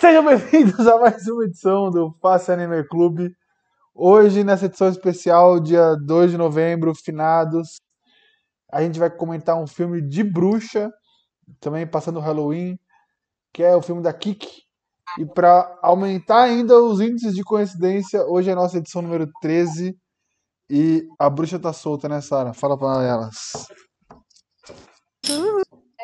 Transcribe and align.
Sejam 0.00 0.24
bem-vindos 0.24 0.86
a 0.86 0.98
mais 0.98 1.28
uma 1.28 1.44
edição 1.44 1.90
do 1.90 2.10
Face 2.22 2.50
Anime 2.50 2.82
Clube. 2.84 3.36
Hoje, 3.94 4.42
nessa 4.42 4.64
edição 4.64 4.88
especial, 4.88 5.60
dia 5.60 5.94
2 5.94 6.30
de 6.30 6.38
novembro, 6.38 6.94
finados, 6.94 7.82
a 8.72 8.80
gente 8.80 8.98
vai 8.98 9.10
comentar 9.10 9.60
um 9.60 9.66
filme 9.66 10.00
de 10.00 10.24
bruxa, 10.24 10.90
também 11.60 11.86
passando 11.86 12.16
o 12.16 12.22
Halloween, 12.22 12.78
que 13.52 13.62
é 13.62 13.76
o 13.76 13.82
filme 13.82 14.02
da 14.02 14.10
Kiki. 14.10 14.62
E 15.18 15.26
para 15.26 15.78
aumentar 15.82 16.44
ainda 16.44 16.82
os 16.82 16.98
índices 16.98 17.34
de 17.34 17.44
coincidência, 17.44 18.24
hoje 18.24 18.48
é 18.48 18.54
a 18.54 18.56
nossa 18.56 18.78
edição 18.78 19.02
número 19.02 19.30
13 19.42 19.94
e 20.70 21.06
a 21.18 21.28
bruxa 21.28 21.58
tá 21.58 21.74
solta, 21.74 22.08
né, 22.08 22.22
Sara? 22.22 22.54
Fala 22.54 22.78
para 22.78 23.04
elas. 23.04 23.52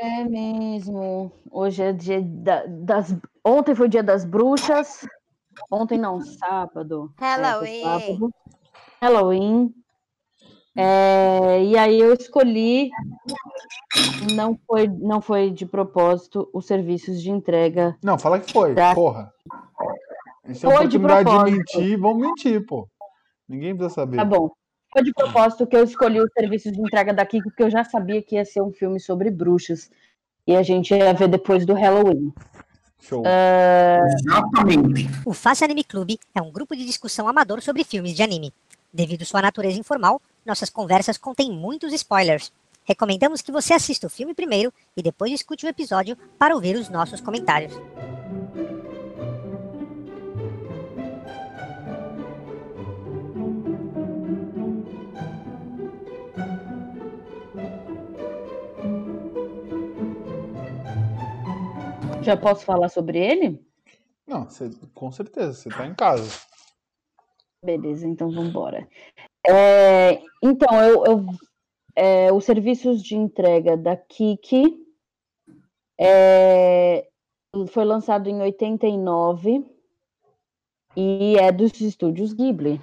É 0.01 0.25
mesmo. 0.25 1.33
Hoje 1.51 1.83
é 1.83 1.93
dia 1.93 2.21
da- 2.23 2.65
das. 2.67 3.17
Ontem 3.45 3.75
foi 3.75 3.87
o 3.87 3.91
dia 3.91 4.03
das 4.03 4.25
bruxas. 4.25 5.07
Ontem 5.71 5.97
não, 5.99 6.21
sábado. 6.21 7.13
É, 7.21 7.25
Halloween. 7.25 7.83
sábado. 7.83 8.31
Halloween. 9.01 9.75
É, 10.77 11.65
e 11.65 11.79
aí 11.79 11.99
eu 11.99 12.13
escolhi, 12.13 12.91
não 14.35 14.59
foi, 14.67 14.87
não 14.87 15.23
foi 15.23 15.51
de 15.51 15.65
propósito, 15.65 16.51
os 16.53 16.67
serviços 16.67 17.23
de 17.23 17.31
entrega. 17.31 17.97
Não, 18.05 18.19
fala 18.19 18.39
que 18.39 18.53
foi, 18.53 18.75
Tá. 18.75 18.95
porra. 18.95 19.33
Essa 20.45 20.67
é 20.69 20.77
Foi 20.77 20.87
de 20.87 20.97
oportunidade 20.99 21.25
de, 21.25 21.35
propósito. 21.35 21.79
mentir, 21.79 21.99
vamos 21.99 22.19
mentir, 22.27 22.67
pô. 22.67 22.87
Ninguém 23.49 23.75
precisa 23.75 23.95
saber. 23.95 24.17
Tá 24.19 24.25
bom. 24.25 24.51
Foi 24.97 25.05
de 25.05 25.13
propósito 25.13 25.67
que 25.67 25.77
eu 25.77 25.85
escolhi 25.85 26.19
os 26.23 26.33
serviços 26.33 26.73
de 26.73 26.81
entrega 26.81 27.13
daqui, 27.13 27.43
porque 27.43 27.63
eu 27.63 27.69
já 27.69 27.85
sabia 27.85 28.23
que 28.23 28.37
ia 28.37 28.47
ser 28.47 28.63
um 28.63 28.73
filme 28.73 28.99
sobre 28.99 29.31
bruxas. 29.31 29.91
E 30.47 30.57
a 30.57 30.63
gente 30.63 30.95
ia 30.95 31.13
ver 31.13 31.29
depois 31.29 31.67
do 31.67 31.75
Halloween. 31.75 32.33
Show. 32.99 33.23
Exatamente. 34.07 35.07
O 35.27 35.35
Face 35.35 35.63
Anime 35.63 35.85
Clube 35.85 36.19
é 36.35 36.41
um 36.41 36.51
grupo 36.51 36.75
de 36.75 36.87
discussão 36.87 37.29
amador 37.29 37.61
sobre 37.61 37.85
filmes 37.85 38.15
de 38.15 38.23
anime. 38.23 38.55
Devido 38.91 39.27
sua 39.27 39.43
natureza 39.43 39.79
informal, 39.79 40.19
nossas 40.47 40.71
conversas 40.71 41.19
contêm 41.19 41.53
muitos 41.53 41.93
spoilers. 41.93 42.51
Recomendamos 42.83 43.43
que 43.43 43.53
você 43.53 43.75
assista 43.75 44.07
o 44.07 44.11
filme 44.11 44.33
primeiro 44.33 44.73
e 44.97 45.03
depois 45.03 45.31
escute 45.31 45.67
o 45.67 45.69
episódio 45.69 46.17
para 46.39 46.55
ouvir 46.55 46.75
os 46.75 46.89
nossos 46.89 47.21
comentários. 47.21 47.75
Já 62.27 62.37
posso 62.37 62.65
falar 62.65 62.89
sobre 62.89 63.19
ele? 63.19 63.65
Não, 64.27 64.45
você- 64.45 64.71
com 64.95 65.11
certeza, 65.13 65.53
você 65.53 65.69
tá 65.69 65.87
em 65.87 65.95
casa. 65.95 66.29
Beleza, 67.65 68.07
então 68.07 68.31
vamos 68.31 68.51
embora. 68.51 68.89
É, 69.49 70.21
então, 70.43 70.83
eu, 70.83 71.05
eu- 71.07 71.27
é, 71.95 72.33
os 72.33 72.45
serviços 72.45 73.03
de 73.03 73.17
entrega 73.17 73.77
da 73.77 73.97
Kiki 73.97 74.85
é, 75.99 77.09
foi 77.69 77.85
lançado 77.85 78.29
em 78.29 78.41
89 78.41 79.65
e 80.97 81.37
é 81.39 81.51
dos 81.53 81.81
estúdios 81.81 82.33
Ghibli. 82.33 82.81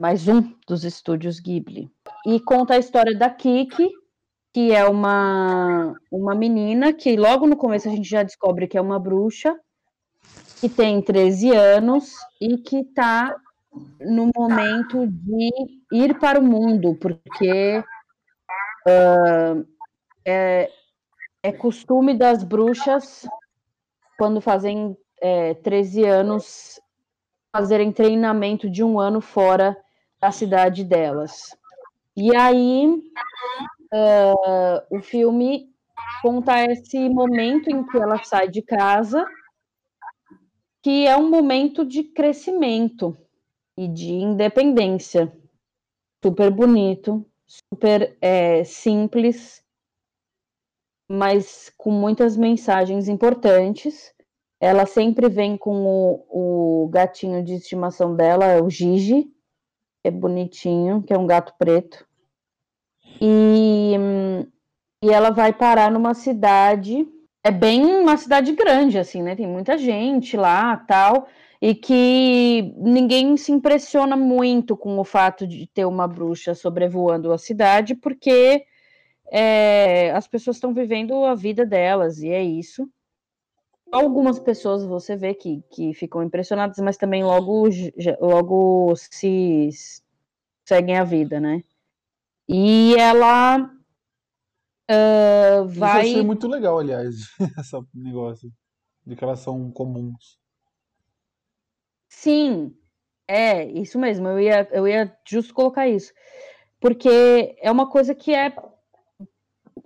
Mais 0.00 0.28
um 0.28 0.54
dos 0.66 0.84
estúdios 0.84 1.40
Ghibli. 1.40 1.90
E 2.26 2.40
conta 2.40 2.74
a 2.74 2.78
história 2.78 3.16
da 3.16 3.28
Kiki, 3.30 3.88
que 4.52 4.72
é 4.72 4.84
uma, 4.84 5.94
uma 6.10 6.34
menina 6.34 6.92
que 6.92 7.16
logo 7.16 7.46
no 7.46 7.56
começo 7.56 7.88
a 7.88 7.90
gente 7.90 8.08
já 8.08 8.22
descobre 8.22 8.66
que 8.66 8.78
é 8.78 8.80
uma 8.80 8.98
bruxa, 8.98 9.58
que 10.60 10.68
tem 10.68 11.00
13 11.00 11.50
anos 11.52 12.12
e 12.40 12.58
que 12.58 12.78
está 12.80 13.36
no 14.00 14.30
momento 14.34 15.06
de 15.06 15.50
ir 15.92 16.18
para 16.18 16.40
o 16.40 16.42
mundo, 16.42 16.96
porque 17.00 17.82
ah, 18.86 19.62
é, 20.24 20.70
é 21.42 21.52
costume 21.52 22.14
das 22.14 22.42
bruxas, 22.42 23.26
quando 24.18 24.40
fazem 24.40 24.96
é, 25.20 25.54
13 25.54 26.04
anos, 26.04 26.80
fazerem 27.52 27.92
treinamento 27.92 28.68
de 28.68 28.82
um 28.82 28.98
ano 28.98 29.20
fora 29.20 29.76
da 30.20 30.32
cidade 30.32 30.84
delas. 30.84 31.56
E 32.16 32.34
aí, 32.34 33.00
ah, 33.92 34.84
o 34.90 35.00
filme 35.00 35.72
conta 36.22 36.64
esse 36.64 37.08
momento 37.08 37.70
em 37.70 37.84
que 37.86 37.96
ela 37.96 38.22
sai 38.24 38.48
de 38.48 38.62
casa, 38.62 39.26
que 40.82 41.06
é 41.06 41.16
um 41.16 41.28
momento 41.28 41.84
de 41.84 42.04
crescimento 42.04 43.16
e 43.76 43.88
de 43.88 44.12
independência. 44.12 45.32
Super 46.24 46.50
bonito, 46.50 47.24
super 47.46 48.16
é, 48.20 48.64
simples, 48.64 49.62
mas 51.08 51.72
com 51.76 51.90
muitas 51.90 52.36
mensagens 52.36 53.08
importantes. 53.08 54.14
Ela 54.60 54.86
sempre 54.86 55.28
vem 55.28 55.56
com 55.56 55.86
o, 55.86 56.84
o 56.84 56.88
gatinho 56.88 57.44
de 57.44 57.54
estimação 57.54 58.16
dela, 58.16 58.60
o 58.60 58.68
Gigi, 58.68 59.32
é 60.02 60.10
bonitinho, 60.10 61.02
que 61.02 61.12
é 61.12 61.18
um 61.18 61.26
gato 61.26 61.54
preto. 61.56 62.07
E, 63.20 63.94
e 65.04 65.10
ela 65.10 65.30
vai 65.30 65.52
parar 65.52 65.90
numa 65.90 66.14
cidade, 66.14 67.06
é 67.44 67.50
bem 67.50 67.84
uma 67.84 68.16
cidade 68.16 68.52
grande, 68.52 68.98
assim, 68.98 69.22
né? 69.22 69.34
Tem 69.34 69.46
muita 69.46 69.76
gente 69.76 70.36
lá, 70.36 70.76
tal 70.76 71.28
e 71.60 71.74
que 71.74 72.72
ninguém 72.76 73.36
se 73.36 73.50
impressiona 73.50 74.16
muito 74.16 74.76
com 74.76 74.98
o 74.98 75.04
fato 75.04 75.46
de 75.46 75.66
ter 75.66 75.84
uma 75.84 76.06
bruxa 76.06 76.54
sobrevoando 76.54 77.32
a 77.32 77.38
cidade, 77.38 77.96
porque 77.96 78.64
é, 79.30 80.12
as 80.12 80.28
pessoas 80.28 80.56
estão 80.56 80.72
vivendo 80.72 81.24
a 81.24 81.34
vida 81.34 81.66
delas, 81.66 82.18
e 82.22 82.28
é 82.30 82.42
isso. 82.42 82.88
Algumas 83.90 84.38
pessoas 84.38 84.84
você 84.84 85.16
vê 85.16 85.34
que, 85.34 85.62
que 85.70 85.94
ficam 85.94 86.22
impressionadas, 86.22 86.78
mas 86.78 86.96
também 86.96 87.24
logo, 87.24 87.68
logo 88.20 88.94
se 88.96 89.70
seguem 90.64 90.96
a 90.96 91.04
vida, 91.04 91.40
né? 91.40 91.64
E 92.48 92.94
ela 92.98 93.70
ah, 94.90 95.64
Isso 95.74 95.84
eu 95.84 95.88
vai. 95.88 96.00
achei 96.00 96.22
muito 96.22 96.46
legal, 96.48 96.78
aliás, 96.78 97.14
esse 97.60 97.76
negócio. 97.94 98.50
De 99.06 99.16
que 99.16 99.24
elas 99.24 99.40
são 99.40 99.70
comuns. 99.72 100.38
Sim, 102.08 102.74
é 103.26 103.64
isso 103.66 103.98
mesmo. 103.98 104.28
Eu 104.28 104.40
ia, 104.40 104.68
eu 104.72 104.86
ia 104.88 105.16
justo 105.26 105.54
colocar 105.54 105.88
isso, 105.88 106.12
porque 106.80 107.56
é 107.60 107.70
uma 107.70 107.90
coisa 107.90 108.14
que 108.14 108.34
é 108.34 108.52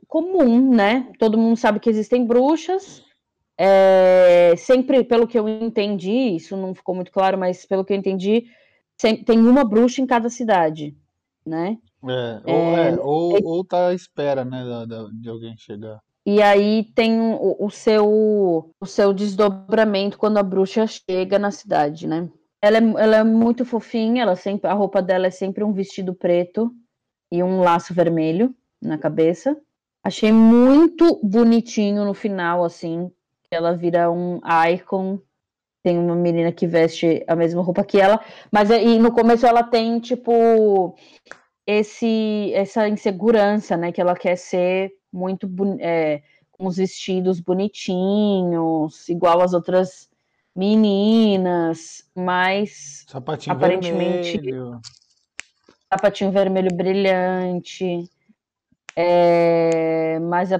comum, 0.08 0.74
né? 0.74 1.12
Todo 1.18 1.38
mundo 1.38 1.56
sabe 1.56 1.80
que 1.80 1.90
existem 1.90 2.26
bruxas. 2.26 3.04
é, 3.58 4.54
sempre, 4.56 5.04
pelo 5.04 5.26
que 5.28 5.38
eu 5.38 5.48
entendi, 5.48 6.36
isso 6.36 6.56
não 6.56 6.74
ficou 6.74 6.94
muito 6.94 7.12
claro, 7.12 7.38
mas 7.38 7.66
pelo 7.66 7.84
que 7.84 7.92
eu 7.92 7.96
entendi, 7.96 8.46
tem 8.98 9.38
uma 9.40 9.64
bruxa 9.64 10.02
em 10.02 10.06
cada 10.06 10.30
cidade, 10.30 10.96
né? 11.46 11.78
É, 12.04 12.40
ou, 12.44 12.76
é, 12.76 13.00
ou, 13.00 13.44
ou 13.44 13.64
tá 13.64 13.88
à 13.88 13.94
espera, 13.94 14.44
né, 14.44 14.64
da- 14.64 14.84
da- 14.84 15.08
de 15.12 15.28
alguém 15.28 15.56
chegar. 15.56 16.00
E 16.26 16.40
aí 16.40 16.84
tem 16.94 17.20
o, 17.20 17.56
o 17.58 17.70
seu 17.70 18.70
o 18.80 18.86
seu 18.86 19.12
desdobramento 19.12 20.16
quando 20.18 20.38
a 20.38 20.42
bruxa 20.42 20.86
chega 20.86 21.38
na 21.38 21.50
cidade, 21.50 22.06
né? 22.06 22.28
Ela 22.62 22.78
é, 22.78 22.80
ela 23.02 23.16
é 23.16 23.24
muito 23.24 23.64
fofinha, 23.64 24.22
ela 24.22 24.36
sempre 24.36 24.70
a 24.70 24.72
roupa 24.72 25.02
dela 25.02 25.26
é 25.26 25.30
sempre 25.30 25.64
um 25.64 25.72
vestido 25.72 26.14
preto 26.14 26.72
e 27.30 27.42
um 27.42 27.60
laço 27.60 27.92
vermelho 27.92 28.54
na 28.80 28.96
cabeça. 28.98 29.56
Achei 30.04 30.30
muito 30.32 31.20
bonitinho 31.24 32.04
no 32.04 32.14
final, 32.14 32.64
assim, 32.64 33.08
que 33.44 33.54
ela 33.56 33.72
vira 33.76 34.10
um 34.10 34.40
icon. 34.72 35.18
Tem 35.84 35.98
uma 35.98 36.14
menina 36.14 36.52
que 36.52 36.64
veste 36.68 37.24
a 37.26 37.34
mesma 37.34 37.60
roupa 37.62 37.82
que 37.82 38.00
ela, 38.00 38.20
mas 38.52 38.70
é- 38.70 38.82
e 38.84 38.98
no 39.00 39.10
começo 39.12 39.44
ela 39.44 39.64
tem 39.64 39.98
tipo 39.98 40.94
esse 41.80 42.52
essa 42.54 42.88
insegurança, 42.88 43.76
né? 43.76 43.92
Que 43.92 44.00
ela 44.00 44.14
quer 44.14 44.36
ser 44.36 44.92
muito 45.12 45.48
é, 45.80 46.22
com 46.50 46.66
os 46.66 46.76
vestidos 46.76 47.40
bonitinhos, 47.40 49.08
igual 49.08 49.40
as 49.40 49.52
outras 49.52 50.08
meninas, 50.54 52.04
mas 52.14 53.04
Sapatinho 53.08 53.56
Aparentemente- 53.56 54.38
vermelho. 54.40 54.80
sapatinho 55.92 56.30
vermelho 56.30 56.74
brilhante. 56.74 58.08
é, 58.94 60.18
mas, 60.20 60.50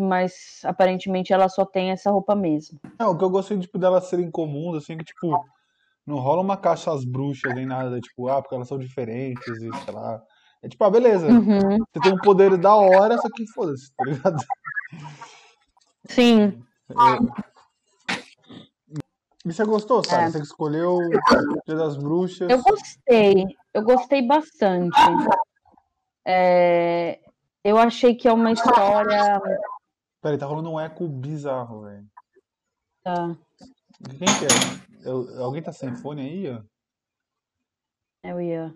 mas 0.00 0.60
aparentemente 0.64 1.32
ela 1.32 1.48
só 1.50 1.64
tem 1.66 1.90
essa 1.90 2.10
roupa 2.10 2.34
mesmo. 2.34 2.80
Não, 2.98 3.10
o 3.10 3.18
que 3.18 3.22
eu 3.24 3.28
gostei 3.30 3.58
tipo, 3.58 3.78
delas 3.78 4.04
serem 4.04 4.30
comuns, 4.30 4.78
assim, 4.78 4.96
que, 4.96 5.04
tipo, 5.04 5.44
não 6.06 6.18
rola 6.18 6.40
uma 6.40 6.56
caixa 6.56 6.90
às 6.90 7.04
bruxas 7.04 7.54
nem 7.54 7.66
nada, 7.66 8.00
tipo, 8.00 8.28
ah, 8.28 8.40
porque 8.40 8.54
elas 8.54 8.66
são 8.68 8.78
diferentes 8.78 9.46
e 9.46 9.70
sei 9.84 9.92
lá. 9.94 10.22
É 10.62 10.68
tipo, 10.68 10.84
ah, 10.84 10.90
beleza, 10.90 11.28
Uhum, 11.28 11.78
você 11.78 12.00
tem 12.00 12.12
um 12.12 12.18
poder 12.18 12.56
da 12.56 12.74
hora, 12.74 13.18
só 13.18 13.28
que 13.28 13.44
foda-se, 13.52 13.92
tá 13.96 14.04
ligado? 14.04 14.36
Sim, 16.08 16.62
É, 16.88 16.94
E 19.44 19.52
você 19.52 19.64
gostou, 19.64 20.04
Sara? 20.04 20.24
É. 20.24 20.30
Você 20.30 20.40
escolheu 20.40 21.10
Dia 21.66 21.74
das 21.76 21.96
Bruxas. 21.96 22.48
Eu 22.48 22.62
gostei, 22.62 23.44
eu 23.74 23.82
gostei 23.82 24.22
bastante. 24.24 24.96
É, 26.24 27.18
eu 27.64 27.76
achei 27.76 28.14
que 28.14 28.28
é 28.28 28.32
uma 28.32 28.52
história. 28.52 29.40
Peraí, 30.20 30.38
tá 30.38 30.46
rolando 30.46 30.70
um 30.70 30.78
eco 30.78 31.08
bizarro, 31.08 31.82
velho. 31.82 32.06
Tá, 33.02 33.36
Quem 34.08 34.18
que 34.18 34.44
é? 34.44 35.08
Eu- 35.10 35.42
alguém 35.42 35.60
tá 35.60 35.72
sem 35.72 35.92
fone 35.96 36.20
aí, 36.22 36.48
ó? 36.50 36.62
eu 38.22 38.40
ia. 38.40 38.72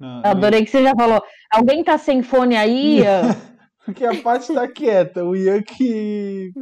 Não, 0.00 0.22
Eu 0.22 0.30
adorei 0.30 0.64
que 0.64 0.70
você 0.70 0.82
já 0.82 0.94
falou. 0.94 1.22
Alguém 1.52 1.84
tá 1.84 1.98
sem 1.98 2.22
fone 2.22 2.56
aí? 2.56 3.00
Ian? 3.00 3.22
Porque 3.84 4.04
a 4.04 4.20
Paty 4.22 4.54
tá 4.54 4.66
quieta. 4.66 5.24
O 5.24 5.36
Ian 5.36 5.62
que. 5.62 6.52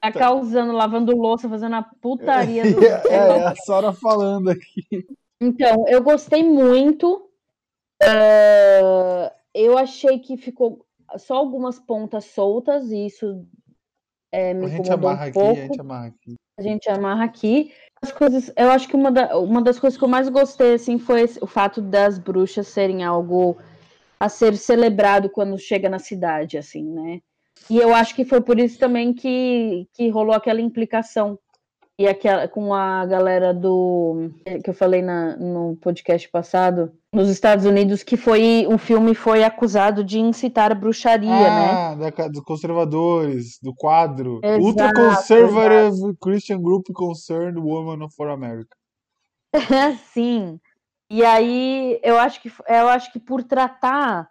Tá 0.00 0.12
causando, 0.12 0.72
lavando 0.72 1.16
louça, 1.16 1.48
fazendo 1.48 1.74
a 1.76 1.82
putaria 1.82 2.62
do. 2.62 2.78
É, 3.10 3.16
é 3.16 3.46
a 3.46 3.54
Sara 3.56 3.92
falando 3.92 4.50
aqui. 4.50 4.84
Então, 5.40 5.84
eu 5.88 6.02
gostei 6.02 6.44
muito. 6.44 7.28
Ah, 8.02 9.32
eu 9.54 9.76
achei 9.76 10.18
que 10.18 10.36
ficou 10.36 10.84
só 11.16 11.36
algumas 11.36 11.78
pontas 11.78 12.26
soltas, 12.26 12.90
e 12.90 13.06
isso 13.06 13.46
é, 14.30 14.52
me 14.52 14.66
A 14.66 14.68
gente 14.68 14.80
incomodou 14.82 15.10
amarra 15.10 15.26
um 15.26 15.28
aqui, 15.28 15.38
a 15.38 15.42
pouco. 15.42 15.60
gente 15.60 15.80
amarra 15.80 16.06
aqui. 16.06 16.34
A 16.58 16.62
gente 16.62 16.90
amarra 16.90 17.24
aqui. 17.24 17.72
As 18.02 18.12
coisas, 18.12 18.52
eu 18.56 18.70
acho 18.70 18.88
que 18.88 18.94
uma, 18.96 19.10
da- 19.10 19.38
uma 19.38 19.62
das 19.62 19.78
coisas 19.78 19.98
que 19.98 20.04
eu 20.04 20.08
mais 20.08 20.28
gostei 20.28 20.74
assim 20.74 20.98
foi 20.98 21.22
esse- 21.22 21.38
o 21.42 21.46
fato 21.46 21.80
das 21.80 22.18
bruxas 22.18 22.68
serem 22.68 23.02
algo 23.04 23.56
a 24.20 24.28
ser 24.28 24.56
celebrado 24.56 25.28
quando 25.30 25.58
chega 25.58 25.88
na 25.88 25.98
cidade, 25.98 26.56
assim, 26.58 26.82
né? 26.84 27.20
E 27.70 27.78
eu 27.78 27.94
acho 27.94 28.14
que 28.14 28.24
foi 28.24 28.40
por 28.40 28.58
isso 28.58 28.78
também 28.78 29.12
que, 29.14 29.88
que 29.92 30.08
rolou 30.08 30.34
aquela 30.34 30.60
implicação 30.60 31.38
e 31.98 32.06
aquela 32.06 32.46
com 32.46 32.74
a 32.74 33.06
galera 33.06 33.54
do 33.54 34.30
que 34.62 34.68
eu 34.68 34.74
falei 34.74 35.00
na, 35.00 35.34
no 35.36 35.76
podcast 35.80 36.28
passado 36.28 36.92
nos 37.12 37.30
Estados 37.30 37.64
Unidos 37.64 38.02
que 38.02 38.16
foi 38.18 38.66
o 38.68 38.76
filme 38.76 39.14
foi 39.14 39.42
acusado 39.42 40.04
de 40.04 40.18
incitar 40.18 40.78
bruxaria, 40.78 41.30
né? 41.30 41.70
Ah, 41.70 41.94
da 41.94 42.12
ca- 42.12 42.28
dos 42.28 42.42
conservadores, 42.42 43.58
do 43.62 43.74
quadro. 43.74 44.40
Exato, 44.42 44.62
Ultra 44.62 44.92
Conservative 44.92 46.16
Christian 46.20 46.60
Group 46.60 46.86
Concerned 46.92 47.58
Women 47.58 48.08
for 48.10 48.28
America. 48.28 48.76
Sim. 50.12 50.60
E 51.10 51.24
aí 51.24 51.98
eu 52.02 52.18
acho 52.18 52.42
que 52.42 52.52
eu 52.68 52.88
acho 52.88 53.10
que 53.12 53.18
por 53.18 53.42
tratar 53.42 54.28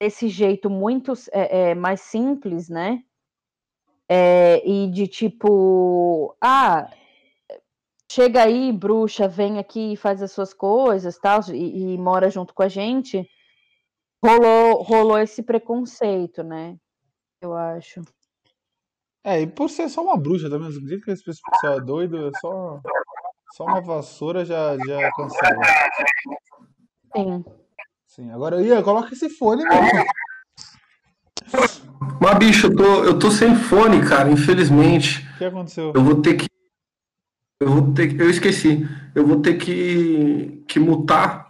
desse 0.00 0.28
jeito 0.28 0.70
muito 0.70 1.12
é, 1.32 1.70
é, 1.70 1.74
mais 1.74 2.00
simples, 2.00 2.68
né? 2.68 3.02
É, 4.08 4.62
e 4.68 4.90
de 4.90 5.06
tipo, 5.08 6.36
ah, 6.40 6.90
chega 8.10 8.42
aí, 8.42 8.70
bruxa, 8.72 9.26
vem 9.26 9.58
aqui 9.58 9.92
e 9.92 9.96
faz 9.96 10.22
as 10.22 10.32
suas 10.32 10.52
coisas, 10.52 11.18
tal, 11.18 11.40
e, 11.52 11.94
e 11.94 11.98
mora 11.98 12.30
junto 12.30 12.54
com 12.54 12.62
a 12.62 12.68
gente. 12.68 13.28
Rolou, 14.22 14.82
rolou 14.82 15.18
esse 15.18 15.42
preconceito, 15.42 16.42
né? 16.42 16.76
Eu 17.40 17.54
acho. 17.54 18.02
É, 19.22 19.40
e 19.40 19.46
por 19.46 19.70
ser 19.70 19.88
só 19.88 20.02
uma 20.02 20.16
bruxa 20.16 20.50
também, 20.50 20.68
do 20.68 20.88
jeito 20.88 21.04
que 21.04 21.10
esse 21.10 21.22
pessoal 21.22 21.78
é 21.78 21.80
doido, 21.80 22.28
é 22.28 22.30
só, 22.40 22.80
só 23.52 23.64
uma 23.64 23.80
vassoura 23.80 24.44
já, 24.44 24.76
já 24.76 25.10
cancela. 25.12 25.62
Sim. 27.16 27.44
Sim, 28.06 28.30
agora, 28.30 28.62
Ian, 28.62 28.82
coloca 28.82 29.12
esse 29.12 29.28
fone, 29.28 29.64
meu. 29.64 29.80
Mas, 32.20 32.38
bicho, 32.38 32.68
eu 32.68 32.76
tô, 32.76 33.04
eu 33.04 33.18
tô 33.18 33.30
sem 33.30 33.54
fone, 33.54 34.00
cara, 34.06 34.30
infelizmente. 34.30 35.26
O 35.34 35.38
que 35.38 35.44
aconteceu? 35.44 35.92
Eu 35.94 36.02
vou 36.02 36.22
ter 36.22 36.34
que. 36.34 36.46
Eu 37.60 37.68
vou 37.68 37.92
ter 37.92 38.08
que. 38.08 38.22
Eu 38.22 38.30
esqueci. 38.30 38.88
Eu 39.14 39.26
vou 39.26 39.40
ter 39.40 39.58
que, 39.58 40.64
que 40.66 40.78
mutar 40.78 41.46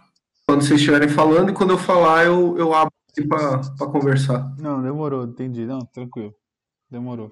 quando 0.47 0.61
vocês 0.61 0.79
estiverem 0.79 1.09
falando 1.09 1.49
e 1.49 1.53
quando 1.53 1.71
eu 1.71 1.77
falar 1.77 2.25
eu, 2.25 2.57
eu 2.57 2.73
abro 2.73 2.93
aqui 3.09 3.27
pra, 3.27 3.59
pra 3.77 3.87
conversar. 3.87 4.53
Não, 4.59 4.81
demorou, 4.81 5.25
entendi. 5.25 5.65
Não, 5.65 5.79
tranquilo. 5.79 6.33
Demorou. 6.89 7.31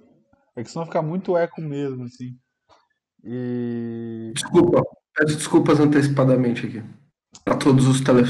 É 0.55 0.63
que 0.63 0.71
senão 0.71 0.85
fica 0.85 1.01
muito 1.01 1.37
eco 1.37 1.61
mesmo, 1.61 2.05
assim. 2.05 2.35
E. 3.23 4.31
Desculpa. 4.33 4.83
Peço 5.15 5.37
desculpas 5.37 5.79
antecipadamente 5.79 6.65
aqui. 6.65 6.83
Pra 7.45 7.55
todos 7.55 7.87
os 7.87 8.01
tele... 8.01 8.23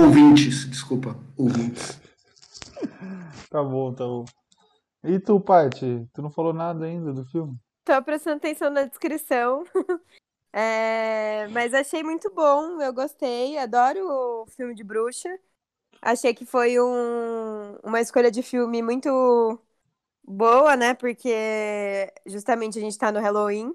ouvintes. 0.00 0.68
Desculpa, 0.68 1.16
ouvintes. 1.36 2.01
Tá 3.52 3.62
bom, 3.62 3.94
tá 3.94 4.04
bom. 4.04 4.24
E 5.04 5.20
tu, 5.20 5.40
Paty? 5.40 6.08
Tu 6.14 6.22
não 6.22 6.30
falou 6.30 6.52
nada 6.52 6.86
ainda 6.86 7.12
do 7.12 7.24
filme? 7.26 7.58
Tô 7.84 8.02
prestando 8.02 8.36
atenção 8.36 8.70
na 8.70 8.84
descrição. 8.84 9.64
É, 10.54 11.48
mas 11.48 11.74
achei 11.74 12.02
muito 12.02 12.30
bom, 12.34 12.82
eu 12.82 12.92
gostei, 12.92 13.58
adoro 13.58 14.00
o 14.42 14.46
filme 14.48 14.74
de 14.74 14.84
bruxa. 14.84 15.28
Achei 16.02 16.34
que 16.34 16.46
foi 16.46 16.80
um- 16.80 17.76
uma 17.84 18.00
escolha 18.00 18.30
de 18.30 18.42
filme 18.42 18.82
muito 18.82 19.10
boa, 20.24 20.76
né? 20.76 20.94
Porque 20.94 22.12
justamente 22.26 22.78
a 22.78 22.82
gente 22.82 22.98
tá 22.98 23.12
no 23.12 23.20
Halloween. 23.20 23.74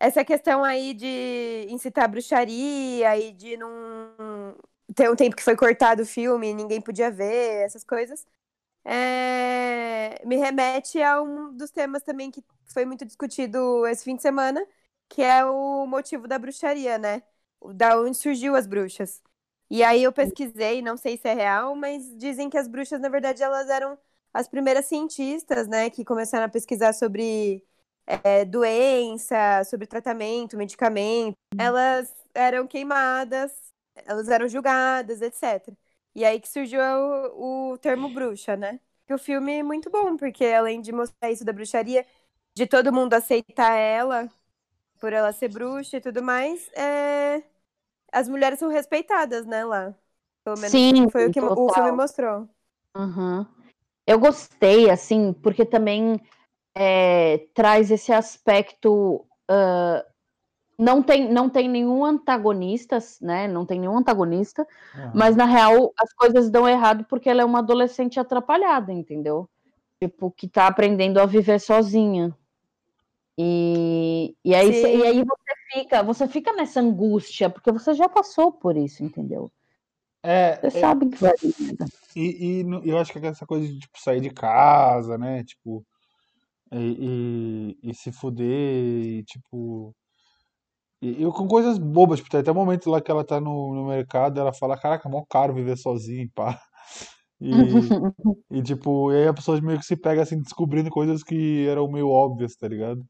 Essa 0.00 0.24
questão 0.24 0.64
aí 0.64 0.94
de 0.94 1.66
incitar 1.70 2.10
bruxaria 2.10 3.16
e 3.18 3.32
de 3.32 3.56
não 3.56 4.56
ter 4.94 5.10
um 5.10 5.16
tempo 5.16 5.36
que 5.36 5.42
foi 5.42 5.56
cortado 5.56 6.02
o 6.02 6.06
filme, 6.06 6.48
e 6.50 6.54
ninguém 6.54 6.80
podia 6.80 7.10
ver, 7.10 7.64
essas 7.64 7.84
coisas. 7.84 8.26
É, 8.84 10.24
me 10.24 10.36
remete 10.36 11.02
a 11.02 11.20
um 11.22 11.54
dos 11.54 11.70
temas 11.70 12.02
também 12.02 12.30
que 12.30 12.42
foi 12.72 12.84
muito 12.84 13.04
discutido 13.04 13.86
esse 13.86 14.04
fim 14.04 14.16
de 14.16 14.22
semana, 14.22 14.64
que 15.08 15.22
é 15.22 15.44
o 15.44 15.86
motivo 15.86 16.26
da 16.28 16.38
bruxaria, 16.38 16.98
né? 16.98 17.22
Da 17.74 17.98
onde 18.00 18.16
surgiu 18.16 18.54
as 18.56 18.66
bruxas. 18.66 19.22
E 19.70 19.82
aí 19.84 20.02
eu 20.02 20.12
pesquisei, 20.12 20.82
não 20.82 20.96
sei 20.96 21.16
se 21.16 21.28
é 21.28 21.34
real, 21.34 21.76
mas 21.76 22.16
dizem 22.16 22.50
que 22.50 22.58
as 22.58 22.66
bruxas, 22.68 23.00
na 23.00 23.08
verdade, 23.08 23.42
elas 23.42 23.68
eram 23.68 23.98
as 24.32 24.48
primeiras 24.48 24.86
cientistas, 24.86 25.68
né, 25.68 25.90
que 25.90 26.04
começaram 26.04 26.46
a 26.46 26.48
pesquisar 26.48 26.92
sobre 26.92 27.64
é, 28.06 28.44
doença, 28.44 29.62
sobre 29.64 29.86
tratamento, 29.86 30.56
medicamento. 30.56 31.36
Elas 31.58 32.12
eram 32.34 32.66
queimadas, 32.66 33.52
elas 34.06 34.28
eram 34.28 34.48
julgadas, 34.48 35.20
etc. 35.20 35.72
E 36.14 36.24
aí 36.24 36.40
que 36.40 36.48
surgiu 36.48 36.80
o, 36.80 37.72
o 37.72 37.78
termo 37.78 38.08
bruxa, 38.08 38.56
né? 38.56 38.80
E 39.08 39.14
o 39.14 39.18
filme 39.18 39.58
é 39.58 39.62
muito 39.62 39.90
bom, 39.90 40.16
porque 40.16 40.44
além 40.46 40.80
de 40.80 40.92
mostrar 40.92 41.30
isso 41.30 41.44
da 41.44 41.52
bruxaria, 41.52 42.06
de 42.54 42.66
todo 42.66 42.92
mundo 42.92 43.14
aceitar 43.14 43.74
ela 43.74 44.28
por 45.00 45.12
ela 45.12 45.32
ser 45.32 45.48
bruxa 45.48 45.96
e 45.96 46.00
tudo 46.00 46.22
mais, 46.22 46.70
é... 46.74 47.42
as 48.12 48.28
mulheres 48.28 48.58
são 48.58 48.68
respeitadas, 48.68 49.46
né, 49.46 49.64
lá. 49.64 49.94
Pelo 50.44 50.56
menos 50.56 50.70
Sim, 50.70 51.08
foi 51.10 51.26
o 51.26 51.32
que 51.32 51.40
o 51.40 51.48
total. 51.48 51.74
filme 51.74 51.92
mostrou. 51.92 52.48
Uhum. 52.96 53.46
Eu 54.06 54.18
gostei, 54.18 54.90
assim, 54.90 55.32
porque 55.32 55.64
também 55.64 56.20
é, 56.74 57.38
traz 57.54 57.90
esse 57.90 58.12
aspecto. 58.12 59.26
ah, 59.48 60.04
não, 60.80 61.02
tem, 61.02 61.30
não 61.30 61.50
tem 61.50 61.68
nenhum 61.68 62.02
antagonista, 62.04 62.98
né? 63.20 63.46
Não 63.46 63.66
tem 63.66 63.78
nenhum 63.78 63.98
antagonista, 63.98 64.66
Aham. 64.94 65.12
mas 65.14 65.36
na 65.36 65.44
real 65.44 65.92
as 65.98 66.10
coisas 66.14 66.48
dão 66.48 66.66
errado 66.66 67.04
porque 67.04 67.28
ela 67.28 67.42
é 67.42 67.44
uma 67.44 67.58
adolescente 67.58 68.18
atrapalhada, 68.18 68.90
entendeu? 68.90 69.46
Tipo, 70.02 70.30
que 70.30 70.48
tá 70.48 70.66
aprendendo 70.66 71.20
a 71.20 71.26
viver 71.26 71.60
sozinha. 71.60 72.34
E, 73.38 74.34
e, 74.42 74.54
aí, 74.54 74.72
Sim. 74.72 74.96
e 74.98 75.06
aí 75.06 75.22
você 75.22 75.54
fica, 75.72 76.02
você 76.02 76.26
fica 76.26 76.52
nessa 76.54 76.80
angústia, 76.80 77.50
porque 77.50 77.70
você 77.70 77.92
já 77.92 78.08
passou 78.08 78.50
por 78.50 78.76
isso, 78.76 79.04
entendeu? 79.04 79.52
É, 80.22 80.56
Você 80.56 80.78
é, 80.78 80.80
sabe 80.80 81.08
que 81.10 81.18
vai. 81.18 81.32
E, 82.16 82.62
e 82.62 82.90
eu 82.90 82.98
acho 82.98 83.12
que 83.12 83.26
essa 83.26 83.46
coisa 83.46 83.66
de 83.66 83.78
tipo, 83.78 83.98
sair 84.00 84.20
de 84.20 84.30
casa, 84.30 85.18
né? 85.18 85.44
Tipo, 85.44 85.84
e, 86.72 87.76
e, 87.82 87.90
e 87.90 87.94
se 87.94 88.10
fuder, 88.12 88.46
e, 88.46 89.22
tipo. 89.24 89.94
E, 91.02 91.22
e 91.22 91.32
com 91.32 91.48
coisas 91.48 91.78
bobas, 91.78 92.18
tipo, 92.18 92.30
tem 92.30 92.40
até 92.40 92.50
o 92.50 92.54
momento 92.54 92.90
lá 92.90 93.00
que 93.00 93.10
ela 93.10 93.24
tá 93.24 93.40
no, 93.40 93.74
no 93.74 93.86
mercado, 93.88 94.38
ela 94.38 94.52
fala, 94.52 94.78
caraca, 94.78 95.08
é 95.08 95.10
mó 95.12 95.24
caro 95.28 95.54
viver 95.54 95.76
sozinha, 95.76 96.28
pá. 96.34 96.60
E, 97.40 97.50
e 98.50 98.62
tipo, 98.62 99.10
e 99.12 99.16
aí 99.16 99.28
a 99.28 99.34
pessoa 99.34 99.60
meio 99.60 99.78
que 99.78 99.84
se 99.86 99.96
pega 99.96 100.22
assim, 100.22 100.40
descobrindo 100.40 100.90
coisas 100.90 101.22
que 101.22 101.66
eram 101.66 101.90
meio 101.90 102.08
óbvias, 102.08 102.54
tá 102.54 102.68
ligado? 102.68 103.02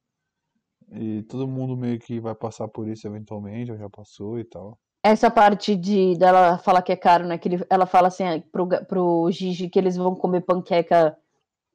E 0.93 1.23
todo 1.25 1.47
mundo 1.47 1.77
meio 1.77 1.99
que 1.99 2.21
vai 2.21 2.35
passar 2.35 2.69
por 2.69 2.89
isso 2.89 3.07
eventualmente, 3.07 3.71
ou 3.71 3.79
já 3.79 3.89
passou 3.89 4.39
e 4.39 4.45
tal. 4.45 4.79
Essa 5.03 5.31
parte 5.31 5.75
de 5.75 6.17
dela 6.19 6.59
falar 6.59 6.83
que 6.83 6.93
é 6.93 6.97
caro, 6.97 7.27
né? 7.27 7.39
Que 7.39 7.49
ele- 7.49 7.67
ela 7.71 7.87
fala 7.87 8.09
assim 8.09 8.25
ah, 8.25 8.43
pro, 8.53 8.69
pro 8.87 9.31
Gigi 9.31 9.69
que 9.69 9.79
eles 9.79 9.97
vão 9.97 10.15
comer 10.15 10.43
panqueca 10.43 11.17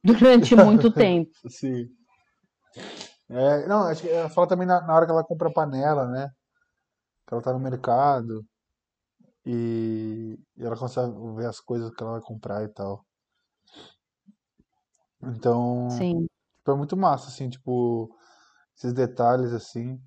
durante 0.03 0.55
muito 0.55 0.91
tempo. 0.91 1.31
Sim. 1.49 1.87
É, 3.29 3.67
não, 3.67 3.83
acho 3.87 4.01
que 4.03 4.09
ela 4.09 4.29
fala 4.29 4.47
também 4.47 4.67
na, 4.67 4.81
na 4.81 4.93
hora 4.95 5.05
que 5.05 5.11
ela 5.11 5.23
compra 5.23 5.49
a 5.49 5.53
panela, 5.53 6.07
né? 6.07 6.29
Que 7.27 7.33
ela 7.33 7.43
tá 7.43 7.53
no 7.53 7.59
mercado 7.59 8.45
e, 9.45 10.39
e 10.57 10.63
ela 10.65 10.77
consegue 10.77 11.11
ver 11.35 11.47
as 11.47 11.59
coisas 11.59 11.91
que 11.93 12.03
ela 12.03 12.13
vai 12.13 12.21
comprar 12.21 12.63
e 12.63 12.69
tal. 12.69 13.05
Então, 15.23 15.89
Sim. 15.91 16.27
tipo, 16.57 16.71
é 16.71 16.75
muito 16.75 16.95
massa, 16.97 17.29
assim, 17.29 17.49
tipo, 17.49 18.09
esses 18.77 18.93
detalhes, 18.93 19.53
assim. 19.53 19.99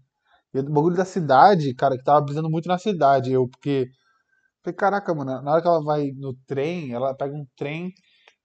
E 0.55 0.61
o 0.61 0.65
bagulho 0.71 0.97
da 0.97 1.05
cidade, 1.05 1.75
cara, 1.75 1.97
que 1.99 2.05
tava 2.05 2.21
brisando 2.23 2.51
muito 2.51 2.69
na 2.69 2.79
cidade. 2.79 3.33
Eu, 3.33 3.49
porque. 3.49 3.91
Falei, 4.65 4.77
caraca, 4.77 5.15
mano, 5.15 5.43
na 5.43 5.53
hora 5.53 5.63
que 5.63 5.69
ela 5.69 5.83
vai 5.85 6.13
no 6.17 6.35
trem, 6.47 6.93
ela 6.95 7.15
pega 7.17 7.35
um 7.35 7.47
trem 7.57 7.93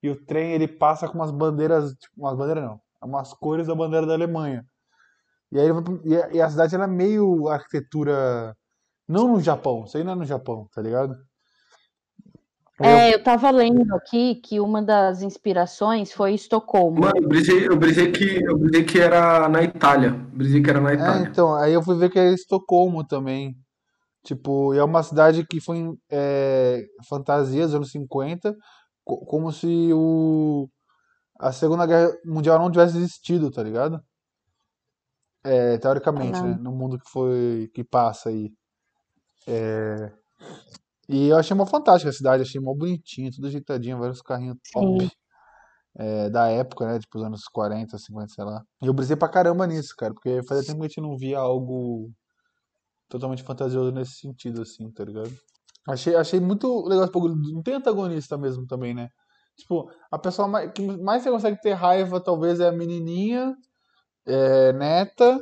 e 0.02 0.10
o 0.10 0.24
trem 0.26 0.52
ele 0.52 0.68
passa 0.68 1.08
com 1.08 1.14
umas 1.18 1.32
bandeiras. 1.32 1.92
Tipo, 1.94 2.14
umas 2.18 2.36
bandeiras 2.36 2.64
não. 2.64 2.80
Umas 3.04 3.32
cores 3.34 3.66
da 3.66 3.74
bandeira 3.74 4.06
da 4.06 4.14
Alemanha. 4.14 4.64
E 5.52 5.58
aí 5.60 5.68
e 6.32 6.40
a, 6.40 6.50
cidade 6.50 6.74
ela 6.74 6.84
é 6.84 6.88
meio 6.88 7.48
arquitetura. 7.48 8.54
Não 9.06 9.28
no 9.28 9.40
Japão, 9.40 9.84
isso 9.84 9.96
aí 9.96 10.04
não 10.04 10.12
é 10.12 10.16
no 10.16 10.24
Japão, 10.24 10.66
tá 10.74 10.80
ligado? 10.82 11.14
É, 12.80 13.14
eu 13.14 13.22
tava 13.22 13.50
lendo 13.50 13.94
aqui 13.94 14.36
que 14.36 14.58
uma 14.58 14.82
das 14.82 15.22
inspirações 15.22 16.12
foi 16.12 16.34
Estocolmo. 16.34 17.00
Mano, 17.00 17.16
eu 17.16 17.28
brisei, 17.28 17.68
eu 17.68 17.76
brisei 17.76 18.10
que, 18.10 18.42
eu 18.44 18.58
brisei 18.58 18.84
que 18.84 18.98
era 18.98 19.48
na 19.48 19.62
Itália. 19.62 20.10
Brisei 20.10 20.60
que 20.62 20.70
era 20.70 20.80
na 20.80 20.90
É, 20.90 20.94
Itália. 20.94 21.28
então, 21.28 21.54
aí 21.54 21.72
eu 21.72 21.82
fui 21.82 21.96
ver 21.96 22.10
que 22.10 22.18
é 22.18 22.32
Estocolmo 22.32 23.06
também. 23.06 23.54
Tipo, 24.24 24.74
e 24.74 24.78
é 24.78 24.84
uma 24.84 25.02
cidade 25.02 25.46
que 25.46 25.60
foi 25.60 25.92
é, 26.10 26.82
fantasia 27.08 27.64
dos 27.66 27.74
anos 27.74 27.90
50, 27.90 28.56
co- 29.04 29.24
como 29.26 29.52
se 29.52 29.90
o, 29.92 30.68
a 31.44 31.52
Segunda 31.52 31.84
Guerra 31.84 32.16
Mundial 32.24 32.58
não 32.58 32.70
tivesse 32.70 32.96
existido, 32.96 33.50
tá 33.50 33.62
ligado? 33.62 34.02
É, 35.44 35.76
teoricamente, 35.76 36.40
né? 36.40 36.56
No 36.58 36.72
mundo 36.72 36.98
que 36.98 37.10
foi, 37.10 37.70
que 37.74 37.84
passa 37.84 38.30
aí. 38.30 38.50
É, 39.46 40.10
e 41.06 41.28
eu 41.28 41.36
achei 41.36 41.54
uma 41.54 41.66
fantástica 41.66 42.08
a 42.08 42.14
cidade, 42.14 42.42
achei 42.42 42.58
mó 42.58 42.74
bonitinha, 42.74 43.30
tudo 43.30 43.46
ajeitadinho, 43.46 43.98
vários 43.98 44.22
carrinhos 44.22 44.56
top. 44.72 45.10
É, 45.96 46.30
da 46.30 46.48
época, 46.48 46.86
né? 46.86 46.98
Tipo, 46.98 47.18
os 47.18 47.24
anos 47.24 47.44
40, 47.44 47.98
50, 47.98 48.32
sei 48.32 48.42
lá. 48.42 48.64
E 48.82 48.86
eu 48.86 48.94
brisei 48.94 49.14
pra 49.14 49.28
caramba 49.28 49.66
nisso, 49.66 49.94
cara, 49.98 50.14
porque 50.14 50.42
fazia 50.44 50.64
tempo 50.64 50.80
que 50.80 50.86
a 50.86 50.88
gente 50.88 51.00
não 51.02 51.14
via 51.14 51.38
algo 51.38 52.10
totalmente 53.06 53.42
fantasioso 53.42 53.92
nesse 53.92 54.12
sentido, 54.12 54.62
assim, 54.62 54.90
tá 54.90 55.04
ligado? 55.04 55.30
Achei, 55.86 56.16
achei 56.16 56.40
muito 56.40 56.88
legal 56.88 57.04
esse 57.04 57.12
bagulho. 57.12 57.36
Não 57.36 57.62
tem 57.62 57.74
antagonista 57.74 58.38
mesmo 58.38 58.66
também, 58.66 58.94
né? 58.94 59.10
Tipo, 59.56 59.90
a 60.10 60.18
pessoa 60.18 60.48
mais, 60.48 60.72
que 60.72 60.82
mais 60.82 61.22
você 61.22 61.30
consegue 61.30 61.60
ter 61.60 61.72
raiva, 61.72 62.20
talvez, 62.20 62.60
é 62.60 62.68
a 62.68 62.72
menininha, 62.72 63.56
é, 64.26 64.72
neta, 64.72 65.38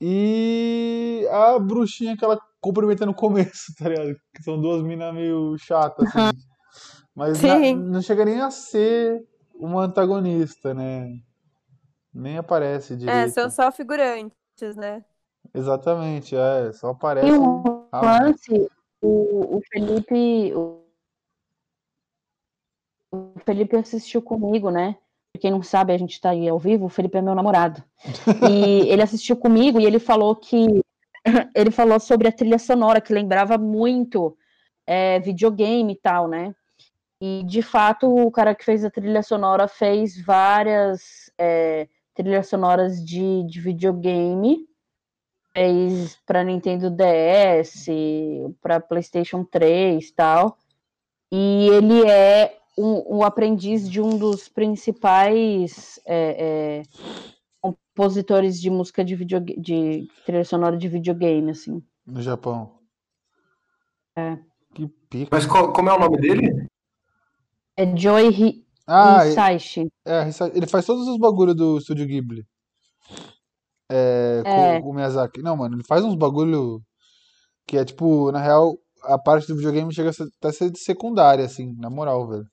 e 0.00 1.26
a 1.30 1.58
bruxinha 1.58 2.16
que 2.16 2.24
ela 2.24 2.38
cumprimenta 2.60 3.06
no 3.06 3.14
começo, 3.14 3.72
tá 3.78 3.88
ligado? 3.88 4.14
Que 4.34 4.42
são 4.42 4.60
duas 4.60 4.82
minas 4.82 5.14
meio 5.14 5.56
chatas, 5.58 6.06
assim. 6.08 6.38
Mas 7.14 7.42
na- 7.42 7.58
não 7.74 8.00
chega 8.02 8.24
nem 8.24 8.40
a 8.40 8.50
ser 8.50 9.20
uma 9.54 9.84
antagonista, 9.84 10.72
né? 10.74 11.08
Nem 12.14 12.38
aparece 12.38 12.94
É, 12.94 12.96
direito. 12.98 13.34
são 13.34 13.50
só 13.50 13.72
figurantes, 13.72 14.76
né? 14.76 15.04
Exatamente, 15.54 16.36
é. 16.36 16.72
Só 16.72 16.90
aparece. 16.90 17.38
Um 17.38 17.62
Ah, 17.92 18.20
lance, 18.22 18.68
o, 19.00 19.56
o 19.56 19.60
Felipe. 19.72 20.54
O, 20.54 20.87
o 23.40 23.44
Felipe 23.44 23.76
assistiu 23.76 24.20
comigo, 24.20 24.70
né? 24.70 24.96
Quem 25.40 25.50
não 25.50 25.62
sabe, 25.62 25.92
a 25.92 25.98
gente 25.98 26.20
tá 26.20 26.30
aí 26.30 26.48
ao 26.48 26.58
vivo, 26.58 26.86
o 26.86 26.88
Felipe 26.88 27.16
é 27.16 27.22
meu 27.22 27.34
namorado. 27.34 27.82
E 28.50 28.88
ele 28.90 29.02
assistiu 29.02 29.36
comigo 29.36 29.80
e 29.80 29.84
ele 29.84 29.98
falou 29.98 30.34
que. 30.34 30.82
Ele 31.54 31.70
falou 31.70 31.98
sobre 31.98 32.28
a 32.28 32.32
trilha 32.32 32.58
sonora, 32.58 33.00
que 33.00 33.12
lembrava 33.12 33.58
muito 33.58 34.38
é, 34.86 35.18
videogame 35.18 35.92
e 35.92 35.96
tal, 35.96 36.28
né? 36.28 36.54
E 37.20 37.42
de 37.44 37.60
fato, 37.60 38.06
o 38.06 38.30
cara 38.30 38.54
que 38.54 38.64
fez 38.64 38.84
a 38.84 38.90
trilha 38.90 39.22
sonora 39.22 39.66
fez 39.66 40.18
várias 40.24 41.30
é, 41.36 41.88
trilhas 42.14 42.48
sonoras 42.48 43.04
de, 43.04 43.42
de 43.44 43.60
videogame 43.60 44.68
fez 45.58 46.16
para 46.24 46.44
Nintendo 46.44 46.88
DS, 46.88 47.86
para 48.60 48.78
PlayStation 48.78 49.44
3 49.44 50.08
e 50.08 50.12
tal. 50.12 50.56
E 51.32 51.68
ele 51.70 52.08
é 52.08 52.57
um, 52.78 53.18
um 53.18 53.22
aprendiz 53.22 53.88
de 53.90 54.00
um 54.00 54.16
dos 54.16 54.48
principais 54.48 55.98
é, 56.06 56.80
é, 56.80 56.82
compositores 57.60 58.60
de 58.60 58.70
música 58.70 59.04
de, 59.04 59.14
videogame, 59.16 59.60
de 59.60 60.08
trilha 60.24 60.44
sonora 60.44 60.76
de 60.76 60.88
videogame, 60.88 61.50
assim. 61.50 61.82
no 62.06 62.22
Japão. 62.22 62.78
É. 64.16 64.38
Que 64.74 64.86
pica. 65.10 65.28
Mas 65.32 65.46
qual- 65.46 65.72
como 65.72 65.88
é 65.90 65.94
o 65.94 65.98
nome 65.98 66.16
dele? 66.18 66.66
É 67.76 67.96
Joy 67.96 68.28
Hi- 68.28 68.64
Ah, 68.86 69.26
Hisaishi. 69.26 69.86
é, 70.06 70.22
ele 70.54 70.66
faz 70.66 70.86
todos 70.86 71.06
os 71.06 71.18
bagulhos 71.18 71.54
do 71.54 71.78
Estúdio 71.78 72.06
Ghibli. 72.06 72.44
É, 73.90 74.42
com, 74.42 74.50
É. 74.50 74.80
com 74.82 74.90
o 74.90 74.94
Miyazaki. 74.94 75.42
Não, 75.42 75.56
mano, 75.56 75.76
ele 75.76 75.84
faz 75.84 76.04
uns 76.04 76.14
bagulho 76.14 76.82
que 77.66 77.76
é 77.78 77.84
tipo, 77.84 78.30
na 78.32 78.40
real, 78.40 78.76
a 79.04 79.18
parte 79.18 79.46
do 79.48 79.56
videogame 79.56 79.92
chega 79.94 80.10
a 80.10 80.12
ser, 80.12 80.24
até 80.40 80.52
ser 80.52 80.70
de 80.70 80.78
secundária, 80.78 81.44
assim, 81.44 81.74
na 81.78 81.88
moral, 81.90 82.26
velho. 82.28 82.46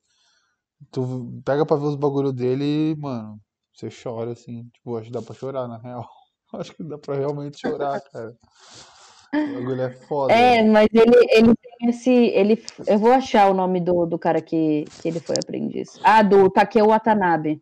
Tu 0.92 1.42
pega 1.44 1.66
pra 1.66 1.78
ver 1.78 1.86
os 1.86 1.96
bagulho 1.96 2.32
dele 2.32 2.92
e, 2.92 2.96
mano, 2.96 3.40
você 3.74 3.90
chora, 3.90 4.32
assim. 4.32 4.68
Tipo, 4.74 4.98
acho 4.98 5.08
que 5.08 5.14
dá 5.14 5.22
pra 5.22 5.36
chorar, 5.36 5.68
na 5.68 5.78
real. 5.78 6.08
Acho 6.54 6.74
que 6.74 6.84
dá 6.84 6.98
pra 6.98 7.16
realmente 7.16 7.60
chorar, 7.60 8.00
cara. 8.00 8.34
O 9.34 9.54
bagulho 9.56 9.82
é 9.82 9.90
foda. 9.90 10.34
É, 10.34 10.64
mas 10.64 10.88
ele, 10.94 11.18
ele 11.32 11.54
tem 11.56 11.90
esse. 11.90 12.12
Ele, 12.12 12.64
eu 12.88 12.98
vou 12.98 13.12
achar 13.12 13.50
o 13.50 13.54
nome 13.54 13.82
do, 13.82 14.06
do 14.06 14.18
cara 14.18 14.42
que, 14.42 14.86
que 15.02 15.10
ele 15.10 15.20
foi 15.20 15.36
aprendiz. 15.38 16.00
Ah, 16.02 16.22
do 16.22 16.50
Takeo 16.50 16.88
Watanabe. 16.88 17.62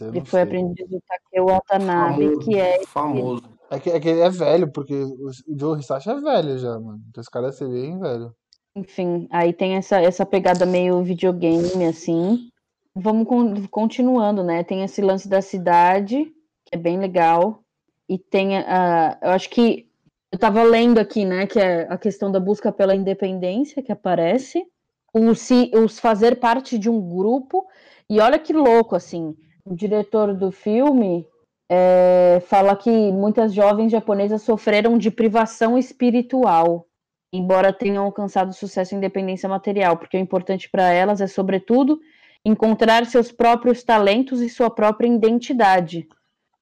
Ele 0.00 0.24
foi 0.24 0.40
sei. 0.40 0.42
aprendiz 0.42 0.88
do 0.88 1.00
Takeo 1.06 1.46
Watanabe, 1.46 2.24
Famoso. 2.24 2.40
que 2.40 2.58
é 2.58 2.86
Famoso. 2.86 3.58
É 3.70 3.78
que, 3.78 3.90
é 3.90 4.00
que 4.00 4.08
ele 4.08 4.20
é 4.20 4.30
velho, 4.30 4.72
porque 4.72 4.94
o, 4.94 5.30
Joe 5.56 5.78
Hisashi 5.78 6.10
é 6.10 6.14
velho 6.20 6.58
já, 6.58 6.80
mano. 6.80 7.00
Então 7.08 7.20
esse 7.20 7.30
cara 7.30 7.52
ser 7.52 7.68
bem 7.68 7.98
velho. 7.98 8.34
Enfim, 8.78 9.26
aí 9.30 9.52
tem 9.52 9.74
essa, 9.74 10.00
essa 10.00 10.24
pegada 10.24 10.64
meio 10.64 11.02
videogame, 11.02 11.84
assim. 11.84 12.48
Vamos 12.94 13.26
con- 13.26 13.66
continuando, 13.68 14.44
né? 14.44 14.62
Tem 14.62 14.84
esse 14.84 15.02
lance 15.02 15.28
da 15.28 15.42
cidade, 15.42 16.26
que 16.64 16.76
é 16.76 16.78
bem 16.78 16.96
legal. 16.96 17.64
E 18.08 18.16
tem, 18.16 18.56
a 18.56 19.18
eu 19.20 19.30
acho 19.30 19.50
que, 19.50 19.88
eu 20.30 20.38
tava 20.38 20.62
lendo 20.62 20.98
aqui, 20.98 21.24
né, 21.24 21.46
que 21.46 21.58
é 21.58 21.88
a 21.90 21.98
questão 21.98 22.30
da 22.30 22.38
busca 22.38 22.70
pela 22.70 22.94
independência 22.94 23.82
que 23.82 23.90
aparece. 23.90 24.64
O 25.12 25.34
se, 25.34 25.72
os 25.74 25.98
fazer 25.98 26.36
parte 26.38 26.78
de 26.78 26.88
um 26.88 27.00
grupo. 27.00 27.66
E 28.08 28.20
olha 28.20 28.38
que 28.38 28.52
louco, 28.52 28.94
assim, 28.94 29.34
o 29.64 29.74
diretor 29.74 30.32
do 30.34 30.52
filme 30.52 31.26
é, 31.68 32.40
fala 32.46 32.76
que 32.76 33.10
muitas 33.10 33.52
jovens 33.52 33.90
japonesas 33.90 34.42
sofreram 34.42 34.96
de 34.96 35.10
privação 35.10 35.76
espiritual 35.76 36.87
embora 37.32 37.72
tenham 37.72 38.04
alcançado 38.04 38.52
sucesso 38.52 38.94
e 38.94 38.96
independência 38.96 39.48
material, 39.48 39.96
porque 39.96 40.16
o 40.16 40.20
importante 40.20 40.68
para 40.70 40.90
elas 40.92 41.20
é, 41.20 41.26
sobretudo, 41.26 41.98
encontrar 42.44 43.04
seus 43.06 43.30
próprios 43.32 43.82
talentos 43.82 44.40
e 44.40 44.48
sua 44.48 44.70
própria 44.70 45.08
identidade, 45.08 46.08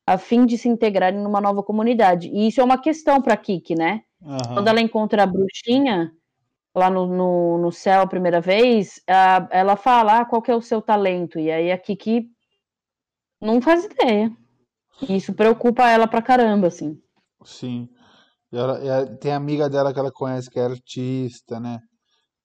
a 0.07 0.19
fim 0.19 0.45
de 0.47 0.57
se 0.59 0.69
integrarem 0.69 1.21
numa 1.21 1.41
nova 1.41 1.63
comunidade. 1.63 2.29
E 2.29 2.49
isso 2.49 2.61
é 2.61 2.65
uma 2.65 2.79
questão 2.81 3.21
para 3.23 3.37
Kiki, 3.37 3.75
né? 3.75 4.03
Aham. 4.25 4.55
Quando 4.55 4.69
ela 4.69 4.81
encontra 4.81 5.23
a 5.23 5.27
bruxinha 5.27 6.13
lá 6.75 6.91
no, 6.91 7.07
no, 7.07 7.59
no 7.59 7.73
céu 7.73 8.03
a 8.03 8.07
primeira 8.07 8.41
vez, 8.41 9.01
a- 9.09 9.49
ela 9.51 9.77
fala 9.77 10.21
ah, 10.21 10.25
qual 10.25 10.43
que 10.43 10.51
é 10.51 10.55
o 10.57 10.61
seu 10.63 10.83
talento, 10.83 11.39
e 11.39 11.51
aí 11.51 11.71
a 11.73 11.79
Kiki 11.79 12.29
não 13.41 13.61
faz 13.61 13.85
ideia. 13.85 14.33
E 15.09 15.17
isso 15.17 15.35
preocupa 15.35 15.89
ela 15.89 16.07
pra 16.09 16.23
caramba, 16.23 16.69
assim. 16.69 17.01
Sim. 17.45 17.89
Ela, 18.53 18.79
ela- 18.85 19.17
tem 19.19 19.33
amiga 19.33 19.69
dela 19.69 19.93
que 19.93 19.99
ela 19.99 20.13
conhece 20.13 20.51
que 20.51 20.59
é 20.59 20.65
artista, 20.65 21.61
né? 21.61 21.81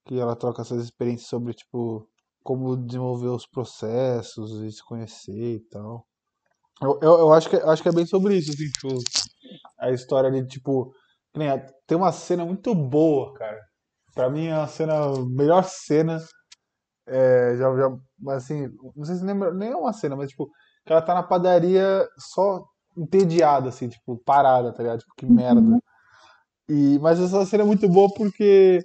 Que 0.05 0.20
ela 0.20 0.36
troca 0.36 0.62
essas 0.63 0.84
experiências 0.84 1.29
sobre, 1.29 1.53
tipo, 1.53 2.08
como 2.43 2.77
desenvolver 2.77 3.29
os 3.29 3.48
processos 3.48 4.62
e 4.63 4.72
se 4.72 4.84
conhecer 4.86 5.55
e 5.58 5.62
tal. 5.70 6.08
Eu, 6.81 7.00
eu, 7.01 7.20
eu 7.20 7.34
acho 7.34 7.50
que, 7.50 7.55
eu 7.58 7.70
acho 7.72 7.84
que 7.84 7.89
é 7.89 7.93
bem 7.93 8.05
sobre 8.05 8.38
isso, 8.38 8.51
assim, 8.51 8.70
tipo, 8.70 9.05
a 9.79 9.91
história 9.91 10.29
ali, 10.29 10.46
tipo, 10.48 10.93
tem 11.88 11.98
uma 11.98 12.12
cena 12.12 12.46
muito 12.46 12.74
boa, 12.75 13.34
cara. 13.36 13.60
Pra 14.15 14.29
mim 14.29 14.48
é 14.48 14.58
uma 14.58 14.67
cena, 14.67 14.93
a 14.96 15.25
melhor 15.25 15.63
cena, 15.65 16.20
é, 17.08 17.55
já, 17.58 17.75
já, 17.75 17.98
mas 18.20 18.43
assim, 18.43 18.67
não 18.96 19.05
sei 19.05 19.15
se 19.15 19.24
lembra, 19.25 19.53
nem 19.53 19.70
é 19.72 19.75
uma 19.75 19.93
cena, 19.93 20.15
mas 20.15 20.29
tipo, 20.29 20.50
que 20.86 20.91
ela 20.93 21.01
tá 21.01 21.13
na 21.13 21.24
padaria 21.24 22.08
só 22.17 22.63
entediada, 22.98 23.70
assim, 23.70 23.89
tipo, 23.89 24.17
parada, 24.25 24.74
tá 24.74 24.84
ligado? 24.84 25.00
Tipo, 25.00 25.13
que 25.17 25.25
merda. 25.25 25.77
E, 26.74 26.98
mas 27.00 27.20
essa 27.20 27.46
cena 27.46 27.63
é 27.63 27.66
muito 27.66 27.90
boa 27.90 28.08
porque 28.16 28.80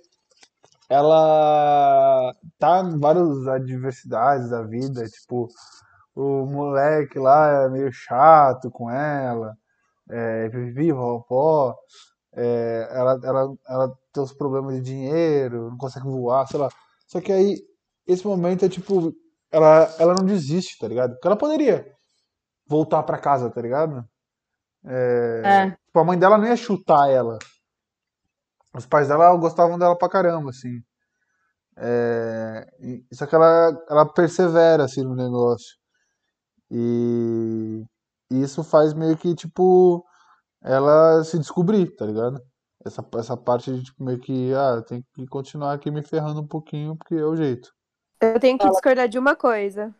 ela 0.91 2.35
tá 2.59 2.81
em 2.81 2.99
várias 2.99 3.47
adversidades 3.47 4.51
da 4.51 4.65
vida, 4.65 5.07
tipo, 5.07 5.47
o 6.13 6.45
moleque 6.47 7.17
lá 7.17 7.63
é 7.63 7.69
meio 7.69 7.93
chato 7.93 8.73
com 8.73 8.91
ela, 8.91 9.55
é, 10.11 10.49
vive 10.49 10.93
pó, 11.29 11.77
é, 12.35 12.89
ela, 12.91 13.21
ela, 13.23 13.55
ela 13.69 13.99
tem 14.13 14.21
os 14.21 14.33
problemas 14.33 14.75
de 14.75 14.83
dinheiro, 14.83 15.71
não 15.71 15.77
consegue 15.77 16.07
voar, 16.07 16.45
sei 16.49 16.59
lá. 16.59 16.69
Só 17.07 17.21
que 17.21 17.31
aí, 17.31 17.57
esse 18.05 18.27
momento 18.27 18.65
é 18.65 18.69
tipo, 18.69 19.15
ela, 19.49 19.95
ela 20.01 20.15
não 20.15 20.27
desiste, 20.27 20.77
tá 20.77 20.89
ligado? 20.89 21.13
Porque 21.13 21.29
ela 21.29 21.37
poderia 21.37 21.87
voltar 22.67 23.05
pra 23.05 23.17
casa, 23.17 23.49
tá 23.49 23.63
ligado? 23.63 24.05
É. 24.85 25.71
Tipo, 25.87 26.01
a 26.01 26.05
mãe 26.05 26.19
dela 26.19 26.37
não 26.37 26.49
ia 26.49 26.57
chutar 26.57 27.09
ela. 27.09 27.39
Os 28.77 28.87
pais 28.87 29.09
dela 29.09 29.35
gostavam 29.37 29.79
dela 29.79 29.97
pra 29.97 30.09
caramba, 30.09 30.51
assim. 30.51 30.83
É, 31.79 32.67
só 33.13 33.27
que 33.27 33.35
ela, 33.35 33.85
ela 33.89 34.13
persevera, 34.13 34.85
assim, 34.85 35.03
no 35.03 35.15
negócio. 35.15 35.77
E 36.71 37.85
e 38.31 38.43
isso 38.43 38.65
faz 38.65 38.93
meio 38.93 39.17
que, 39.17 39.35
tipo, 39.35 40.05
ela 40.63 41.23
se 41.23 41.39
descobrir, 41.39 41.95
tá 41.95 42.05
ligado? 42.05 42.41
Essa, 42.85 43.07
essa 43.15 43.37
parte 43.37 43.73
de, 43.73 43.85
tipo, 43.85 44.05
meio 44.05 44.19
que, 44.19 44.53
ah, 44.53 44.83
tem 44.83 45.05
que 45.15 45.27
continuar 45.27 45.73
aqui 45.75 45.91
me 45.91 46.03
ferrando 46.03 46.41
um 46.41 46.47
pouquinho, 46.47 46.97
porque 46.97 47.15
é 47.15 47.25
o 47.25 47.37
jeito. 47.37 47.73
Eu 48.21 48.41
tenho 48.41 48.59
que 48.59 48.69
discordar 48.69 49.09
de 49.09 49.19
uma 49.19 49.37
coisa. 49.37 49.95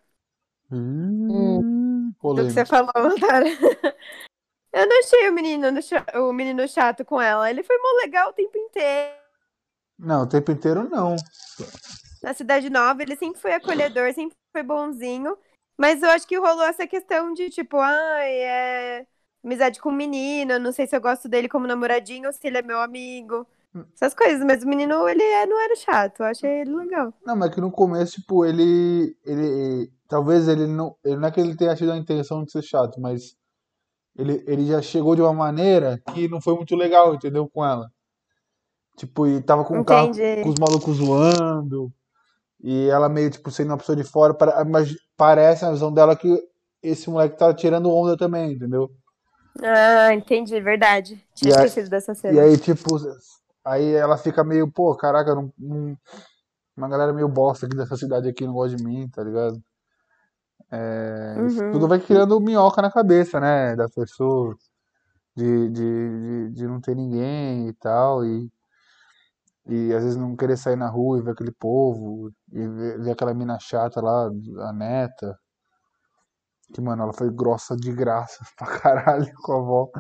Hum, 0.71 2.13
Do 2.21 2.45
que 2.47 2.51
você 2.51 2.65
falou, 2.65 2.93
Tara. 3.21 3.47
Eu 4.77 4.87
não 4.87 4.99
achei 4.99 5.27
o 5.31 5.33
menino, 5.33 5.69
o 6.29 6.33
menino 6.35 6.69
chato 6.69 7.03
com 7.03 7.19
ela. 7.19 7.49
Ele 7.49 7.63
foi 7.63 7.79
mó 7.79 8.03
legal 8.03 8.29
o 8.29 8.33
tempo 8.35 8.59
inteiro. 8.59 9.15
Não, 9.99 10.25
o 10.25 10.27
tempo 10.27 10.53
inteiro 10.53 10.87
não. 10.91 11.17
Na 12.23 12.35
Cidade 12.35 12.69
Nova, 12.69 13.03
ele 13.03 13.17
sempre 13.17 13.41
foi 13.41 13.55
acolhedor, 13.55 14.13
sempre 14.13 14.37
foi 14.53 14.63
bonzinho. 14.63 15.35
Mas 15.79 16.03
eu 16.03 16.11
acho 16.11 16.29
que 16.29 16.39
rolou 16.39 16.65
essa 16.65 16.87
questão 16.87 17.33
de, 17.33 17.49
tipo, 17.49 17.79
ai, 17.79 18.31
é 18.33 19.07
amizade 19.43 19.81
com 19.81 19.89
o 19.89 19.93
menino, 19.93 20.59
não 20.59 20.73
sei 20.73 20.87
se 20.87 20.95
eu 20.95 21.01
gosto 21.01 21.27
dele 21.27 21.49
como 21.49 21.67
namoradinho 21.67 22.27
ou 22.27 22.33
se 22.33 22.47
ele 22.47 22.59
é 22.59 22.63
meu 22.63 22.81
amigo. 22.81 23.47
Essas 23.95 24.13
coisas, 24.15 24.45
mas 24.45 24.63
o 24.63 24.69
menino, 24.69 25.09
ele 25.09 25.23
é- 25.23 25.47
não 25.47 25.59
era 25.59 25.77
chato, 25.77 26.21
eu 26.21 26.27
achei 26.27 26.51
ele 26.51 26.75
legal. 26.75 27.15
Não, 27.25 27.35
mas 27.35 27.55
que 27.55 27.61
no 27.63 27.71
começo, 27.71 28.21
tipo, 28.21 28.45
ele, 28.45 29.17
ele, 29.25 29.91
talvez 30.07 30.49
ele 30.49 30.67
não, 30.67 30.97
ele 31.03 31.17
não 31.17 31.29
é 31.29 31.31
que 31.31 31.41
ele 31.41 31.57
tenha 31.57 31.75
tido 31.77 31.93
a 31.93 31.97
intenção 31.97 32.45
de 32.45 32.53
ser 32.53 32.63
chato, 32.63 33.01
mas 33.01 33.37
ele, 34.19 34.43
ele 34.47 34.67
já 34.67 34.81
chegou 34.83 35.15
de 35.15 35.23
uma 35.23 35.33
maneira 35.33 36.01
que 36.13 36.29
não 36.29 36.41
foi 36.41 36.55
muito 36.55 36.75
legal, 36.75 37.15
entendeu, 37.15 37.49
com 37.49 37.65
ela. 37.65 37.91
Tipo, 38.97 39.27
e 39.27 39.43
tava 39.43 39.65
com 39.65 39.79
o 39.79 39.85
carro, 39.85 40.09
Entendi. 40.09 40.43
com 40.43 40.49
os 40.49 40.55
malucos 40.59 40.97
zoando, 40.97 41.93
e 42.63 42.89
ela 42.89 43.09
meio, 43.09 43.31
tipo, 43.31 43.51
sendo 43.51 43.69
uma 43.71 43.77
pessoa 43.77 43.95
de 43.95 44.05
fora, 44.05 44.33
para- 44.33 44.65
mas 44.65 44.95
parece 45.17 45.65
a 45.65 45.71
visão 45.71 45.93
dela 45.93 46.17
que 46.17 46.43
esse 46.83 47.11
moleque 47.11 47.37
tá 47.37 47.53
tirando 47.53 47.91
onda 47.93 48.17
também, 48.17 48.53
entendeu? 48.53 48.91
Ah, 49.63 50.13
entendi, 50.15 50.59
verdade. 50.61 51.23
Tinha 51.35 51.51
E 51.53 51.55
aí- 51.59 51.67
esquecido 51.67 51.91
dessa 51.91 52.13
E 52.13 52.17
cena. 52.17 52.43
aí, 52.43 52.57
tipo, 52.59 52.97
aí 53.65 53.93
ela 53.93 54.17
fica 54.17 54.43
meio, 54.43 54.71
pô, 54.71 54.95
caraca, 54.97 55.35
não, 55.35 55.53
não- 55.59 55.97
uma 56.77 56.89
galera 56.89 57.13
meio 57.13 57.29
bosta 57.29 57.67
aqui 57.67 57.77
dessa 57.77 57.97
cidade 57.97 58.29
aqui 58.29 58.47
não 58.47 58.53
gosta 58.55 58.77
de 58.77 58.85
mim, 58.85 59.09
tá 59.09 59.23
ligado? 59.23 59.63
É, 60.71 61.37
isso 61.47 61.63
Uhum. 61.63 61.73
tudo 61.73 61.89
vai 61.89 62.01
criando 62.01 62.41
minhoca 62.41 62.83
na 62.83 62.91
cabeça, 62.91 63.39
né, 63.39 63.77
da 63.77 63.89
pessoa, 63.89 64.57
de, 65.37 65.69
de, 65.71 66.21
de, 66.51 66.51
de 66.53 66.67
não 66.67 66.81
ter 66.81 66.95
ninguém 66.97 67.69
e 67.69 67.73
tal, 67.75 68.25
e, 68.25 68.51
e 69.67 69.93
às 69.95 70.03
vezes 70.03 70.17
não 70.17 70.35
querer 70.37 70.57
sair 70.57 70.77
na 70.77 70.89
rua 70.89 71.19
e 71.19 71.23
ver 71.23 71.33
aquele 71.33 71.53
povo, 71.53 72.31
e 72.53 72.67
ver, 72.69 73.01
ver 73.01 73.11
aquela 73.13 73.35
mina 73.35 73.59
chata 73.61 74.01
lá, 74.01 74.27
a 74.69 74.73
neta, 74.73 75.39
que, 76.75 76.81
mano, 76.81 77.05
ela 77.05 77.13
foi 77.13 77.31
grossa 77.31 77.77
de 77.77 77.93
graça 77.93 78.45
pra 78.59 78.67
caralho 78.67 79.33
com 79.43 79.53
a 79.53 79.57
avó. 79.57 79.91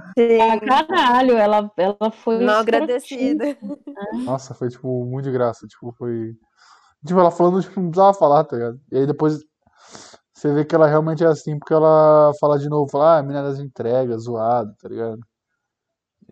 Ah, 0.41 0.59
caralho, 0.61 1.37
ela, 1.37 1.71
ela 1.77 2.11
foi 2.11 2.45
mal 2.45 2.61
escrotinha. 2.61 2.61
agradecida. 2.61 3.59
Nossa, 4.25 4.53
foi, 4.53 4.69
tipo, 4.69 5.05
muito 5.05 5.27
de 5.27 5.33
graça. 5.33 5.67
Tipo, 5.69 5.93
foi. 5.93 6.35
Tipo, 7.07 7.21
ela 7.21 7.31
falando, 7.31 7.63
tipo, 7.63 7.81
não 7.81 7.91
precisava 7.91 8.19
falar, 8.19 8.45
tá 8.45 8.57
ligado? 8.57 8.81
E 8.91 8.99
aí 8.99 9.07
depois 9.07 9.39
você 10.47 10.55
vê 10.55 10.65
que 10.65 10.75
ela 10.75 10.87
realmente 10.87 11.25
é 11.25 11.27
assim, 11.27 11.59
porque 11.59 11.75
ela 11.75 12.33
fala 12.41 12.59
de 12.59 12.69
novo, 12.69 12.91
fala, 12.91 13.17
ah, 13.17 13.19
a 13.19 13.23
mina 13.23 13.43
das 13.43 13.59
entregas, 13.59 14.23
zoado, 14.25 14.73
tá 14.81 14.89
ligado? 14.89 15.19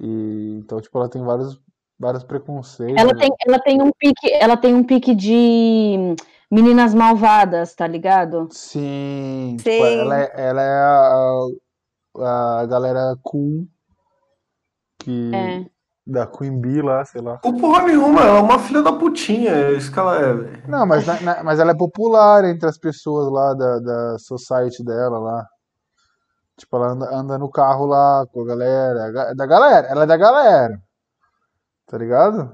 E 0.00 0.58
então, 0.58 0.80
tipo, 0.80 0.96
ela 0.98 1.08
tem 1.08 1.22
vários, 1.22 1.60
vários 1.98 2.24
preconceitos. 2.24 3.00
Ela 3.00 3.14
tem, 3.16 3.30
ela 3.46 3.58
tem 3.58 3.82
um 3.82 3.90
pique, 3.92 4.32
ela 4.32 4.56
tem 4.56 4.74
um 4.74 4.84
pique 4.84 5.14
de 5.14 6.14
meninas 6.50 6.94
malvadas, 6.94 7.74
tá 7.74 7.86
ligado? 7.86 8.48
Sim, 8.50 9.56
tipo, 9.58 9.70
Sim. 9.70 9.98
ela 9.98 10.22
é, 10.22 10.32
ela 10.36 10.62
é 10.62 12.22
a, 12.22 12.60
a 12.60 12.66
galera 12.66 13.16
cool 13.22 13.66
que. 14.98 15.30
É. 15.34 15.73
Da 16.06 16.26
Queen 16.26 16.60
Bee 16.60 16.82
lá, 16.82 17.02
sei 17.04 17.22
lá. 17.22 17.40
O 17.42 17.56
porra 17.58 17.84
nenhuma, 17.86 18.20
ela 18.20 18.38
é 18.38 18.42
uma 18.42 18.58
filha 18.58 18.82
da 18.82 18.92
putinha, 18.92 19.50
é 19.52 19.72
isso 19.72 19.90
que 19.90 19.98
ela 19.98 20.16
é, 20.18 20.34
velho. 20.34 20.62
Não, 20.68 20.84
mas, 20.86 21.06
na- 21.06 21.20
na- 21.20 21.42
mas 21.42 21.58
ela 21.58 21.70
é 21.70 21.74
popular 21.74 22.44
entre 22.44 22.68
as 22.68 22.76
pessoas 22.76 23.32
lá 23.32 23.54
da, 23.54 23.78
da 23.78 24.18
society 24.18 24.84
dela 24.84 25.18
lá. 25.18 25.46
Tipo, 26.58 26.76
ela 26.76 26.88
anda, 26.92 27.08
anda 27.16 27.38
no 27.38 27.50
carro 27.50 27.86
lá 27.86 28.26
com 28.30 28.42
a 28.42 28.44
galera. 28.46 29.04
a 29.06 29.10
ga- 29.10 29.32
Da 29.32 29.46
galera, 29.46 29.86
ela 29.88 30.02
é 30.02 30.06
da 30.06 30.16
galera. 30.18 30.78
Tá 31.86 31.96
ligado? 31.96 32.52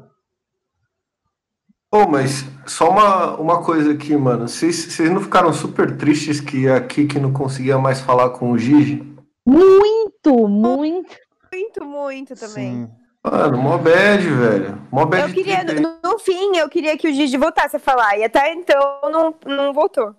Pô, 1.90 2.06
mas 2.06 2.44
só 2.66 2.88
uma, 2.88 3.36
uma 3.36 3.62
coisa 3.64 3.92
aqui, 3.92 4.16
mano. 4.16 4.46
Vocês 4.48 4.76
vocês 4.92 5.10
não 5.10 5.20
ficaram 5.20 5.52
super 5.52 5.96
tristes 5.96 6.40
que 6.40 6.68
a 6.68 6.80
Kiki 6.80 7.18
não 7.18 7.32
conseguia 7.32 7.78
mais 7.78 8.00
falar 8.00 8.30
com 8.30 8.52
o 8.52 8.58
Gigi? 8.58 9.12
Muito, 9.44 10.46
muito. 10.48 11.16
Muito, 11.52 11.84
muito 11.84 12.36
também. 12.36 12.86
Sim. 12.86 12.99
Mano, 13.22 13.58
mó 13.58 13.76
bad, 13.76 14.22
velho. 14.28 14.88
Mó 14.90 15.04
bad 15.04 15.28
Eu 15.28 15.34
queria, 15.34 15.62
no, 15.64 15.98
no 16.02 16.18
fim, 16.18 16.56
eu 16.56 16.68
queria 16.68 16.96
que 16.96 17.08
o 17.08 17.12
Gigi 17.12 17.36
voltasse 17.36 17.76
a 17.76 17.80
falar. 17.80 18.16
E 18.18 18.24
até 18.24 18.52
então 18.52 19.00
não, 19.10 19.34
não 19.46 19.72
voltou. 19.74 20.14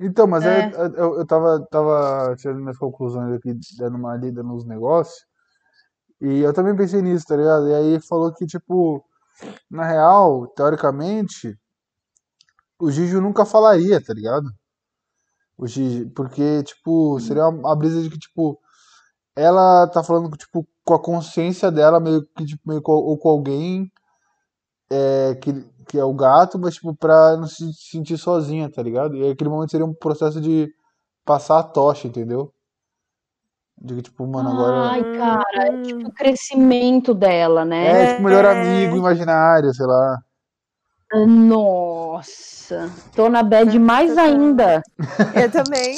Então, 0.00 0.26
mas 0.26 0.44
É. 0.44 0.64
aí 0.64 0.72
eu, 0.72 0.94
eu, 0.94 1.18
eu 1.18 1.26
tava, 1.26 1.64
tava 1.70 2.34
tirando 2.36 2.60
minhas 2.60 2.76
conclusões 2.76 3.32
aqui, 3.34 3.56
dando 3.78 3.96
uma 3.96 4.16
lida 4.16 4.42
nos 4.42 4.66
negócios. 4.66 5.24
E 6.20 6.40
eu 6.40 6.52
também 6.52 6.74
pensei 6.76 7.00
nisso, 7.02 7.26
tá 7.26 7.36
ligado? 7.36 7.68
E 7.68 7.74
aí 7.74 8.00
falou 8.00 8.32
que, 8.34 8.46
tipo, 8.46 9.04
na 9.70 9.86
real, 9.86 10.48
teoricamente, 10.48 11.56
o 12.80 12.90
Gigi 12.90 13.14
nunca 13.14 13.44
falaria, 13.44 14.02
tá 14.02 14.12
ligado? 14.12 14.50
O 15.56 15.66
Gigi, 15.68 16.06
porque, 16.06 16.64
tipo, 16.64 17.20
seria 17.20 17.46
uma, 17.48 17.68
uma 17.68 17.76
brisa 17.76 18.02
de 18.02 18.10
que, 18.10 18.18
tipo, 18.18 18.58
ela 19.36 19.86
tá 19.88 20.02
falando, 20.02 20.28
tipo, 20.36 20.66
com 20.84 20.94
a 20.94 21.02
consciência 21.02 21.70
dela, 21.70 21.98
meio 22.00 22.26
que, 22.36 22.44
tipo, 22.44 22.62
meio 22.68 22.82
com, 22.82 22.92
ou 22.92 23.16
com 23.18 23.28
alguém 23.28 23.90
é, 24.90 25.34
que, 25.36 25.52
que 25.88 25.98
é 25.98 26.04
o 26.04 26.14
gato, 26.14 26.58
mas, 26.58 26.74
tipo, 26.74 26.94
pra 26.94 27.36
não 27.36 27.46
se 27.46 27.72
sentir 27.74 28.18
sozinha, 28.18 28.70
tá 28.70 28.82
ligado? 28.82 29.16
E 29.16 29.30
aquele 29.30 29.50
momento 29.50 29.70
seria 29.70 29.86
um 29.86 29.94
processo 29.94 30.40
de 30.40 30.68
passar 31.24 31.58
a 31.58 31.62
tocha, 31.62 32.06
entendeu? 32.06 32.52
De 33.80 33.94
que, 33.96 34.02
tipo, 34.02 34.26
mano, 34.26 34.50
agora. 34.50 34.90
Ai, 34.92 35.02
cara, 35.18 35.68
é 35.68 35.82
tipo 35.82 36.08
o 36.08 36.12
crescimento 36.12 37.12
dela, 37.12 37.64
né? 37.64 38.02
É, 38.02 38.06
tipo, 38.08 38.22
melhor 38.22 38.44
É. 38.44 38.52
amigo 38.52 38.96
imaginário, 38.96 39.72
sei 39.74 39.86
lá. 39.86 40.18
Nossa, 41.26 42.90
tô 43.14 43.28
na 43.28 43.42
bad 43.42 43.78
mais 43.78 44.16
ainda. 44.18 44.82
Eu 45.34 45.50
também. 45.50 45.96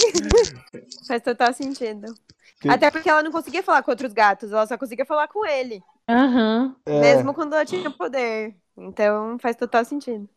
Faz 1.06 1.22
total 1.22 1.52
sentido. 1.52 2.12
Que- 2.60 2.68
Até 2.68 2.90
porque 2.90 3.08
ela 3.08 3.22
não 3.22 3.30
conseguia 3.30 3.62
falar 3.62 3.82
com 3.82 3.90
outros 3.90 4.12
gatos, 4.12 4.50
ela 4.52 4.66
só 4.66 4.76
conseguia 4.78 5.04
falar 5.06 5.28
com 5.28 5.44
ele. 5.46 5.82
Aham, 6.08 6.74
É, 6.86 7.00
Mesmo 7.00 7.34
quando 7.34 7.54
ela 7.54 7.64
tinha 7.64 7.90
poder. 7.90 8.54
Então 8.76 9.38
faz 9.38 9.56
total 9.56 9.84
sentido. 9.84 10.28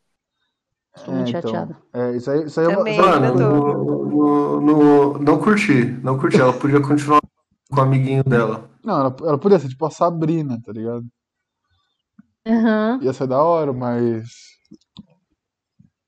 muito 1.07 1.27
é, 1.27 1.29
então, 1.29 1.41
chateada. 1.41 1.77
é, 1.93 2.11
isso 2.15 2.31
aí, 2.31 2.43
isso 2.45 2.59
aí 2.59 2.65
é 2.65 2.69
uma- 2.69 2.77
Também. 2.77 2.99
ainda 2.99 3.19
Mano, 3.33 3.35
no, 3.35 4.05
no- 4.05 4.61
no- 4.61 5.19
não 5.19 5.37
curti. 5.39 5.85
Não 6.03 6.17
curti. 6.17 6.39
Ela 6.39 6.53
podia 6.53 6.81
continuar 6.81 7.19
com 7.71 7.79
o 7.79 7.81
amiguinho 7.83 8.23
dela. 8.23 8.69
Não, 8.83 8.99
ela, 8.99 9.15
ela 9.21 9.37
podia 9.37 9.59
ser 9.59 9.69
tipo 9.69 9.85
a 9.85 9.91
Sabrina, 9.91 10.59
tá 10.65 10.71
ligado? 10.71 11.05
Aham. 12.47 12.99
Ia 13.01 13.13
ser 13.13 13.27
da 13.27 13.41
hora, 13.41 13.71
mas. 13.73 14.23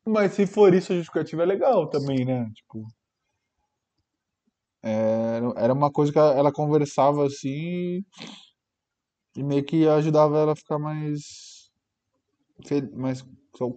Mas 0.05 0.33
se 0.33 0.47
for 0.47 0.73
isso, 0.73 0.91
a 0.91 0.95
justificativa 0.95 1.43
é 1.43 1.45
legal 1.45 1.89
também, 1.89 2.25
né? 2.25 2.49
Tipo. 2.55 2.85
é, 4.83 5.39
era 5.57 5.73
uma 5.73 5.91
coisa 5.91 6.11
que 6.11 6.17
ela, 6.17 6.51
conversava 6.51 7.25
assim 7.25 8.03
e 9.35 9.43
meio 9.43 9.63
que 9.63 9.87
ajudava 9.87 10.39
ela 10.39 10.53
a 10.53 10.55
ficar 10.55 10.79
mais. 10.79 11.69
mais 12.93 13.23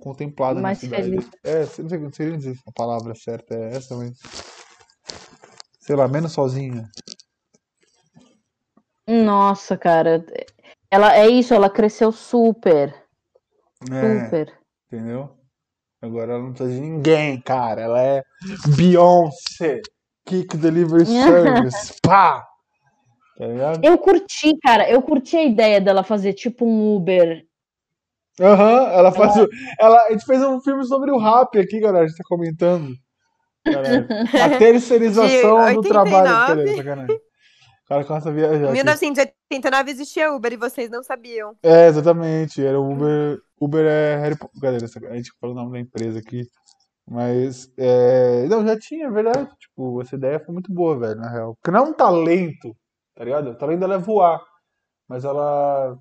contemplada 0.01 0.55
na 0.55 0.63
Mais 0.63 0.79
cidade. 0.79 1.05
feliz. 1.05 1.31
É, 1.45 1.61
não 1.83 1.89
sei, 1.89 1.99
não 1.99 2.13
sei 2.13 2.27
nem 2.31 2.39
dizer 2.39 2.55
se 2.55 2.63
a 2.67 2.73
palavra 2.73 3.15
certa 3.15 3.55
é 3.55 3.77
essa, 3.77 3.97
mas. 3.97 4.19
Sei 5.81 5.95
lá, 5.95 6.09
menos 6.09 6.33
sozinha. 6.33 6.89
Nossa, 9.07 9.77
cara. 9.77 10.25
Ela 10.91 11.15
é 11.15 11.29
isso, 11.29 11.53
ela 11.53 11.69
cresceu 11.69 12.11
super, 12.11 12.95
É. 13.93 14.25
super. 14.25 14.64
Entendeu? 14.95 15.31
Agora 16.03 16.35
ela 16.35 16.43
não 16.43 16.53
precisa 16.53 16.75
de 16.75 16.81
ninguém, 16.81 17.41
cara. 17.41 17.81
Ela 17.83 18.03
é 18.03 18.23
Beyoncé. 18.77 19.81
Kick 20.27 20.57
Delivery 20.57 21.05
Service. 21.07 21.95
Pá! 22.03 22.47
Tá 23.39 23.47
ligado? 23.47 23.85
Eu 23.85 23.99
curti, 23.99 24.57
cara, 24.63 24.89
eu 24.89 25.03
curti 25.03 25.37
a 25.37 25.43
ideia 25.45 25.81
dela 25.81 26.05
fazer 26.05 26.35
tipo 26.35 26.65
um 26.65 26.95
Uber. 26.97 27.43
Aham, 28.41 28.89
ela 28.93 29.13
faz. 29.13 29.37
o- 29.37 29.49
Ela, 29.81 30.07
a 30.07 30.13
gente 30.13 30.25
fez 30.25 30.43
um 30.43 30.61
filme 30.61 30.85
sobre 30.85 31.11
o 31.11 31.19
rap 31.19 31.59
aqui, 31.59 31.81
galera. 31.81 32.05
A 32.05 32.09
gente 32.09 32.17
tá 32.19 32.25
comentando. 32.29 32.93
Caralho. 33.65 34.07
A 34.55 34.59
terceirização 34.59 35.67
De 35.69 35.75
do 35.75 35.83
trabalho. 35.83 36.29
89. 36.29 36.63
Peraí, 36.65 36.77
sacanagem. 36.77 37.21
O 37.85 37.89
cara 37.89 38.05
começa 38.05 38.31
a 38.31 38.33
viajar. 38.33 38.71
Em 38.71 38.73
1989 38.73 39.91
existia 39.91 40.33
Uber 40.33 40.53
e 40.53 40.57
vocês 40.57 40.89
não 40.91 41.03
sabiam. 41.03 41.55
É, 41.63 41.87
exatamente. 41.87 42.65
Era 42.65 42.81
o 42.81 42.91
Uber. 42.91 43.39
Uber 43.61 43.85
é 43.85 44.17
Harry 44.17 44.39
Potter. 44.39 44.61
Cadê 44.61 44.77
essa- 44.85 45.07
A 45.07 45.17
gente 45.17 45.33
falou 45.41 45.55
o 45.55 45.59
nome 45.59 45.73
da 45.73 45.79
empresa 45.81 46.19
aqui. 46.19 46.49
Mas. 47.07 47.71
É... 47.77 48.47
Não, 48.49 48.67
já 48.67 48.79
tinha, 48.79 49.07
é 49.07 49.11
verdade. 49.11 49.51
Tipo, 49.59 50.01
essa 50.01 50.17
ideia 50.17 50.41
foi 50.41 50.55
muito 50.55 50.73
boa, 50.73 50.99
velho, 50.99 51.21
na 51.21 51.31
real. 51.31 51.55
Porque 51.57 51.71
não 51.71 51.85
é 51.85 51.89
um 51.91 51.93
talento, 51.93 52.75
tá 53.15 53.23
ligado? 53.25 53.51
O 53.51 53.55
talento 53.59 53.81
dela 53.81 53.97
é 53.97 53.99
voar. 53.99 54.41
Mas 55.07 55.25
ela 55.27 55.99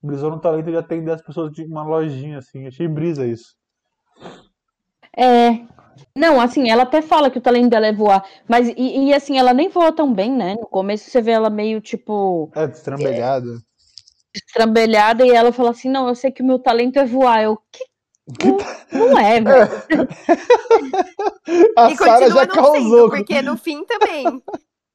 brisou 0.00 0.30
no 0.30 0.40
talento 0.40 0.70
de 0.70 0.76
atender 0.76 1.10
as 1.10 1.22
pessoas 1.22 1.50
de 1.50 1.64
uma 1.64 1.82
lojinha, 1.82 2.38
assim. 2.38 2.68
Achei 2.68 2.86
brisa 2.86 3.26
isso. 3.26 3.56
É. 5.16 5.66
Não, 6.14 6.40
assim, 6.40 6.70
ela 6.70 6.82
até 6.84 7.02
fala 7.02 7.30
que 7.30 7.38
o 7.38 7.40
talento 7.42 7.68
dela 7.70 7.86
é 7.86 7.92
voar, 7.92 8.24
mas 8.48 8.68
e, 8.68 9.08
e, 9.08 9.14
assim, 9.14 9.38
ela 9.38 9.52
nem 9.52 9.68
voa 9.68 9.92
tão 9.92 10.12
bem, 10.12 10.32
né? 10.32 10.54
No 10.54 10.66
começo 10.66 11.10
você 11.10 11.20
vê 11.20 11.32
ela 11.32 11.50
meio 11.50 11.80
tipo 11.80 12.50
É, 12.54 12.66
destrambelhada. 12.66 13.48
estrambelhada 14.34 15.26
e 15.26 15.30
ela 15.30 15.52
fala 15.52 15.70
assim: 15.70 15.88
"Não, 15.90 16.08
eu 16.08 16.14
sei 16.14 16.30
que 16.30 16.42
o 16.42 16.46
meu 16.46 16.58
talento 16.58 16.98
é 16.98 17.04
voar". 17.04 17.42
Eu, 17.42 17.56
que 17.72 17.84
Que 18.38 18.52
tá- 18.52 18.86
não 18.92 19.18
é, 19.18 19.40
velho. 19.40 19.68
A 21.76 21.90
e 21.90 21.96
Sarah 21.96 22.18
continua 22.18 22.40
já 22.42 22.46
não 22.46 22.54
causou. 22.54 22.82
sendo, 22.82 23.10
porque 23.10 23.42
no 23.42 23.56
fim 23.56 23.84
também. 23.84 24.42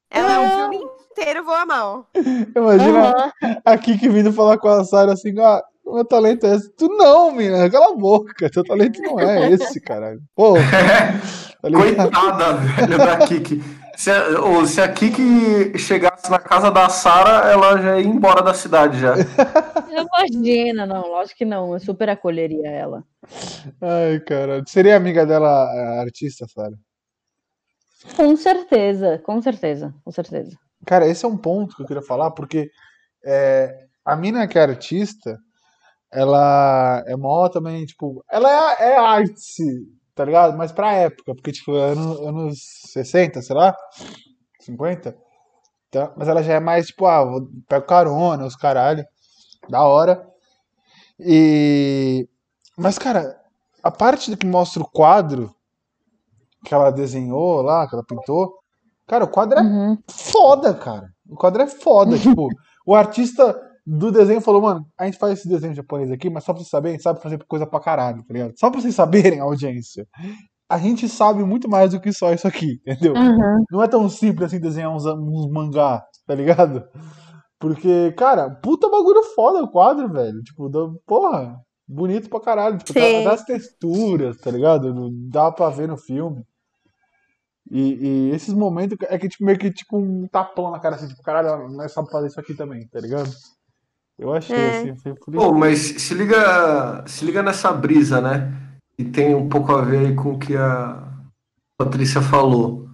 Ela 0.10 0.34
é 0.34 0.40
um 0.40 0.50
filme 0.50 0.78
inteiro 1.12 1.44
voa 1.46 1.66
mal. 1.66 2.10
Imagina 2.56 3.14
Aham. 3.16 3.32
a 3.64 3.78
Kiki 3.78 4.10
vindo 4.10 4.34
falar 4.34 4.58
com 4.58 4.68
a 4.68 4.84
Sarah 4.84 5.14
assim, 5.14 5.34
ah, 5.40 5.64
o 5.92 5.96
meu 5.96 6.06
talento 6.06 6.46
é 6.46 6.56
esse. 6.56 6.70
Tu 6.72 6.88
não, 6.88 7.32
menina, 7.32 7.70
cala 7.70 7.92
a 7.92 7.96
boca. 7.96 8.50
Teu 8.50 8.64
talento 8.64 9.02
não 9.02 9.20
é 9.20 9.52
esse, 9.52 9.82
caralho. 9.82 10.22
Pô, 10.34 10.54
tá? 11.62 11.70
Coitada, 11.70 12.54
velho, 12.54 12.98
da 12.98 13.18
Kiki. 13.28 13.62
Se 13.98 14.10
a, 14.10 14.42
ou 14.42 14.66
se 14.66 14.82
a 14.82 14.92
Kiki 14.92 15.78
chegasse 15.78 16.32
na 16.32 16.40
casa 16.40 16.72
da 16.72 16.88
Sara, 16.90 17.52
ela 17.52 17.78
já 17.80 18.00
ia 18.00 18.08
embora 18.08 18.42
da 18.42 18.54
cidade 18.54 19.00
já. 19.00 19.16
Imagina, 19.92 20.86
não, 20.86 21.02
lógico 21.08 21.40
que 21.40 21.46
não, 21.46 21.74
eu 21.74 21.80
super 21.80 22.10
acolheria 22.10 22.70
ela. 22.70 23.04
Ai, 23.82 24.20
cara. 24.22 24.64
Seria 24.66 24.96
amiga 24.96 25.26
dela 25.26 25.50
a 25.50 26.02
artista, 26.02 26.48
Sarah? 26.48 26.78
Com 28.16 28.36
certeza, 28.36 29.20
com 29.20 29.42
certeza, 29.42 29.94
com 30.04 30.12
certeza. 30.12 30.58
Cara, 30.86 31.06
esse 31.06 31.26
é 31.26 31.28
um 31.28 31.38
ponto 31.38 31.76
que 31.76 31.84
eu 31.84 31.86
queria 31.86 32.02
falar, 32.02 32.32
porque 32.32 32.72
é, 33.24 33.86
a 34.04 34.16
mina 34.16 34.48
que 34.48 34.58
é 34.58 34.64
artista, 34.64 35.38
ela 36.12 37.04
é 37.08 37.16
mó 37.16 37.48
também, 37.50 37.86
tipo, 37.86 38.24
ela 38.30 38.50
é, 38.80 38.92
é 38.92 38.98
arte, 38.98 39.64
tá 40.14 40.26
ligado? 40.26 40.58
Mas 40.58 40.72
pra 40.72 40.94
época, 40.94 41.34
porque, 41.36 41.52
tipo, 41.52 41.74
anos, 41.74 42.20
anos 42.20 42.60
60, 42.92 43.42
sei 43.42 43.56
lá, 43.56 43.76
50. 44.60 45.16
Então, 45.90 46.14
mas 46.16 46.28
ela 46.28 46.42
já 46.44 46.54
é 46.54 46.60
mais, 46.60 46.88
tipo, 46.88 47.06
ah, 47.06 47.24
vou, 47.24 47.48
pego 47.68 47.86
carona, 47.86 48.46
os 48.46 48.56
caralho, 48.56 49.06
da 49.70 49.84
hora. 49.84 50.28
E. 51.20 52.28
Mas, 52.78 52.98
cara, 52.98 53.40
a 53.84 53.92
parte 53.92 54.36
que 54.38 54.46
mostra 54.46 54.82
o 54.82 54.90
quadro 54.90 55.54
que 56.66 56.74
ela 56.74 56.92
desenhou 56.92 57.62
lá, 57.62 57.88
que 57.88 57.96
ela 57.96 58.04
pintou, 58.04 58.60
cara, 59.08 59.24
o 59.26 59.28
quadro 59.28 59.60
é 59.60 59.62
Uhum. 59.64 59.98
foda, 60.10 60.74
cara. 60.74 61.10
O 61.30 61.36
quadro 61.36 61.62
é 61.62 61.68
foda. 61.68 62.18
tipo, 62.20 62.48
o 62.86 62.96
artista 62.96 63.60
do 63.86 64.12
desenho 64.12 64.42
falou, 64.42 64.62
mano, 64.62 64.86
a 64.98 65.06
gente 65.06 65.18
faz 65.18 65.40
esse 65.40 65.50
desenho 65.50 65.74
japonês 65.74 66.12
aqui, 66.12 66.30
mas 66.30 66.44
só 66.44 66.54
pra 66.54 66.60
vocês 66.62 66.70
saberem, 66.70 66.94
a 66.94 66.98
gente 66.98 67.04
sabe 67.04 67.22
fazer 67.22 67.44
coisa 67.48 67.66
pra 67.66 67.80
caralho, 67.80 68.24
tá 68.26 68.34
ligado? 68.34 68.54
Só 68.58 68.70
pra 68.70 68.80
vocês 68.82 68.94
saberem, 68.96 69.40
audiência. 69.40 70.08
A 70.70 70.78
gente 70.78 71.10
sabe 71.10 71.44
muito 71.44 71.68
mais 71.70 71.92
do 71.92 72.00
que 72.00 72.14
só 72.14 72.32
isso 72.32 72.48
aqui, 72.48 72.80
entendeu? 72.88 73.14
Uhum. 73.14 73.64
Não 73.72 73.84
é 73.84 73.88
tão 73.88 74.08
simples 74.10 74.48
assim 74.48 74.60
desenhar 74.60 74.96
uns, 74.96 75.06
uns 75.06 75.52
mangá, 75.52 76.04
tá 76.26 76.34
ligado? 76.36 76.84
Porque, 77.60 78.12
cara, 78.14 78.50
puta 78.50 78.90
bagulho 78.90 79.22
foda 79.36 79.64
o 79.64 79.70
quadro, 79.70 80.12
velho. 80.12 80.42
Tipo, 80.42 80.68
dá- 80.70 80.90
porra, 81.06 81.56
bonito 81.88 82.30
pra 82.30 82.40
caralho. 82.40 82.78
Tipo, 82.80 82.94
tá- 83.00 83.06
Sim. 83.06 83.22
até 83.26 83.34
as 83.36 83.44
texturas, 83.44 84.38
tá 84.38 84.50
ligado? 84.50 84.94
Não 84.94 85.10
Dá 85.30 85.52
pra 85.52 85.70
ver 85.70 85.88
no 85.88 85.98
filme. 85.98 86.44
E, 87.70 88.30
e 88.30 88.30
esses 88.32 88.54
momentos 88.54 88.98
é 89.10 89.18
que 89.18 89.30
tipo, 89.30 89.46
meio 89.46 89.58
que 89.58 89.72
tipo 89.72 89.98
um 89.98 90.28
tapão 90.28 90.72
na 90.72 90.80
cara, 90.80 90.96
assim, 90.96 91.08
tipo, 91.08 91.22
caralho, 91.22 91.70
nós 91.70 91.92
sabemos 91.94 92.12
fazer 92.12 92.28
isso 92.28 92.40
aqui 92.40 92.54
também, 92.54 92.88
tá 92.88 93.00
ligado? 93.00 93.30
Eu 94.22 94.36
achei, 94.36 94.56
É. 94.56 94.82
assim, 94.82 94.96
foi 94.98 95.16
por 95.16 95.34
Pô, 95.34 95.52
mas 95.52 95.80
se 95.80 96.14
liga, 96.14 97.04
se 97.08 97.26
liga 97.26 97.42
nessa 97.42 97.72
brisa, 97.72 98.22
né? 98.22 98.54
E 98.96 99.04
tem 99.04 99.34
um 99.34 99.50
pouco 99.50 99.72
a 99.76 99.82
ver 99.82 99.98
aí 100.06 100.16
com 100.16 100.34
o 100.34 100.38
que 100.40 100.56
a 100.56 101.08
Patrícia 101.76 102.22
falou. 102.22 102.88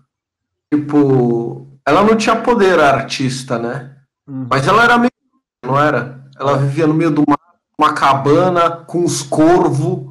Tipo, 0.74 1.68
ela 1.86 2.02
não 2.02 2.16
tinha 2.16 2.42
poder 2.42 2.80
a 2.80 2.94
artista, 2.94 3.60
né? 3.60 3.98
Uhum. 4.26 4.48
Mas 4.50 4.66
ela 4.70 4.86
era 4.86 4.98
meio. 4.98 5.12
Não 5.66 5.78
era? 5.78 6.24
Ela 6.40 6.58
vivia 6.60 6.88
no 6.88 6.94
meio 6.94 7.12
de 7.14 7.20
uma, 7.20 7.38
uma 7.78 7.94
cabana 7.94 8.70
com 8.86 9.04
os 9.04 9.22
corvos. 9.22 10.08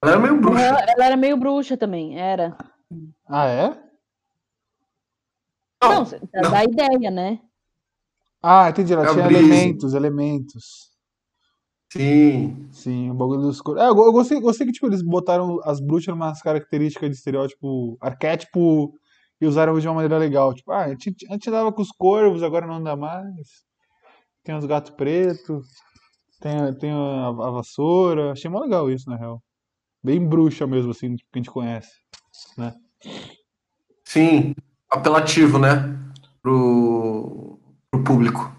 Ela 0.00 0.12
era 0.12 0.20
meio 0.20 0.40
bruxa. 0.40 0.62
Ela, 0.62 0.80
ela 0.86 1.04
era 1.04 1.16
meio 1.16 1.36
bruxa 1.36 1.76
também, 1.76 2.16
era. 2.16 2.56
Ah, 3.28 3.46
é? 3.46 3.76
Não, 5.82 6.04
Não, 6.04 6.10
dá 6.32 6.48
dá 6.48 6.64
ideia, 6.64 7.10
né? 7.10 7.40
Ah, 8.46 8.68
entendi, 8.68 8.92
ela 8.92 9.04
É 9.06 9.10
tinha 9.12 9.24
brisa. 9.26 9.40
elementos, 9.42 9.94
elementos. 9.94 10.90
sim. 11.90 12.68
Sim, 12.72 13.10
o 13.10 13.14
bagulho 13.14 13.40
dos 13.42 13.60
cor. 13.60 13.78
É, 13.78 13.86
eu 13.88 13.94
go- 13.94 14.04
eu 14.04 14.12
gostei, 14.12 14.38
gostei 14.40 14.66
que 14.66 14.72
tipo, 14.72 14.86
eles 14.86 15.00
botaram 15.02 15.60
as 15.64 15.80
bruxas 15.80 16.14
umas 16.14 16.42
características 16.42 17.08
de 17.10 17.16
estereótipo, 17.16 17.96
arquétipo, 18.00 18.92
e 19.40 19.46
usaram 19.46 19.78
de 19.78 19.86
uma 19.88 19.94
maneira 19.94 20.18
legal. 20.18 20.52
Tipo, 20.54 20.72
ah, 20.72 20.84
a 20.84 20.88
gente, 20.90 21.14
a 21.28 21.32
gente 21.32 21.48
andava 21.48 21.72
com 21.72 21.80
os 21.82 21.90
corvos, 21.90 22.42
agora 22.42 22.66
não 22.66 22.74
anda 22.74 22.94
mais. 22.96 23.64
Tem 24.44 24.54
os 24.56 24.66
gatos 24.66 24.90
pretos, 24.90 25.66
tem, 26.40 26.74
tem 26.78 26.90
a, 26.92 27.28
a 27.28 27.50
vassoura. 27.50 28.32
Achei 28.32 28.50
mó 28.50 28.60
legal 28.60 28.90
isso, 28.90 29.08
na 29.08 29.16
real. 29.16 29.42
Bem 30.02 30.26
bruxa 30.26 30.66
mesmo, 30.66 30.90
assim, 30.90 31.16
que 31.16 31.24
a 31.34 31.38
gente 31.38 31.50
conhece. 31.50 31.90
Sim. 34.04 34.54
Apelativo, 34.90 35.58
né? 35.58 35.98
Pro, 36.42 37.58
pro 37.94 38.02
público. 38.02 38.52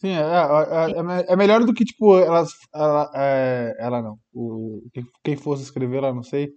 Sim, 0.00 0.12
é, 0.12 0.20
é, 0.20 0.98
é, 0.98 1.02
me- 1.02 1.24
é 1.28 1.36
melhor 1.36 1.64
do 1.64 1.74
que, 1.74 1.84
tipo, 1.84 2.18
elas. 2.18 2.52
Ela, 2.74 3.10
é, 3.14 3.76
ela 3.78 4.00
não. 4.00 4.18
O, 4.32 4.82
quem, 4.94 5.04
quem 5.22 5.36
fosse 5.36 5.62
escrever, 5.62 5.98
ela 5.98 6.14
não 6.14 6.22
sei. 6.22 6.50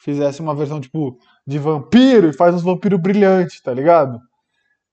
Fizesse 0.00 0.40
uma 0.40 0.54
versão, 0.54 0.80
tipo, 0.80 1.18
de 1.44 1.58
vampiro 1.58 2.28
e 2.28 2.32
faz 2.32 2.54
uns 2.54 2.62
vampiros 2.62 3.00
brilhantes, 3.00 3.60
tá 3.60 3.74
ligado? 3.74 4.20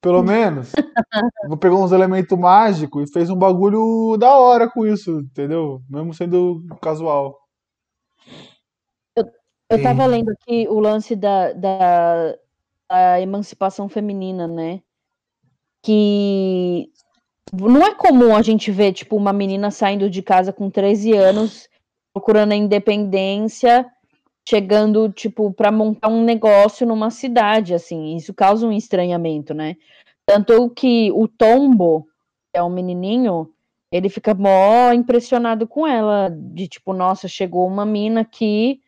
Pelo 0.01 0.23
menos. 0.23 0.71
Vou 1.47 1.57
pegar 1.57 1.75
uns 1.75 1.91
elementos 1.91 2.37
mágicos 2.37 3.07
e 3.09 3.13
fez 3.13 3.29
um 3.29 3.35
bagulho 3.37 4.17
da 4.17 4.35
hora 4.35 4.67
com 4.67 4.85
isso, 4.85 5.19
entendeu? 5.19 5.79
Mesmo 5.87 6.11
sendo 6.13 6.63
casual. 6.81 7.37
Eu 9.69 9.77
Sim. 9.77 9.83
tava 9.83 10.05
lendo 10.07 10.29
aqui 10.29 10.67
o 10.67 10.79
lance 10.79 11.15
da, 11.15 11.53
da, 11.53 12.35
da 12.89 13.21
emancipação 13.21 13.87
feminina, 13.89 14.47
né? 14.47 14.81
Que 15.85 16.89
não 17.53 17.83
é 17.83 17.93
comum 17.93 18.35
a 18.35 18.41
gente 18.41 18.71
ver, 18.71 18.93
tipo, 18.93 19.15
uma 19.15 19.31
menina 19.31 19.69
saindo 19.69 20.09
de 20.09 20.21
casa 20.21 20.51
com 20.51 20.69
13 20.69 21.13
anos, 21.13 21.69
procurando 22.13 22.53
a 22.53 22.55
independência, 22.55 23.85
chegando, 24.47 25.11
tipo, 25.11 25.53
para 25.53 25.71
montar 25.71 26.09
um 26.09 26.23
negócio 26.23 26.87
numa 26.87 27.11
cidade, 27.11 27.73
assim. 27.73 28.15
Isso 28.15 28.33
causa 28.33 28.65
um 28.65 28.71
estranhamento, 28.71 29.53
né? 29.53 29.75
Tanto 30.25 30.69
que 30.71 31.11
o 31.11 31.27
Tombo, 31.27 32.07
que 32.51 32.59
é 32.59 32.63
um 32.63 32.69
menininho, 32.69 33.51
ele 33.91 34.09
fica 34.09 34.33
mó 34.33 34.91
impressionado 34.91 35.67
com 35.67 35.85
ela, 35.85 36.29
de 36.29 36.67
tipo, 36.67 36.93
nossa, 36.93 37.27
chegou 37.27 37.67
uma 37.67 37.85
mina 37.85 38.21
aqui 38.21 38.81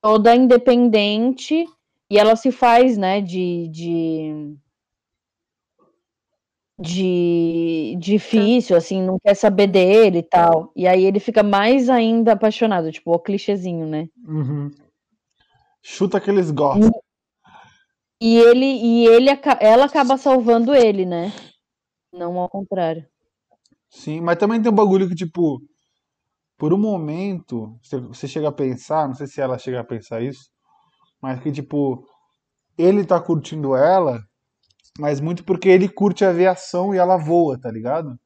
toda 0.00 0.36
independente 0.36 1.66
e 2.08 2.18
ela 2.18 2.36
se 2.36 2.52
faz, 2.52 2.96
né, 2.96 3.20
de 3.20 3.68
de 3.68 4.56
de 6.78 7.96
difícil, 7.98 8.76
assim, 8.76 9.02
não 9.02 9.18
quer 9.18 9.34
saber 9.34 9.66
dele 9.66 10.18
e 10.18 10.22
tal. 10.22 10.72
E 10.76 10.86
aí 10.86 11.04
ele 11.04 11.18
fica 11.18 11.42
mais 11.42 11.88
ainda 11.88 12.32
apaixonado, 12.32 12.92
tipo, 12.92 13.12
o 13.12 13.18
clichêzinho, 13.18 13.86
né? 13.86 14.08
Uhum. 14.26 14.70
Chuta 15.82 16.18
aqueles 16.18 16.50
goths. 16.50 16.90
E 18.20 18.36
ele 18.38 18.64
e 18.64 19.06
ele 19.06 19.28
ela 19.60 19.84
acaba 19.84 20.16
salvando 20.16 20.74
ele, 20.74 21.04
né? 21.04 21.32
Não 22.12 22.38
ao 22.38 22.48
contrário. 22.48 23.06
Sim, 23.88 24.20
mas 24.20 24.38
também 24.38 24.60
tem 24.60 24.70
um 24.70 24.74
bagulho 24.74 25.08
que, 25.08 25.14
tipo, 25.14 25.60
por 26.58 26.72
um 26.72 26.78
momento, 26.78 27.78
você 28.08 28.26
chega 28.26 28.48
a 28.48 28.52
pensar, 28.52 29.06
não 29.06 29.14
sei 29.14 29.26
se 29.26 29.40
ela 29.40 29.58
chega 29.58 29.80
a 29.80 29.84
pensar 29.84 30.22
isso, 30.22 30.50
mas 31.20 31.40
que, 31.42 31.52
tipo, 31.52 32.06
ele 32.76 33.04
tá 33.04 33.20
curtindo 33.20 33.76
ela, 33.76 34.20
mas 34.98 35.20
muito 35.20 35.44
porque 35.44 35.68
ele 35.68 35.88
curte 35.88 36.24
aviação 36.24 36.94
e 36.94 36.98
ela 36.98 37.16
voa, 37.16 37.58
tá 37.58 37.70
ligado? 37.70 38.16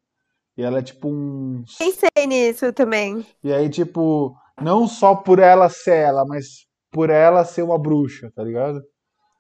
E 0.57 0.63
ela 0.63 0.79
é 0.79 0.83
tipo 0.83 1.09
um. 1.09 1.65
Pensei 1.79 2.09
nisso 2.27 2.73
também. 2.73 3.25
E 3.43 3.53
aí, 3.53 3.69
tipo, 3.69 4.35
não 4.61 4.87
só 4.87 5.15
por 5.15 5.39
ela 5.39 5.69
ser 5.69 5.97
ela, 5.97 6.25
mas 6.27 6.67
por 6.93 7.09
ela 7.11 7.45
ser 7.45 7.63
uma 7.63 7.79
bruxa, 7.79 8.31
tá 8.35 8.43
ligado? 8.43 8.81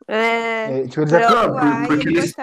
É. 0.09 0.81
É, 0.81 0.87
tipo, 0.89 1.01
eles 1.03 1.13
Pra 1.13 1.27
acon- 1.27 1.35
ela 1.37 1.49
voar 1.53 1.85
e 1.85 1.87
porque 1.89 2.09
ele 2.09 2.19
eles-. 2.19 2.35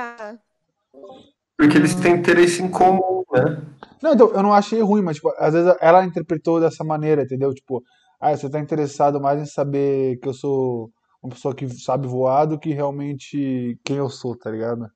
Porque 1.57 1.77
eles 1.77 1.95
têm 1.95 2.13
interesse 2.15 2.61
em 2.61 2.69
comum, 2.69 3.23
né? 3.33 3.61
Não, 4.01 4.13
então, 4.13 4.29
eu 4.31 4.43
não 4.43 4.53
achei 4.53 4.79
ruim, 4.81 5.01
mas, 5.01 5.15
tipo, 5.15 5.29
às 5.39 5.53
vezes 5.53 5.75
ela 5.81 6.05
interpretou 6.05 6.59
dessa 6.59 6.83
maneira, 6.83 7.23
entendeu? 7.23 7.51
Tipo, 7.53 7.81
ah, 8.21 8.35
você 8.35 8.47
tá 8.49 8.59
interessado 8.59 9.19
mais 9.19 9.41
em 9.41 9.45
saber 9.45 10.17
que 10.19 10.27
eu 10.27 10.33
sou 10.33 10.91
uma 11.27 11.35
pessoa 11.35 11.53
que 11.53 11.67
sabe 11.69 12.07
voar 12.07 12.45
do 12.45 12.57
que 12.57 12.73
realmente 12.73 13.77
quem 13.83 13.97
eu 13.97 14.09
sou, 14.09 14.35
tá 14.35 14.49
ligado? 14.49 14.89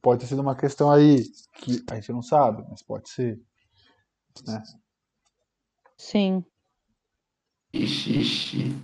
Pode 0.00 0.20
ter 0.20 0.26
sido 0.26 0.40
uma 0.40 0.56
questão 0.56 0.90
aí 0.90 1.24
que 1.54 1.84
a 1.90 1.96
gente 1.96 2.12
não 2.12 2.22
sabe, 2.22 2.64
mas 2.70 2.82
pode 2.82 3.08
ser. 3.08 3.40
Né? 4.46 4.62
Sim. 5.98 6.44
Ixi, 7.72 8.20
ixi. 8.20 8.82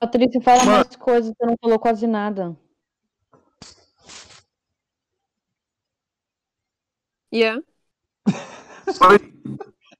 Patrícia, 0.00 0.40
fala 0.40 0.64
Mano. 0.64 0.70
mais 0.72 0.96
coisas, 0.96 1.34
você 1.36 1.46
não 1.46 1.56
falou 1.60 1.78
quase 1.78 2.06
nada. 2.06 2.56
Ian? 7.32 7.62
Oi? 9.00 9.18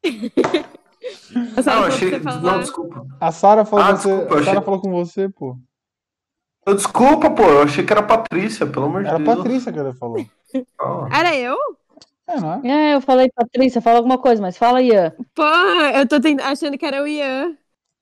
Só 1.63 1.71
Não, 1.75 1.85
achei. 1.85 2.19
Não, 2.19 2.61
desculpa. 2.61 3.07
A 3.21 3.31
Sara 3.33 3.65
falou, 3.65 3.85
Ah, 3.85 3.91
com 3.93 3.97
você, 3.99 4.09
desculpa, 4.09 4.35
a 4.35 4.39
achei- 4.39 4.53
Sara 4.53 4.63
falou 4.65 4.81
com 4.81 4.91
você, 4.91 5.29
pô. 5.29 5.57
Eu, 6.67 6.75
desculpa, 6.75 7.31
pô. 7.31 7.43
Eu 7.43 7.63
achei 7.63 7.85
que 7.85 7.93
era 7.93 8.03
Patrícia, 8.03 8.67
pelo 8.67 8.87
amor 8.87 9.03
de 9.03 9.09
Era 9.09 9.17
a 9.19 9.21
Deus. 9.21 9.37
Patrícia 9.37 9.73
que 9.73 9.79
ela 9.79 9.95
falou. 9.95 10.25
Ah. 10.81 11.09
Era 11.19 11.37
eu? 11.37 11.57
É, 12.27 12.41
não 12.41 12.55
é? 12.65 12.69
É, 12.93 12.95
eu 12.95 13.01
falei, 13.03 13.31
Patrícia, 13.35 13.83
fala 13.83 13.99
alguma 13.99 14.17
coisa, 14.17 14.41
mas 14.41 14.57
fala, 14.57 14.81
Ian. 14.81 15.13
Porra, 15.35 15.93
eu 15.99 16.09
tô 16.09 16.19
tent- 16.21 16.41
achando 16.41 16.79
que 16.79 16.87
era 16.87 17.03
o 17.03 17.07
Ian. 17.07 17.55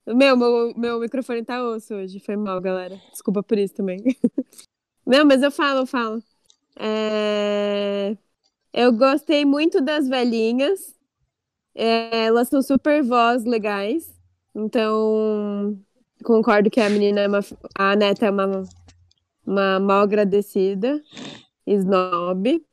Meu, 0.06 0.36
meu, 0.36 0.72
meu 0.76 1.00
microfone 1.00 1.44
tá 1.44 1.62
osso 1.62 1.94
hoje. 1.94 2.20
Foi 2.20 2.36
mal, 2.36 2.60
galera. 2.60 3.00
Desculpa 3.10 3.42
por 3.42 3.58
isso 3.58 3.74
também. 3.74 3.98
Não, 5.06 5.24
mas 5.26 5.42
eu 5.42 5.50
falo, 5.50 5.80
eu 5.80 5.86
falo. 5.86 6.22
É, 6.76 8.16
Eu 8.72 8.92
gostei 8.92 9.44
muito 9.44 9.80
das 9.80 10.08
velhinhas. 10.08 10.94
É, 11.74 12.26
Elas 12.26 12.48
são 12.48 12.62
super 12.62 13.02
voz 13.02 13.44
legais. 13.44 14.12
Então, 14.54 15.78
concordo 16.24 16.70
que 16.70 16.80
a 16.80 16.90
menina 16.90 17.20
é 17.20 17.28
uma. 17.28 17.40
A 17.74 17.96
neta 17.96 18.26
é 18.26 18.30
uma, 18.30 18.64
uma 19.46 19.80
mal 19.80 20.02
agradecida. 20.02 21.00
Snob. 21.66 22.64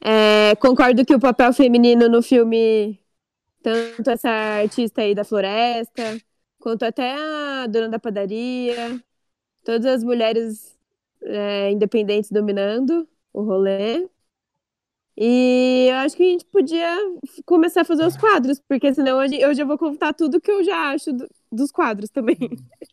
É, 0.00 0.54
concordo 0.56 1.04
que 1.04 1.14
o 1.14 1.20
papel 1.20 1.52
feminino 1.52 2.08
no 2.08 2.22
filme 2.22 2.98
tanto 3.62 4.10
essa 4.10 4.30
artista 4.30 5.02
aí 5.02 5.14
da 5.14 5.24
floresta, 5.24 6.18
quanto 6.58 6.84
até 6.84 7.14
a 7.14 7.66
dona 7.66 7.88
da 7.88 7.98
padaria, 7.98 9.00
todas 9.64 9.86
as 9.86 10.04
mulheres 10.04 10.78
é, 11.22 11.70
independentes 11.70 12.30
dominando 12.30 13.08
o 13.32 13.42
rolê. 13.42 14.08
E 15.20 15.88
eu 15.90 15.96
acho 15.96 16.16
que 16.16 16.22
a 16.22 16.30
gente 16.30 16.44
podia 16.44 16.96
começar 17.44 17.80
a 17.80 17.84
fazer 17.84 18.06
os 18.06 18.16
quadros, 18.16 18.60
porque 18.68 18.94
senão 18.94 19.18
hoje 19.18 19.40
eu 19.40 19.52
já 19.52 19.64
vou 19.64 19.76
contar 19.76 20.12
tudo 20.12 20.40
que 20.40 20.50
eu 20.50 20.62
já 20.62 20.92
acho 20.92 21.12
do- 21.12 21.28
dos 21.50 21.72
quadros 21.72 22.08
também. 22.08 22.36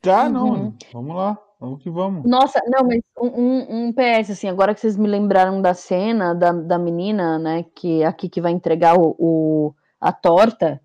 Já 0.04 0.28
não. 0.28 0.48
Uhum. 0.50 0.74
Vamos 0.92 1.16
lá. 1.16 1.38
Vamos 1.60 1.82
que 1.84 1.90
vamos. 1.90 2.30
Nossa, 2.30 2.60
não, 2.68 2.86
mas 2.86 3.00
um, 3.18 3.28
um, 3.28 3.88
um 3.88 3.94
PS, 3.94 4.32
assim, 4.32 4.48
agora 4.50 4.74
que 4.74 4.82
vocês 4.82 4.98
me 4.98 5.08
lembraram 5.08 5.62
da 5.62 5.74
cena 5.74 6.34
da, 6.34 6.52
da 6.52 6.78
menina, 6.80 7.38
né, 7.40 7.64
que 7.76 8.04
aqui 8.04 8.28
que 8.28 8.42
vai 8.42 8.52
entregar 8.52 9.00
o, 9.00 9.16
o- 9.18 9.74
a 10.02 10.12
torta, 10.12 10.82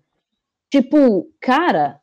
tipo, 0.71 1.27
cara, 1.41 1.99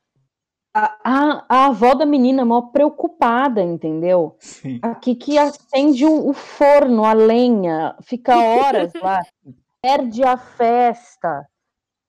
a, 1.03 1.45
a, 1.49 1.67
avó 1.67 1.95
da 1.95 2.07
menina 2.07 2.43
é 2.43 2.45
mó 2.45 2.63
preocupada, 2.63 3.63
entendeu? 3.63 4.37
Sim. 4.39 4.79
Aqui 4.83 5.15
que 5.15 5.39
acende 5.39 6.05
o, 6.05 6.29
o 6.29 6.33
forno, 6.33 7.05
a 7.05 7.13
lenha, 7.13 7.97
fica 8.03 8.37
horas 8.37 8.93
lá, 8.95 9.21
perde 9.83 10.23
a 10.23 10.37
festa, 10.37 11.47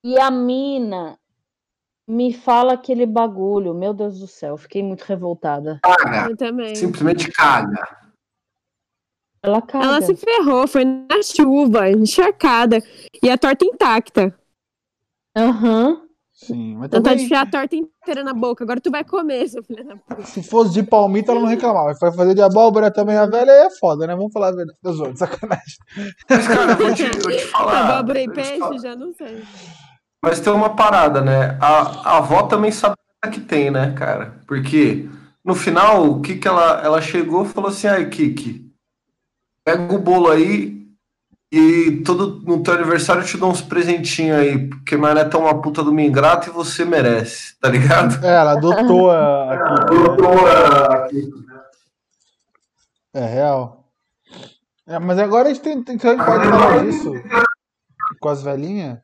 e 0.04 0.20
a 0.20 0.30
mina 0.30 1.18
me 2.08 2.34
fala 2.34 2.74
aquele 2.74 3.06
bagulho, 3.06 3.74
meu 3.74 3.94
Deus 3.94 4.20
do 4.20 4.28
céu, 4.28 4.58
fiquei 4.58 4.84
muito 4.84 5.04
revoltada. 5.04 5.80
Caga. 5.84 6.30
Eu 6.30 6.38
também. 6.38 6.76
Simplesmente 6.76 7.32
caga. 7.32 7.88
Ela 9.42 9.62
caga. 9.62 9.86
Ela 9.86 10.02
se 10.02 10.16
ferrou, 10.16 10.68
foi 10.68 10.86
na 10.86 11.22
chuva, 11.24 11.90
encharcada, 11.90 12.82
e 13.24 13.30
a 13.30 13.38
torta 13.38 13.64
intacta. 13.66 14.38
Aham. 15.36 16.09
Sim. 16.42 16.76
Mas 16.76 16.90
Vontade 16.90 17.02
de 17.02 17.04
também, 17.04 17.26
enfiar 17.26 17.42
a 17.42 17.46
torta 17.46 17.76
inteira 17.76 18.24
na 18.24 18.34
boca. 18.34 18.64
Agora 18.64 18.80
tu 18.80 18.90
vai 18.90 19.04
comer, 19.04 19.48
seu 19.50 19.62
filho 19.62 19.86
da 19.86 19.98
puta. 19.98 20.26
se 20.26 20.42
fosse 20.42 20.74
de 20.74 20.84
palmito, 20.84 21.32
ela 21.32 21.42
não 21.42 21.48
reclamava. 21.48 21.94
Vai 22.00 22.14
fazer 22.14 22.34
de 22.34 22.42
abóbora 22.42 22.90
também, 22.90 23.18
a 23.18 23.26
velha 23.26 23.52
é 23.52 23.70
foda, 23.72 24.08
né? 24.08 24.16
Vamos 24.16 24.32
falar 24.32 24.48
a 24.48 24.52
verdade. 24.52 24.80
Dos 24.82 25.00
outros, 25.02 25.20
sacanagem. 25.20 25.76
Mas, 26.30 26.48
cara, 26.48 26.72
eu 26.72 26.78
vou 26.78 26.94
te, 26.94 27.04
eu 27.04 27.38
te 27.38 27.46
falar. 27.46 27.98
Abóbora 27.98 28.22
e 28.22 28.26
falar. 28.26 28.36
peixe, 28.36 28.82
já 28.82 28.96
não 28.96 29.12
sei. 29.12 29.44
Mas 30.24 30.40
tem 30.40 30.54
uma 30.54 30.76
parada, 30.76 31.22
né? 31.22 31.58
A, 31.60 32.12
a 32.12 32.18
avó 32.18 32.44
também 32.44 32.72
sabe 32.72 32.96
que 33.32 33.42
tem, 33.42 33.70
né, 33.70 33.92
cara? 33.92 34.40
Porque 34.48 35.10
no 35.44 35.56
final, 35.56 36.10
o 36.10 36.22
que 36.22 36.38
que 36.38 36.48
ela, 36.48 36.82
ela 36.82 37.02
chegou 37.02 37.44
e 37.44 37.50
falou 37.50 37.70
assim: 37.70 37.88
ai, 37.88 38.10
Kiki, 38.10 38.72
pega 39.66 39.94
o 39.94 40.00
bolo 40.00 40.30
aí 40.30 40.79
e 41.52 42.04
todo, 42.06 42.42
no 42.44 42.62
teu 42.62 42.76
aniversário 42.76 43.22
eu 43.24 43.26
te 43.26 43.38
dou 43.38 43.50
uns 43.52 43.62
presentinhos 43.62 44.38
aí, 44.38 44.70
porque 44.70 44.96
minha 44.96 45.14
neta 45.16 45.36
é 45.38 45.40
uma 45.40 45.62
puta 45.62 45.84
do 45.84 45.92
me 45.92 46.06
ingrato 46.06 46.50
e 46.50 46.54
você 46.54 46.86
merece, 46.86 47.58
tá 47.60 47.70
ligado? 47.70 48.24
É, 48.26 48.36
ela 48.36 48.52
adotou 48.52 49.10
a, 49.12 49.54
a 49.54 51.08
Kiki, 51.10 51.46
né? 51.46 51.62
É 53.14 53.26
real. 53.26 53.92
É, 54.88 55.00
mas 55.00 55.18
agora 55.20 55.50
a 55.50 55.54
gente 55.54 55.64
tem, 55.64 55.84
tem, 55.84 55.96
a 55.96 56.00
gente 56.16 56.26
pode 56.26 56.48
falar 56.50 56.84
disso 56.84 57.14
com 58.20 58.30
as 58.30 58.42
velhinhas. 58.44 59.00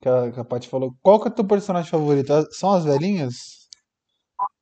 Que 0.00 0.08
a, 0.08 0.30
que 0.30 0.38
a 0.40 0.44
Paty 0.44 0.68
falou. 0.68 0.94
Qual 1.02 1.18
que 1.20 1.28
é 1.28 1.30
o 1.30 1.34
teu 1.34 1.44
personagem 1.44 1.90
favorito? 1.90 2.32
As- 2.32 2.56
São 2.56 2.70
as 2.72 2.84
velhinhas? 2.84 3.34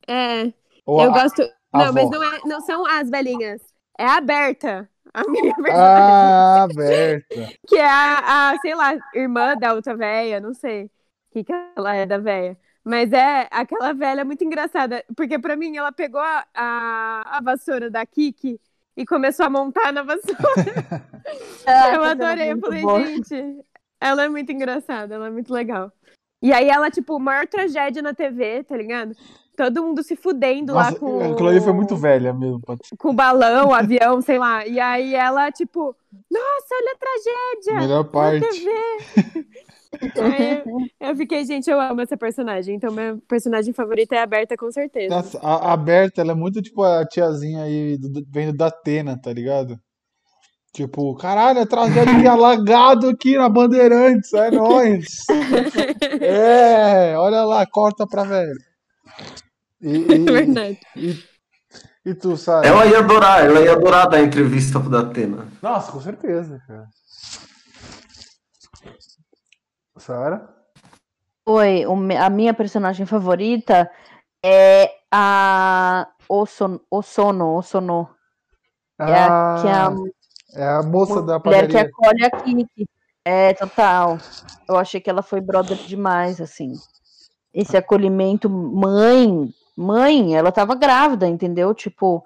É, 0.08 0.52
Ou 0.86 1.02
eu 1.02 1.10
a- 1.10 1.22
gosto. 1.22 1.42
a 1.72 1.78
Não, 1.78 1.92
mas 1.92 2.04
avó? 2.06 2.10
não, 2.10 2.22
é, 2.22 2.40
não 2.46 2.60
são 2.60 2.86
as 2.86 3.10
velhinhas. 3.10 3.60
É 3.98 4.06
a 4.06 4.20
Berta. 4.20 4.88
A 5.14 5.22
minha 5.30 5.54
personagem. 5.54 5.80
Ah, 5.80 6.66
Berta. 6.74 7.52
Que 7.68 7.76
é 7.76 7.86
a, 7.86 8.50
a, 8.50 8.58
sei 8.60 8.74
lá, 8.74 8.94
irmã 9.14 9.56
da 9.56 9.72
outra 9.72 9.96
véia, 9.96 10.40
não 10.40 10.52
sei 10.52 10.84
o 10.86 10.90
que, 11.32 11.44
que 11.44 11.52
ela 11.76 11.94
é 11.94 12.04
da 12.04 12.18
véia. 12.18 12.58
Mas 12.82 13.12
é 13.12 13.48
aquela 13.50 13.92
velha 13.94 14.24
muito 14.24 14.44
engraçada. 14.44 15.04
Porque 15.16 15.38
pra 15.38 15.56
mim 15.56 15.76
ela 15.76 15.92
pegou 15.92 16.20
a, 16.20 16.44
a, 16.54 17.38
a 17.38 17.40
vassoura 17.40 17.88
da 17.88 18.04
Kiki 18.04 18.60
e 18.96 19.06
começou 19.06 19.46
a 19.46 19.50
montar 19.50 19.92
na 19.92 20.02
vassoura. 20.02 20.34
Ah, 21.66 21.94
Eu 21.94 22.02
essa 22.04 22.10
adorei. 22.10 22.48
é 22.48 22.52
Eu 22.52 22.58
falei, 22.60 22.82
boa. 22.82 23.02
gente, 23.06 23.64
ela 23.98 24.24
é 24.24 24.28
muito 24.28 24.52
engraçada, 24.52 25.14
ela 25.14 25.28
é 25.28 25.30
muito 25.30 25.50
legal. 25.52 25.90
E 26.42 26.52
aí 26.52 26.68
ela, 26.68 26.90
tipo, 26.90 27.18
maior 27.18 27.46
tragédia 27.46 28.02
na 28.02 28.12
TV, 28.12 28.62
tá 28.64 28.76
ligado? 28.76 29.16
Todo 29.56 29.82
mundo 29.82 30.02
se 30.02 30.16
fudendo 30.16 30.74
lá 30.74 30.84
Nossa, 30.90 30.98
com. 30.98 31.32
aquilo 31.32 31.48
ali 31.48 31.60
foi 31.60 31.72
muito 31.72 31.96
velha 31.96 32.32
mesmo. 32.32 32.60
Com 32.98 33.14
balão, 33.14 33.72
avião, 33.72 34.20
sei 34.20 34.38
lá. 34.38 34.66
E 34.66 34.80
aí 34.80 35.14
ela, 35.14 35.50
tipo, 35.52 35.94
nossa, 36.30 36.66
olha 36.72 36.92
a 36.92 36.98
tragédia! 36.98 37.80
Melhor 37.86 38.04
parte. 38.04 38.64
Eu, 40.02 41.08
eu 41.08 41.16
fiquei, 41.16 41.44
gente, 41.44 41.70
eu 41.70 41.80
amo 41.80 42.00
essa 42.00 42.16
personagem. 42.16 42.74
Então, 42.74 42.92
meu 42.92 43.18
personagem 43.28 43.72
favorito 43.72 44.12
é 44.12 44.20
a 44.22 44.26
Berta, 44.26 44.56
com 44.56 44.70
certeza. 44.72 45.14
Nossa, 45.14 45.38
a, 45.40 45.72
a 45.72 45.76
Berta, 45.76 46.20
ela 46.20 46.32
é 46.32 46.34
muito 46.34 46.60
tipo 46.60 46.82
a 46.82 47.06
tiazinha 47.06 47.62
aí 47.62 47.96
do, 47.96 48.08
do- 48.08 48.26
vendo 48.28 48.56
da 48.56 48.66
Atena, 48.66 49.16
tá 49.20 49.32
ligado? 49.32 49.78
Tipo, 50.72 51.14
caralho, 51.14 51.60
a 51.60 51.66
tragédia 51.66 52.20
que 52.20 52.26
alagado 52.26 53.08
aqui 53.08 53.36
na 53.38 53.48
Bandeirantes, 53.48 54.32
é 54.34 54.50
nóis. 54.50 55.06
É, 56.20 57.16
olha 57.18 57.42
lá, 57.44 57.66
corta 57.66 58.06
pra 58.06 58.24
velho. 58.24 58.54
E, 59.80 59.96
É 60.12 60.16
e, 60.16 60.24
verdade. 60.24 60.80
e, 60.96 61.24
e 62.04 62.14
tu, 62.14 62.36
sabe? 62.36 62.66
Ela 62.66 62.86
ia 62.86 62.98
adorar, 62.98 63.44
ela 63.44 63.60
ia 63.60 63.72
adorar 63.72 64.08
dar 64.08 64.22
entrevista 64.22 64.80
pro 64.80 64.90
Datena. 64.90 65.48
Nossa, 65.62 65.92
com 65.92 66.00
certeza, 66.00 66.60
cara. 66.66 66.88
Sara? 69.96 70.54
Oi, 71.46 71.84
a 72.18 72.30
minha 72.30 72.54
personagem 72.54 73.06
favorita 73.06 73.90
é 74.44 74.90
a 75.12 76.08
Oson, 76.28 76.80
Osono, 76.90 77.56
Osono. 77.56 78.08
É 78.98 79.04
a, 79.04 79.58
que 79.60 79.68
é 79.68 79.72
a 79.72 79.92
é 80.56 80.68
a 80.68 80.82
moça 80.82 81.20
da 81.22 81.38
mulher 81.38 81.66
que 81.66 81.72
padaria. 81.72 81.90
acolhe 81.90 82.24
a 82.24 82.30
Kiki. 82.30 82.86
É, 83.24 83.54
total. 83.54 84.18
Eu 84.68 84.76
achei 84.76 85.00
que 85.00 85.10
ela 85.10 85.22
foi 85.22 85.40
brother 85.40 85.76
demais, 85.78 86.40
assim. 86.40 86.72
Esse 87.54 87.76
acolhimento, 87.76 88.50
mãe, 88.50 89.48
mãe, 89.76 90.34
ela 90.36 90.50
tava 90.50 90.74
grávida, 90.74 91.28
entendeu? 91.28 91.72
Tipo, 91.72 92.24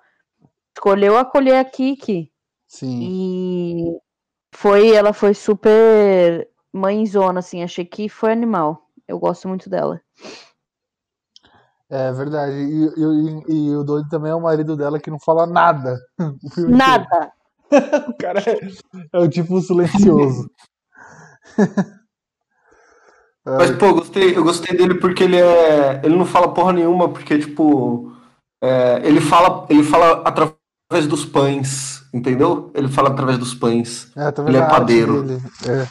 escolheu 0.74 1.18
acolher 1.18 1.56
a 1.58 1.64
Kiki. 1.64 2.32
Sim. 2.66 2.98
E 3.02 3.98
foi, 4.54 4.90
ela 4.92 5.12
foi 5.12 5.34
super 5.34 6.48
mãezona, 6.72 7.40
assim, 7.40 7.62
achei 7.62 7.84
que 7.84 8.08
foi 8.08 8.32
animal. 8.32 8.86
Eu 9.06 9.18
gosto 9.18 9.46
muito 9.48 9.68
dela. 9.68 10.00
É 11.90 12.12
verdade. 12.12 12.52
E, 12.52 12.84
e- 12.84 13.44
e- 13.48 13.66
e 13.70 13.76
o 13.76 13.82
doido 13.82 14.08
também 14.08 14.30
é 14.30 14.34
o 14.34 14.40
marido 14.40 14.76
dela 14.76 14.98
que 15.00 15.10
não 15.10 15.18
fala 15.18 15.46
nada. 15.46 15.98
Nada, 16.68 17.32
o 18.08 18.14
cara 18.18 18.40
é, 18.40 18.58
é 19.12 19.18
o 19.18 19.28
tipo 19.28 19.60
silencioso. 19.60 20.50
Mas, 23.56 23.70
pô, 23.76 23.86
eu 23.86 23.94
gostei, 23.94 24.36
eu 24.36 24.42
gostei 24.44 24.76
dele 24.76 24.94
porque 24.96 25.24
ele 25.24 25.36
é. 25.36 26.00
Ele 26.04 26.16
não 26.16 26.26
fala 26.26 26.52
porra 26.52 26.72
nenhuma, 26.72 27.08
porque, 27.08 27.38
tipo. 27.38 28.12
é, 28.62 29.00
ele 29.04 29.20
fala, 29.20 29.66
ele 29.70 29.82
fala 29.82 30.22
através 30.26 31.06
dos 31.08 31.24
pães, 31.24 32.02
entendeu? 32.12 32.70
Ele 32.74 32.88
fala 32.88 33.08
através 33.10 33.38
dos 33.38 33.54
pães. 33.54 34.10
É, 34.16 34.28
Ele 34.48 34.56
é 34.56 34.66
padeiro. 34.68 35.22
dele. 35.22 35.42
É. 35.66 35.86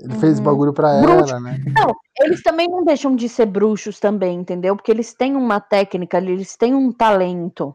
Ele 0.00 0.14
fez 0.14 0.38
Uhum. 0.38 0.44
bagulho 0.44 0.72
pra 0.72 1.00
Bruxo. 1.00 1.32
ela, 1.34 1.40
né? 1.40 1.58
Não, 1.76 1.92
eles 2.20 2.40
também 2.42 2.68
não 2.68 2.84
deixam 2.84 3.16
de 3.16 3.28
ser 3.28 3.46
bruxos 3.46 3.98
também, 3.98 4.38
entendeu? 4.38 4.76
Porque 4.76 4.92
eles 4.92 5.12
têm 5.12 5.34
uma 5.34 5.60
técnica 5.60 6.16
ali, 6.18 6.32
eles 6.32 6.56
têm 6.56 6.72
um 6.74 6.92
talento, 6.92 7.74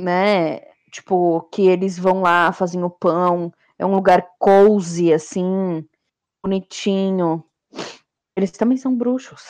né? 0.00 0.60
Tipo, 0.90 1.42
que 1.52 1.66
eles 1.68 1.98
vão 1.98 2.22
lá, 2.22 2.52
fazem 2.52 2.82
o 2.82 2.90
pão, 2.90 3.52
é 3.78 3.84
um 3.86 3.94
lugar 3.94 4.26
cozy, 4.38 5.12
assim, 5.12 5.84
bonitinho. 6.42 7.44
Eles 8.36 8.50
também 8.52 8.76
são 8.78 8.96
bruxos. 8.96 9.46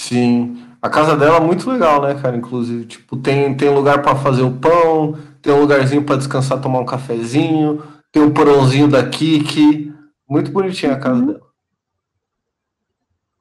Sim. 0.00 0.64
A 0.80 0.88
casa 0.88 1.16
dela 1.16 1.36
é 1.36 1.40
muito 1.40 1.68
legal, 1.70 2.00
né, 2.02 2.20
cara? 2.20 2.36
Inclusive, 2.36 2.86
tipo, 2.86 3.16
tem, 3.16 3.56
tem 3.56 3.68
lugar 3.74 4.00
pra 4.02 4.16
fazer 4.16 4.42
o 4.42 4.56
pão, 4.58 5.12
tem 5.42 5.52
um 5.52 5.60
lugarzinho 5.60 6.04
pra 6.04 6.16
descansar, 6.16 6.60
tomar 6.60 6.80
um 6.80 6.86
cafezinho, 6.86 7.82
tem 8.12 8.22
o 8.22 8.32
porãozinho 8.32 8.88
da 8.88 9.08
Kiki. 9.08 9.92
Muito 10.28 10.50
bonitinha 10.52 10.92
a 10.92 10.98
casa 11.00 11.20
Uhum. 11.20 11.26
dela. 11.26 11.48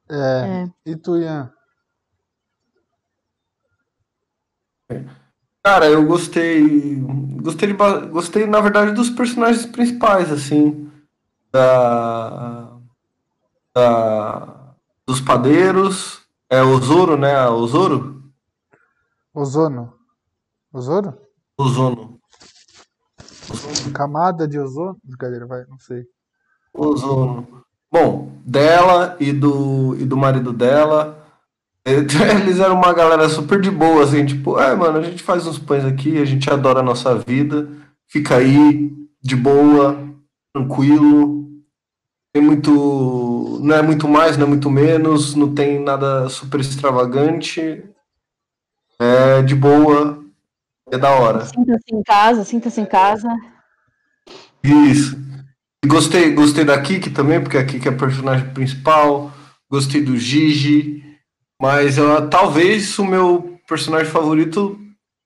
É. 0.09 0.63
É. 0.63 0.71
E 0.91 0.95
tu, 0.95 1.17
Ian? 1.17 1.51
Cara, 5.67 5.89
eu 5.89 6.06
gostei. 6.06 6.95
Gostei, 7.41 7.67
de 7.67 7.73
gostei, 8.10 8.47
na 8.47 8.62
verdade, 8.62 8.93
dos 8.93 9.10
personagens 9.10 9.65
principais, 9.65 10.32
assim. 10.32 10.89
Da. 11.51 12.71
da 13.75 14.73
dos 15.06 15.19
padeiros. 15.19 16.21
É 16.49 16.62
o 16.62 16.80
Zoro, 16.80 17.17
né? 17.17 17.45
O 17.49 17.67
Zoro? 17.67 18.23
Ozono? 19.34 19.93
Ozono? 20.71 21.17
Ozono. 21.58 22.17
Camada 23.93 24.47
de 24.47 24.58
ozono? 24.58 24.97
Brincadeira, 25.03 25.45
vai, 25.45 25.65
não 25.65 25.77
sei. 25.80 26.06
Ozono. 26.73 27.65
Bom, 27.91 28.32
dela 28.45 29.17
e 29.19 29.34
do, 29.34 29.97
e 29.97 30.06
do 30.06 30.15
marido 30.15 30.53
dela. 30.53 31.16
Eles 32.41 32.60
eram 32.60 32.76
uma 32.76 32.93
galera 32.93 33.30
super 33.30 33.62
de 33.62 33.71
boa, 33.71 34.04
assim, 34.04 34.26
tipo, 34.26 34.60
é, 34.60 34.76
mano, 34.76 35.00
a 35.00 35.02
gente 35.02 35.23
faz 35.23 35.47
uns 35.47 35.58
pães 35.58 35.86
aqui, 35.86 36.17
a 36.17 36.26
gente 36.26 36.50
adora 36.50 36.80
a 36.80 36.84
nossa 36.84 37.15
vida, 37.15 37.69
fica 38.08 38.36
aí, 38.36 38.91
de 39.21 39.36
boa, 39.36 39.97
tranquilo. 40.54 41.45
Tem 42.34 42.43
muito. 42.43 43.60
Não 43.63 43.76
é 43.76 43.82
muito 43.82 44.08
mais, 44.08 44.38
não 44.38 44.45
é 44.45 44.50
muito 44.50 44.69
menos, 44.69 45.34
não 45.34 45.54
tem 45.54 45.80
nada 45.80 46.30
super 46.30 46.60
extravagante. 46.60 47.84
É 49.00 49.41
de 49.41 49.56
boa, 49.56 50.23
é 50.91 50.97
da 50.97 51.12
hora. 51.12 51.45
Sinta-se 51.45 51.93
em 51.95 52.04
casa, 52.04 52.43
sinta-se 52.43 52.82
em 52.82 52.86
casa. 52.86 53.30
Isso. 54.63 55.17
E 55.84 55.88
Gostei, 55.88 56.34
gostei 56.34 56.65
da 56.65 56.82
Kiki 56.82 57.12
também, 57.12 57.39
porque 57.39 57.58
a 57.58 57.65
Kiki 57.65 57.88
é 57.88 57.91
a 57.91 57.95
personagem 57.95 58.50
principal. 58.50 59.32
Gostei 59.69 60.02
do 60.02 60.17
Gigi. 60.17 61.04
Mas 61.62 61.98
eu, 61.98 62.30
talvez 62.30 62.98
o 63.00 63.06
meu 63.06 63.60
personagem 63.67 64.12
favorito 64.12 64.80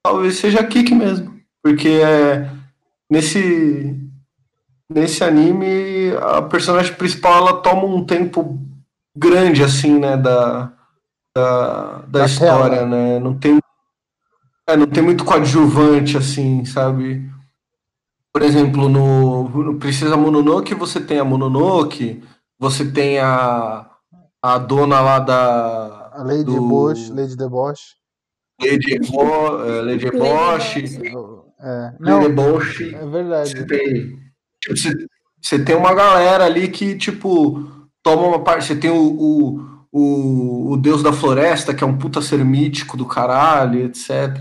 talvez 0.04 0.38
seja 0.38 0.62
a 0.62 0.65
Kiki 0.65 0.96
mesmo. 0.96 1.39
Porque 1.63 1.89
é, 1.89 2.50
nesse, 3.10 3.96
nesse 4.89 5.24
anime 5.24 6.15
a 6.22 6.41
personagem 6.41 6.94
principal 6.94 7.38
ela 7.38 7.62
toma 7.62 7.84
um 7.86 8.04
tempo 8.06 8.60
grande 9.15 9.63
assim, 9.63 10.00
né, 10.00 10.15
da, 10.17 10.72
da, 11.36 11.98
da 12.08 12.20
Da 12.20 12.26
história, 12.26 12.78
tela. 12.78 12.88
né? 12.88 13.20
Não 13.20 13.38
tem, 13.38 13.60
é, 14.67 14.78
não 14.78 14.88
tem 14.88 15.04
muito 15.04 15.26
coadjuvante 15.26 16.17
assim, 16.17 16.63
sabe? 16.65 17.30
Por 18.34 18.41
exemplo, 18.41 18.88
no, 18.88 19.50
no 19.50 19.78
Princesa 19.78 20.15
Mononoke 20.15 20.74
você 20.74 21.02
tem 21.02 21.20
a 21.20 21.26
Mononoke, 21.26 22.24
você 22.58 22.89
tem 22.89 23.20
a, 23.20 23.86
a 24.41 24.58
dona 24.58 25.02
lá 25.02 25.20
da 25.20 26.00
A 26.12 26.24
Lady 26.24 26.43
do- 26.43 26.54
Deboche, 26.54 27.12
Lady 27.12 27.36
Deboche. 27.36 27.84
Lady 28.62 28.93
Ebo, 28.93 29.63
eh, 29.65 29.82
Lady 29.82 30.06
Eboche, 30.08 30.86
É. 31.60 31.74
Lady 31.74 31.95
Não, 32.00 32.24
Eboche. 32.24 32.93
é 32.95 33.00
Você 33.00 33.06
verdade. 33.10 33.65
tem, 33.65 34.19
tipo, 34.62 34.78
você, 34.78 34.93
você 35.41 35.63
tem 35.63 35.76
uma 35.76 35.93
galera 35.95 36.45
ali 36.45 36.67
que, 36.67 36.95
tipo, 36.95 37.67
toma 38.04 38.28
uma 38.28 38.43
parte. 38.43 38.65
Você 38.65 38.76
tem 38.76 38.91
o, 38.91 38.95
o, 38.95 39.60
o, 39.91 40.71
o 40.74 40.78
Deus 40.78 41.02
da 41.02 41.12
Floresta, 41.12 41.74
que 41.74 41.84
é 41.84 41.88
um 41.88 41.97
puta 41.97 42.21
ser 42.21 42.43
mítico 42.45 42.95
do 42.95 43.06
caralho, 43.06 43.86
etc. 43.86 44.39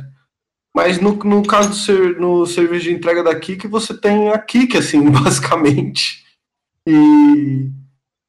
Mas 0.74 1.00
no, 1.00 1.12
no 1.14 1.42
caso 1.46 1.70
do 1.70 1.74
ser, 1.74 2.18
no 2.20 2.44
serviço 2.46 2.84
de 2.84 2.92
entrega 2.92 3.22
da 3.24 3.34
Kik, 3.34 3.66
você 3.68 3.98
tem 3.98 4.30
a 4.30 4.38
Kik, 4.38 4.76
assim, 4.76 5.00
basicamente. 5.10 6.24
E, 6.86 7.70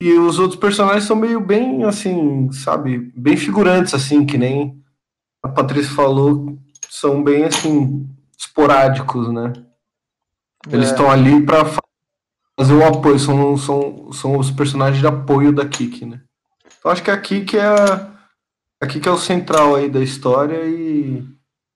e 0.02 0.14
os 0.18 0.40
outros 0.40 0.60
personagens 0.60 1.04
são 1.06 1.16
meio 1.16 1.40
bem, 1.40 1.84
assim, 1.84 2.52
sabe, 2.52 3.12
bem 3.16 3.38
figurantes, 3.38 3.94
assim, 3.94 4.26
que 4.26 4.38
nem 4.38 4.82
a 5.44 5.48
Patrícia 5.48 5.94
falou, 5.94 6.58
são 6.90 7.24
bem, 7.24 7.44
assim, 7.46 8.10
esporádicos, 8.38 9.32
né? 9.32 9.54
Eles 10.72 10.88
É. 10.90 10.92
estão 10.92 11.10
ali 11.10 11.46
pra 11.46 11.66
fa- 11.66 11.82
fazer 12.60 12.74
o 12.74 12.86
apoio, 12.86 13.20
são, 13.20 13.56
são, 13.58 14.12
são 14.12 14.38
os 14.38 14.50
personagens 14.52 15.00
de 15.00 15.08
apoio 15.08 15.52
da 15.54 15.66
Kiki, 15.68 16.06
né? 16.06 16.22
Então 16.80 16.92
acho 16.92 17.04
que 17.04 17.12
a 17.12 17.18
Kiki 17.20 17.58
é 17.58 17.66
a, 18.82 18.88
Kiki 18.88 19.08
é 19.08 19.12
o 19.12 19.18
central 19.18 19.76
aí 19.76 19.88
da 19.88 20.00
história 20.02 20.64
e, 20.66 21.24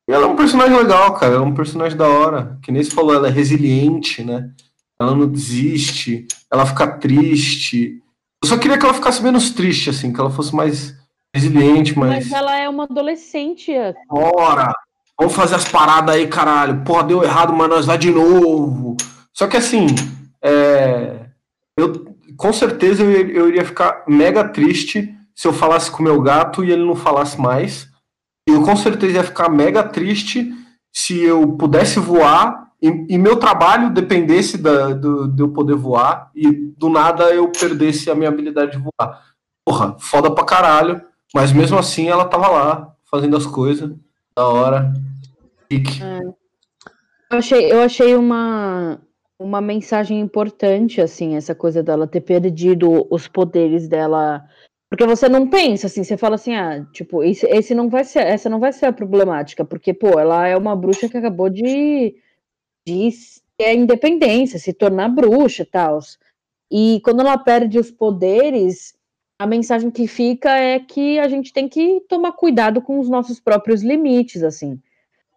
e 0.07 0.11
ela 0.11 0.25
é 0.25 0.27
um 0.27 0.35
personagem 0.35 0.75
legal, 0.75 1.13
cara, 1.13 1.35
ela 1.35 1.43
é 1.43 1.47
um 1.47 1.53
personagem 1.53 1.95
da 1.97 2.07
hora, 2.07 2.57
que 2.63 2.71
nem 2.71 2.83
você 2.83 2.89
falou, 2.89 3.13
ela 3.13 3.27
é 3.27 3.31
resiliente, 3.31 4.23
né? 4.23 4.51
Ela 4.99 5.15
não 5.15 5.27
desiste, 5.27 6.27
ela 6.51 6.65
fica 6.65 6.87
triste. 6.87 8.01
Eu 8.45 8.49
só 8.49 8.57
queria 8.59 8.77
que 8.77 8.85
ela 8.85 8.93
ficasse 8.93 9.23
menos 9.23 9.49
triste, 9.49 9.89
assim, 9.89 10.13
que 10.13 10.19
ela 10.19 10.29
fosse 10.29 10.55
mais 10.55 10.95
resiliente, 11.33 11.97
Mas 11.97 12.09
mais. 12.09 12.31
ela 12.31 12.55
é 12.55 12.69
uma 12.69 12.83
adolescente. 12.83 13.73
Bora! 14.07 14.71
Vamos 15.19 15.33
fazer 15.33 15.55
as 15.55 15.67
paradas 15.67 16.13
aí, 16.13 16.27
caralho. 16.27 16.83
Porra, 16.83 17.05
deu 17.05 17.23
errado, 17.23 17.51
mas 17.53 17.67
nós 17.67 17.85
vai 17.87 17.97
de 17.97 18.11
novo. 18.11 18.95
Só 19.33 19.47
que 19.47 19.57
assim, 19.57 19.87
é, 20.43 21.21
eu 21.75 22.15
com 22.37 22.53
certeza 22.53 23.01
eu, 23.01 23.09
eu 23.29 23.49
iria 23.49 23.65
ficar 23.65 24.03
mega 24.07 24.47
triste 24.47 25.11
se 25.33 25.47
eu 25.47 25.51
falasse 25.51 25.89
com 25.89 26.01
o 26.01 26.03
meu 26.03 26.21
gato 26.21 26.63
e 26.63 26.71
ele 26.71 26.85
não 26.85 26.95
falasse 26.95 27.41
mais. 27.41 27.87
E 28.47 28.51
eu 28.51 28.61
com 28.61 28.75
certeza 28.75 29.13
ia 29.13 29.23
ficar 29.23 29.49
mega 29.49 29.81
triste 29.81 30.53
se 30.93 31.19
eu 31.19 31.53
pudesse 31.53 31.99
voar 31.99 32.67
e, 32.85 33.15
e 33.15 33.17
meu 33.17 33.37
trabalho 33.37 33.89
dependesse 33.89 34.57
da, 34.59 34.93
do, 34.93 35.27
de 35.27 35.41
eu 35.41 35.49
poder 35.49 35.75
voar 35.75 36.29
e 36.35 36.51
do 36.51 36.87
nada 36.87 37.33
eu 37.33 37.51
perdesse 37.51 38.11
a 38.11 38.15
minha 38.15 38.29
habilidade 38.29 38.73
de 38.73 38.77
voar. 38.77 39.23
Porra, 39.65 39.95
foda 39.97 40.29
pra 40.29 40.45
caralho. 40.45 41.01
Mas 41.33 41.51
mesmo 41.51 41.79
assim 41.79 42.07
ela 42.09 42.25
tava 42.25 42.47
lá, 42.47 42.95
fazendo 43.09 43.35
as 43.35 43.47
coisas. 43.47 43.91
Da 44.37 44.47
hora. 44.47 44.93
Pique. 45.67 45.99
Eu 47.31 47.39
achei, 47.39 47.71
eu 47.71 47.81
achei 47.81 48.15
uma, 48.15 49.01
uma 49.39 49.59
mensagem 49.59 50.19
importante, 50.19 51.01
assim, 51.01 51.35
essa 51.35 51.55
coisa 51.55 51.81
dela 51.81 52.05
ter 52.05 52.21
perdido 52.21 53.07
os 53.09 53.27
poderes 53.27 53.87
dela. 53.87 54.43
Porque 54.89 55.07
você 55.07 55.27
não 55.27 55.49
pensa 55.49 55.87
assim, 55.87 56.03
você 56.03 56.15
fala 56.15 56.35
assim, 56.35 56.53
ah, 56.53 56.85
tipo, 56.93 57.23
esse, 57.23 57.47
esse 57.47 57.73
não 57.73 57.89
vai 57.89 58.03
ser, 58.03 58.19
essa 58.19 58.47
não 58.47 58.59
vai 58.59 58.71
ser 58.71 58.85
a 58.85 58.93
problemática, 58.93 59.65
porque, 59.65 59.91
pô, 59.91 60.19
ela 60.19 60.47
é 60.47 60.55
uma 60.55 60.75
bruxa 60.75 61.09
que 61.09 61.17
acabou 61.17 61.49
de, 61.49 62.15
ter 63.57 63.65
a 63.65 63.73
independência, 63.73 64.59
se 64.59 64.73
tornar 64.73 65.09
bruxa 65.09 65.63
e 65.63 65.65
tal. 65.65 65.99
E 66.71 67.01
quando 67.03 67.21
ela 67.21 67.37
perde 67.37 67.79
os 67.79 67.91
poderes, 67.91 68.93
a 69.39 69.47
mensagem 69.47 69.89
que 69.91 70.07
fica 70.07 70.49
é 70.51 70.79
que 70.79 71.19
a 71.19 71.27
gente 71.27 71.51
tem 71.51 71.67
que 71.67 72.01
tomar 72.07 72.33
cuidado 72.33 72.81
com 72.81 72.99
os 72.99 73.09
nossos 73.09 73.39
próprios 73.39 73.81
limites, 73.81 74.43
assim. 74.43 74.81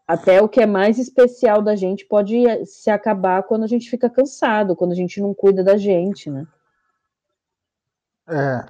Até 0.06 0.40
o 0.40 0.48
que 0.48 0.60
é 0.60 0.66
mais 0.66 0.98
especial 0.98 1.60
da 1.60 1.76
gente 1.76 2.06
pode 2.06 2.46
eh, 2.46 2.64
se 2.64 2.90
acabar 2.90 3.42
quando 3.42 3.64
a 3.64 3.66
gente 3.66 3.90
fica 3.90 4.08
cansado, 4.08 4.74
quando 4.74 4.92
a 4.92 4.94
gente 4.94 5.20
não 5.20 5.34
cuida 5.34 5.62
da 5.62 5.76
gente, 5.76 6.30
né? 6.30 6.46
É, 8.26 8.66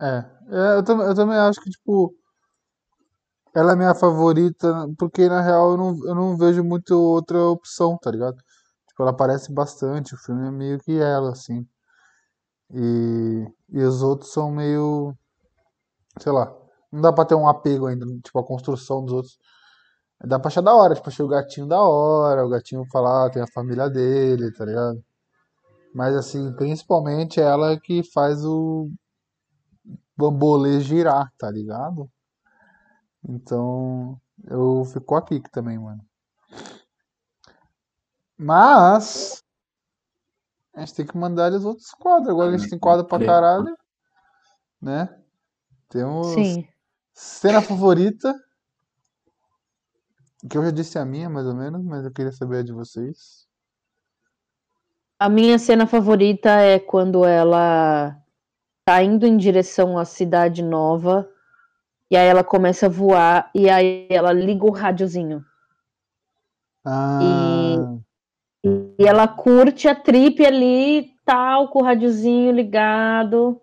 é. 0.00 0.24
É, 0.48 0.78
eu, 0.78 1.02
eu 1.02 1.14
também 1.14 1.36
acho 1.36 1.60
que, 1.60 1.70
tipo, 1.70 2.14
ela 3.56 3.72
é 3.72 3.76
minha 3.76 3.94
favorita, 3.94 4.86
porque 4.98 5.28
na 5.28 5.40
real 5.40 5.72
eu 5.72 5.76
não, 5.78 6.08
eu 6.08 6.14
não 6.14 6.36
vejo 6.36 6.62
muito 6.62 6.92
outra 6.94 7.38
opção, 7.46 7.96
tá 7.98 8.10
ligado? 8.10 8.36
Tipo, 8.88 9.02
ela 9.02 9.10
aparece 9.12 9.50
bastante, 9.52 10.14
o 10.14 10.18
filme 10.18 10.46
é 10.46 10.50
meio 10.50 10.78
que 10.78 10.98
ela, 10.98 11.32
assim. 11.32 11.66
E, 12.70 13.46
e 13.70 13.82
os 13.82 14.02
outros 14.02 14.32
são 14.32 14.50
meio. 14.50 15.14
Sei 16.20 16.32
lá. 16.32 16.54
Não 16.92 17.00
dá 17.00 17.12
pra 17.12 17.24
ter 17.24 17.34
um 17.34 17.48
apego 17.48 17.86
ainda, 17.86 18.06
tipo, 18.22 18.38
a 18.38 18.44
construção 18.44 19.04
dos 19.04 19.14
outros. 19.14 19.38
Dá 20.24 20.38
pra 20.38 20.48
achar 20.48 20.62
da 20.62 20.74
hora, 20.74 20.94
tipo, 20.94 21.08
achei 21.08 21.24
o 21.24 21.28
gatinho 21.28 21.66
da 21.66 21.80
hora, 21.80 22.44
o 22.44 22.48
gatinho 22.50 22.84
falar, 22.92 23.30
tem 23.30 23.42
a 23.42 23.46
família 23.54 23.88
dele, 23.90 24.52
tá 24.52 24.64
ligado? 24.66 25.02
Mas 25.94 26.14
assim, 26.16 26.52
principalmente 26.54 27.40
ela 27.40 27.78
que 27.80 28.02
faz 28.12 28.44
o 28.44 28.90
bambolê 30.16 30.80
girar, 30.80 31.32
tá 31.38 31.50
ligado? 31.50 32.10
Então, 33.28 34.20
eu 34.44 34.84
fico 34.84 35.16
aqui 35.16 35.40
também, 35.50 35.78
mano. 35.78 36.04
Mas 38.38 39.42
a 40.72 40.80
gente 40.80 40.94
tem 40.94 41.06
que 41.06 41.16
mandar 41.16 41.48
eles 41.48 41.64
outros 41.64 41.90
quadros. 41.90 42.28
Agora 42.28 42.54
a 42.54 42.56
gente 42.56 42.70
tem 42.70 42.78
quadro 42.78 43.06
pra 43.06 43.24
caralho, 43.24 43.76
né? 44.80 45.18
Temos 45.88 46.34
Sim. 46.34 46.68
cena 47.12 47.62
favorita, 47.62 48.34
que 50.48 50.56
eu 50.56 50.62
já 50.62 50.70
disse 50.70 50.98
a 50.98 51.04
minha, 51.04 51.28
mais 51.28 51.46
ou 51.46 51.54
menos, 51.54 51.82
mas 51.82 52.04
eu 52.04 52.12
queria 52.12 52.32
saber 52.32 52.58
a 52.58 52.62
de 52.62 52.72
vocês. 52.72 53.48
A 55.18 55.28
minha 55.30 55.58
cena 55.58 55.86
favorita 55.86 56.50
é 56.50 56.78
quando 56.78 57.24
ela 57.24 58.22
tá 58.84 59.02
indo 59.02 59.26
em 59.26 59.36
direção 59.36 59.98
à 59.98 60.04
cidade 60.04 60.62
nova 60.62 61.28
e 62.10 62.16
aí 62.16 62.26
ela 62.28 62.44
começa 62.44 62.86
a 62.86 62.88
voar 62.88 63.50
e 63.54 63.68
aí 63.68 64.06
ela 64.10 64.32
liga 64.32 64.64
o 64.64 64.70
rádiozinho. 64.70 65.44
Ah, 66.84 67.98
E 68.64 69.04
ela 69.06 69.26
curte 69.28 69.86
a 69.88 69.94
trip 69.94 70.44
ali, 70.44 71.10
tal, 71.24 71.68
com 71.68 71.80
o 71.80 71.84
rádiozinho 71.84 72.52
ligado, 72.52 73.60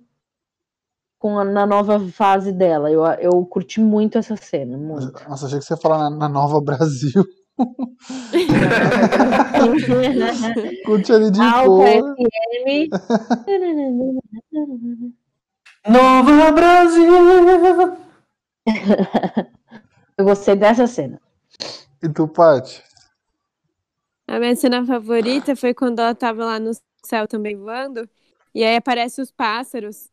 com 1.19 1.37
a- 1.39 1.45
na 1.45 1.65
nova 1.65 1.99
fase 1.99 2.51
dela. 2.51 2.91
Eu, 2.91 3.03
eu 3.05 3.45
curti 3.45 3.79
muito 3.81 4.17
essa 4.17 4.35
cena, 4.35 4.77
muito. 4.77 5.13
nossa, 5.27 5.45
achei 5.45 5.59
que 5.59 5.65
você 5.65 5.73
ia 5.73 5.77
falar 5.77 6.09
na, 6.09 6.17
na 6.17 6.29
Nova 6.29 6.59
Brasil. 6.61 7.23
Curte 10.85 11.13
ali 11.13 11.31
de 11.31 11.39
Alta. 11.41 11.85
FM. 11.85 12.89
Nova 15.89 16.51
Brasil! 16.51 18.02
Eu 20.17 20.25
gostei 20.25 20.55
dessa 20.55 20.87
cena. 20.87 21.19
E 22.01 22.09
tu, 22.09 22.27
Paty? 22.27 22.83
A 24.27 24.39
minha 24.39 24.55
cena 24.55 24.85
favorita 24.85 25.55
foi 25.55 25.73
quando 25.73 25.99
ela 25.99 26.15
tava 26.15 26.45
lá 26.45 26.59
no 26.59 26.71
céu 27.05 27.27
também 27.27 27.57
voando, 27.57 28.09
e 28.53 28.63
aí 28.63 28.75
aparece 28.75 29.21
os 29.21 29.31
pássaros 29.31 30.09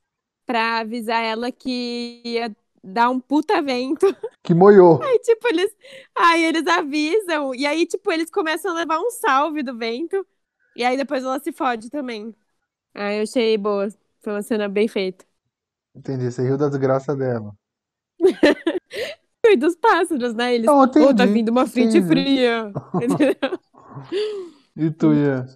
pra 0.46 0.78
avisar 0.80 1.22
ela 1.22 1.52
que 1.52 2.20
ia 2.24 2.54
dar 2.82 3.08
um 3.10 3.20
puta 3.20 3.62
vento. 3.62 4.06
Que 4.42 4.54
moiou. 4.54 5.00
Aí, 5.02 5.18
tipo, 5.20 5.48
eles. 5.48 5.74
Aí 6.16 6.44
eles 6.44 6.66
avisam, 6.66 7.54
e 7.54 7.66
aí, 7.66 7.86
tipo, 7.86 8.10
eles 8.12 8.30
começam 8.30 8.72
a 8.72 8.74
levar 8.74 8.98
um 9.00 9.10
salve 9.10 9.62
do 9.62 9.76
vento, 9.76 10.26
e 10.76 10.84
aí 10.84 10.96
depois 10.96 11.22
ela 11.24 11.38
se 11.38 11.52
fode 11.52 11.90
também. 11.90 12.34
Aí 12.94 13.18
eu 13.18 13.22
achei 13.24 13.56
boa. 13.58 13.88
Foi 14.20 14.32
uma 14.34 14.42
cena 14.42 14.68
bem 14.68 14.88
feita. 14.88 15.24
Entendi, 15.94 16.30
você 16.30 16.42
riu 16.42 16.56
da 16.58 16.68
desgraça 16.68 17.14
dela. 17.14 17.54
E 19.46 19.56
dos 19.56 19.74
pássaros, 19.74 20.34
né? 20.34 20.54
Eles. 20.54 20.66
Não, 20.66 20.80
Ô, 20.80 20.86
tá 20.86 21.00
entendi, 21.00 21.32
vindo 21.32 21.48
uma 21.48 21.66
frente 21.66 21.98
entendi. 21.98 22.08
fria. 22.08 22.72
E 24.76 24.90
tu, 24.90 25.12
Ian? 25.12 25.46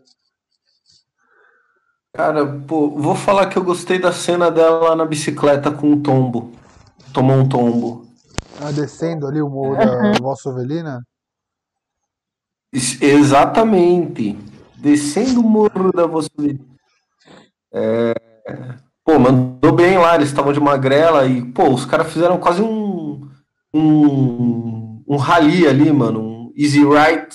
Cara, 2.14 2.46
pô, 2.66 2.90
vou 2.90 3.14
falar 3.14 3.48
que 3.48 3.56
eu 3.58 3.64
gostei 3.64 3.98
da 3.98 4.12
cena 4.12 4.50
dela 4.50 4.94
na 4.94 5.04
bicicleta 5.04 5.70
com 5.70 5.92
um 5.92 6.02
tombo. 6.02 6.52
Tomou 7.12 7.36
um 7.36 7.48
tombo. 7.48 8.06
Ah, 8.60 8.70
descendo 8.70 9.26
ali 9.26 9.40
o 9.42 9.48
morro 9.48 9.76
da 9.76 10.18
Vossa 10.20 10.48
Ovelina? 10.50 11.00
Ex- 12.72 13.00
Exatamente. 13.02 14.36
Descendo 14.76 15.40
o 15.40 15.44
morro 15.48 15.92
da 15.92 16.06
você. 16.06 16.58
É... 17.72 18.14
Pô, 19.04 19.18
mandou 19.18 19.72
bem 19.72 19.98
lá, 19.98 20.14
eles 20.14 20.28
estavam 20.28 20.52
de 20.52 20.60
magrela 20.60 21.26
e, 21.26 21.44
pô, 21.52 21.68
os 21.68 21.84
caras 21.84 22.10
fizeram 22.10 22.38
quase 22.38 22.62
um, 22.62 23.28
um, 23.72 25.04
um 25.06 25.16
rally 25.16 25.66
ali, 25.66 25.92
mano. 25.92 26.20
Um 26.20 26.52
easy 26.56 26.82
right, 26.82 27.28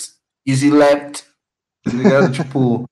easy 0.48 0.72
left, 0.72 1.24
tá 1.84 1.92
ligado? 1.92 2.32
tipo, 2.34 2.90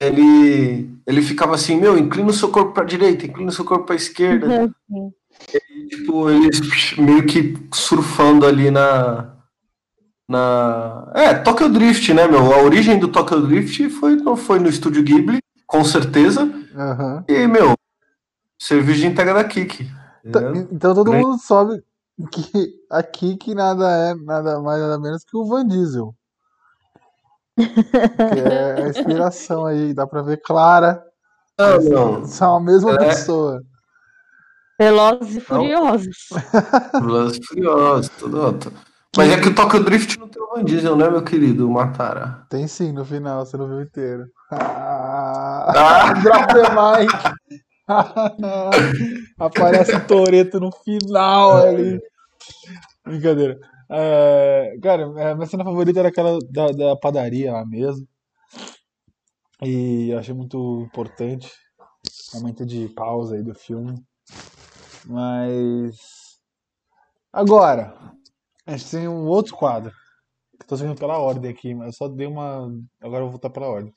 ele, 0.00 0.90
ele 1.06 1.22
ficava 1.22 1.54
assim, 1.54 1.78
meu, 1.78 1.96
inclina 1.96 2.30
o 2.30 2.32
seu 2.32 2.48
corpo 2.48 2.72
pra 2.72 2.84
direita, 2.84 3.26
inclina 3.26 3.50
o 3.50 3.54
seu 3.54 3.64
corpo 3.64 3.84
pra 3.84 3.94
esquerda. 3.94 4.68
tipo, 5.88 6.28
eles 6.28 6.96
meio 6.96 7.24
que 7.24 7.56
surfando 7.72 8.46
ali 8.46 8.70
na. 8.70 9.36
Na. 10.28 11.10
É, 11.14 11.34
Tokyo 11.34 11.68
Drift, 11.68 12.12
né, 12.14 12.26
meu? 12.26 12.52
A 12.52 12.62
origem 12.62 12.98
do 12.98 13.08
Tokyo 13.08 13.40
Drift 13.46 13.88
foi, 13.90 14.18
foi 14.36 14.58
no 14.58 14.68
estúdio 14.68 15.02
Ghibli, 15.04 15.38
com 15.66 15.84
certeza. 15.84 16.59
Aham. 16.74 17.24
E, 17.28 17.46
meu, 17.46 17.74
serviço 18.60 19.00
de 19.00 19.06
entrega 19.06 19.34
da 19.34 19.44
Kiki. 19.44 19.90
Então- 20.24 20.42
entendeu? 20.50 20.68
Então 20.72 20.94
todo 20.94 21.12
mundo 21.12 21.38
sabe 21.38 21.82
que 22.30 22.74
aqui 22.90 23.36
que 23.36 23.54
nada 23.54 23.88
é 23.90 24.14
nada 24.14 24.60
mais 24.60 24.80
nada 24.80 24.98
menos 24.98 25.24
que 25.24 25.36
o 25.36 25.46
Van 25.46 25.66
Diesel. 25.66 26.14
Que 27.56 28.40
é 28.40 28.82
a 28.84 28.88
inspiração 28.88 29.66
aí, 29.66 29.92
dá 29.94 30.06
pra 30.06 30.22
ver 30.22 30.40
clara. 30.42 31.02
Não, 31.58 31.78
não. 31.80 32.24
São 32.24 32.56
a 32.56 32.60
mesma 32.60 32.92
É. 32.94 32.98
pessoa. 32.98 33.62
Velozes 34.78 35.36
e 35.36 35.40
Furiosos. 35.40 36.16
Velozes 37.02 37.38
e 37.38 37.46
Furiosos, 37.46 38.08
tudo 38.18 38.40
outro. 38.40 38.72
Mas 39.16 39.30
é 39.30 39.40
que 39.40 39.48
o 39.48 39.54
Tokyo 39.54 39.82
Drift 39.84 40.18
não 40.18 40.28
tem 40.28 40.40
o 40.42 40.54
Van 40.54 40.64
Diesel, 40.64 40.96
né, 40.96 41.10
meu 41.10 41.22
querido 41.22 41.68
Matara? 41.68 42.46
Tem 42.48 42.66
sim 42.66 42.92
no 42.92 43.04
final, 43.04 43.44
você 43.44 43.56
não 43.56 43.68
viu 43.68 43.82
inteiro. 43.82 44.24
Ah! 44.50 45.18
The 45.72 46.68
mic. 46.74 47.10
Aparece 49.38 49.96
o 49.96 50.06
Toreto 50.06 50.60
no 50.60 50.70
final 50.70 51.56
ali. 51.56 52.00
Brincadeira. 53.04 53.58
É, 53.90 54.78
cara, 54.80 55.30
a 55.30 55.34
minha 55.34 55.46
cena 55.46 55.64
favorita 55.64 55.98
era 55.98 56.08
aquela 56.08 56.38
da, 56.48 56.68
da 56.68 56.96
padaria 56.96 57.52
lá 57.52 57.66
mesmo. 57.66 58.06
E 59.62 60.10
eu 60.10 60.18
achei 60.18 60.32
muito 60.32 60.82
importante. 60.82 61.50
Momento 62.34 62.64
de 62.64 62.88
pausa 62.90 63.34
aí 63.34 63.42
do 63.42 63.54
filme. 63.54 64.00
Mas. 65.04 66.38
Agora, 67.32 67.94
a 68.66 68.76
gente 68.76 68.90
tem 68.90 69.08
um 69.08 69.26
outro 69.26 69.56
quadro. 69.56 69.92
Tô 70.66 70.76
seguindo 70.76 70.98
pela 70.98 71.18
ordem 71.18 71.50
aqui, 71.50 71.74
mas 71.74 71.88
eu 71.88 71.92
só 71.92 72.08
dei 72.08 72.26
uma. 72.26 72.70
Agora 73.00 73.22
eu 73.22 73.24
vou 73.24 73.30
voltar 73.30 73.50
pela 73.50 73.68
ordem. 73.68 73.92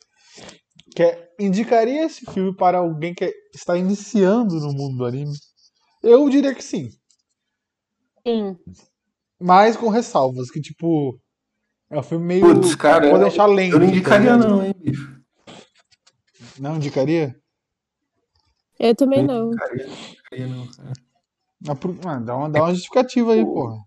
Que 0.95 1.03
é, 1.03 1.33
indicaria 1.39 2.05
esse 2.05 2.23
filme 2.31 2.55
para 2.55 2.77
alguém 2.77 3.13
que 3.13 3.33
está 3.53 3.75
iniciando 3.77 4.59
no 4.59 4.71
mundo 4.73 4.97
do 4.97 5.05
anime? 5.05 5.33
Eu 6.01 6.29
diria 6.29 6.53
que 6.53 6.63
sim. 6.63 6.89
Sim. 8.25 8.57
Mas 9.39 9.75
com 9.75 9.89
ressalvas, 9.89 10.51
que 10.51 10.61
tipo. 10.61 11.19
É 11.89 11.99
um 11.99 12.03
filme 12.03 12.25
meio. 12.25 12.41
Putz, 12.55 12.75
cara, 12.75 13.09
pode 13.09 13.23
eu- 13.23 13.29
deixar 13.29 13.45
lento. 13.45 13.73
Eu 13.73 13.79
não 13.79 13.87
indicaria, 13.87 14.31
tá 14.31 14.37
não, 14.37 14.63
hein, 14.65 14.73
bicho. 14.77 15.21
Não 16.59 16.75
indicaria? 16.75 17.35
Eu 18.79 18.95
também 18.95 19.23
não. 19.25 19.47
Indicaria, 19.51 19.87
não 19.87 19.93
indicaria, 19.95 20.47
não, 20.47 20.67
cara. 20.67 20.93
Mas 21.65 21.79
por- 21.79 21.95
ah, 22.05 22.19
dá, 22.19 22.35
uma, 22.35 22.49
dá 22.49 22.63
uma 22.63 22.73
justificativa 22.73 23.33
aí, 23.33 23.43
porra. 23.43 23.77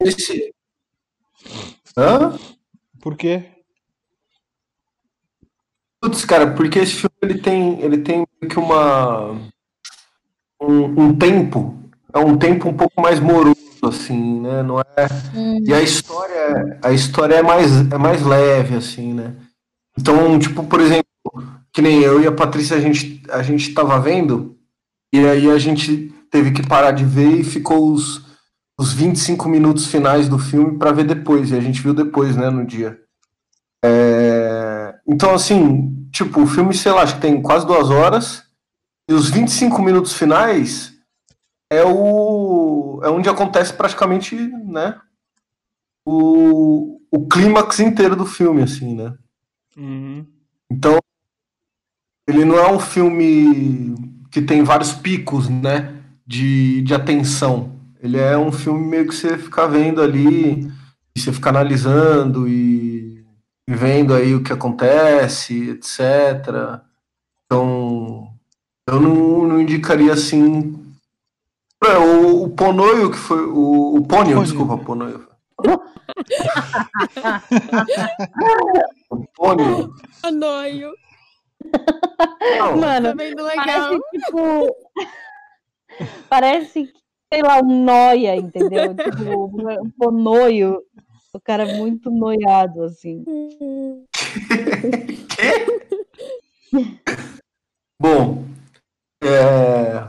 Esse. 0.00 0.54
Hã? 1.96 2.36
Por 3.00 3.16
quê? 3.16 3.57
Putz, 6.18 6.24
cara, 6.24 6.50
porque 6.54 6.80
esse 6.80 6.94
filme 6.94 7.14
ele 7.22 7.38
tem, 7.38 7.80
ele 7.80 7.98
tem 7.98 8.26
que 8.48 8.58
uma 8.58 9.36
um, 10.60 11.04
um 11.04 11.16
tempo, 11.16 11.78
é 12.12 12.18
um 12.18 12.36
tempo 12.36 12.68
um 12.68 12.74
pouco 12.74 13.00
mais 13.00 13.20
moroso, 13.20 13.56
assim, 13.84 14.40
né? 14.40 14.62
Não 14.62 14.80
é. 14.80 14.84
E 15.64 15.72
a 15.72 15.80
história, 15.80 16.78
a 16.82 16.92
história 16.92 17.34
é 17.36 17.42
mais, 17.42 17.70
é 17.90 17.98
mais 17.98 18.22
leve, 18.24 18.76
assim, 18.76 19.14
né? 19.14 19.36
Então, 19.96 20.38
tipo, 20.38 20.64
por 20.64 20.80
exemplo, 20.80 21.04
que 21.72 21.82
nem 21.82 22.00
eu 22.00 22.20
e 22.20 22.26
a 22.26 22.32
Patrícia 22.32 22.76
a 22.76 22.80
gente, 22.80 23.22
a 23.30 23.42
gente 23.42 23.72
tava 23.72 24.00
vendo 24.00 24.56
e 25.12 25.20
aí 25.20 25.50
a 25.50 25.58
gente 25.58 26.12
teve 26.30 26.50
que 26.50 26.66
parar 26.66 26.90
de 26.92 27.04
ver 27.04 27.40
e 27.40 27.44
ficou 27.44 27.92
os, 27.92 28.24
os 28.78 28.92
25 28.92 29.48
minutos 29.48 29.86
finais 29.86 30.28
do 30.28 30.38
filme 30.38 30.78
para 30.78 30.92
ver 30.92 31.04
depois. 31.04 31.50
E 31.50 31.56
a 31.56 31.60
gente 31.60 31.80
viu 31.80 31.94
depois, 31.94 32.36
né, 32.36 32.50
no 32.50 32.66
dia. 32.66 32.98
É, 33.84 34.94
Então, 35.06 35.32
assim, 35.34 35.97
tipo, 36.12 36.42
o 36.42 36.46
filme, 36.46 36.74
sei 36.74 36.92
lá, 36.92 37.02
acho 37.02 37.16
que 37.16 37.20
tem 37.20 37.40
quase 37.40 37.66
duas 37.66 37.90
horas. 37.90 38.44
E 39.08 39.14
os 39.14 39.30
25 39.30 39.80
minutos 39.82 40.12
finais 40.12 40.94
é 41.70 41.82
o 41.84 43.00
é 43.02 43.08
onde 43.08 43.28
acontece 43.28 43.72
praticamente, 43.72 44.34
né? 44.36 45.00
O, 46.06 47.00
o 47.10 47.28
clímax 47.28 47.80
inteiro 47.80 48.16
do 48.16 48.26
filme, 48.26 48.62
assim, 48.62 48.94
né? 48.94 49.14
Então, 50.70 50.98
ele 52.26 52.44
não 52.44 52.58
é 52.58 52.70
um 52.70 52.78
filme 52.78 53.94
que 54.30 54.42
tem 54.42 54.62
vários 54.62 54.92
picos, 54.92 55.48
né? 55.48 55.94
De, 56.26 56.82
de 56.82 56.94
atenção. 56.94 57.72
Ele 58.02 58.18
é 58.18 58.36
um 58.36 58.52
filme 58.52 58.86
meio 58.86 59.08
que 59.08 59.14
você 59.14 59.38
fica 59.38 59.66
vendo 59.66 60.02
ali. 60.02 60.70
e 61.16 61.20
você 61.20 61.32
fica 61.32 61.50
analisando 61.50 62.46
e 62.48 63.07
vendo 63.74 64.14
aí 64.14 64.34
o 64.34 64.42
que 64.42 64.52
acontece, 64.52 65.70
etc. 65.70 66.80
Então, 67.44 68.28
eu 68.86 69.00
não, 69.00 69.46
não 69.46 69.60
indicaria 69.60 70.12
assim. 70.12 70.84
É, 71.84 71.96
o, 71.98 72.44
o 72.44 72.50
Ponoio, 72.50 73.10
que 73.10 73.16
foi. 73.18 73.42
O, 73.44 73.96
o 73.96 74.06
Pônio, 74.06 74.36
Pônio. 74.36 74.42
desculpa, 74.42 74.78
Ponoio. 74.78 75.26
o 79.10 79.24
Pônio. 79.34 79.92
Anoio. 80.22 80.92
Não, 82.58 82.76
Mano, 82.76 83.08
Tá 83.08 83.14
vendo 83.14 83.42
legal? 83.44 83.64
parece 83.66 84.00
tipo. 84.12 84.76
parece, 86.28 86.92
sei 87.32 87.42
lá, 87.42 87.58
um 87.60 87.84
noia, 87.84 88.36
entendeu? 88.36 88.94
Tipo, 88.94 89.46
um 89.82 89.90
ponoio. 89.90 90.82
O 91.32 91.40
cara 91.40 91.68
é 91.68 91.76
muito 91.76 92.10
noiado, 92.10 92.82
assim. 92.84 93.24
Bom, 98.00 98.44
é... 99.22 100.08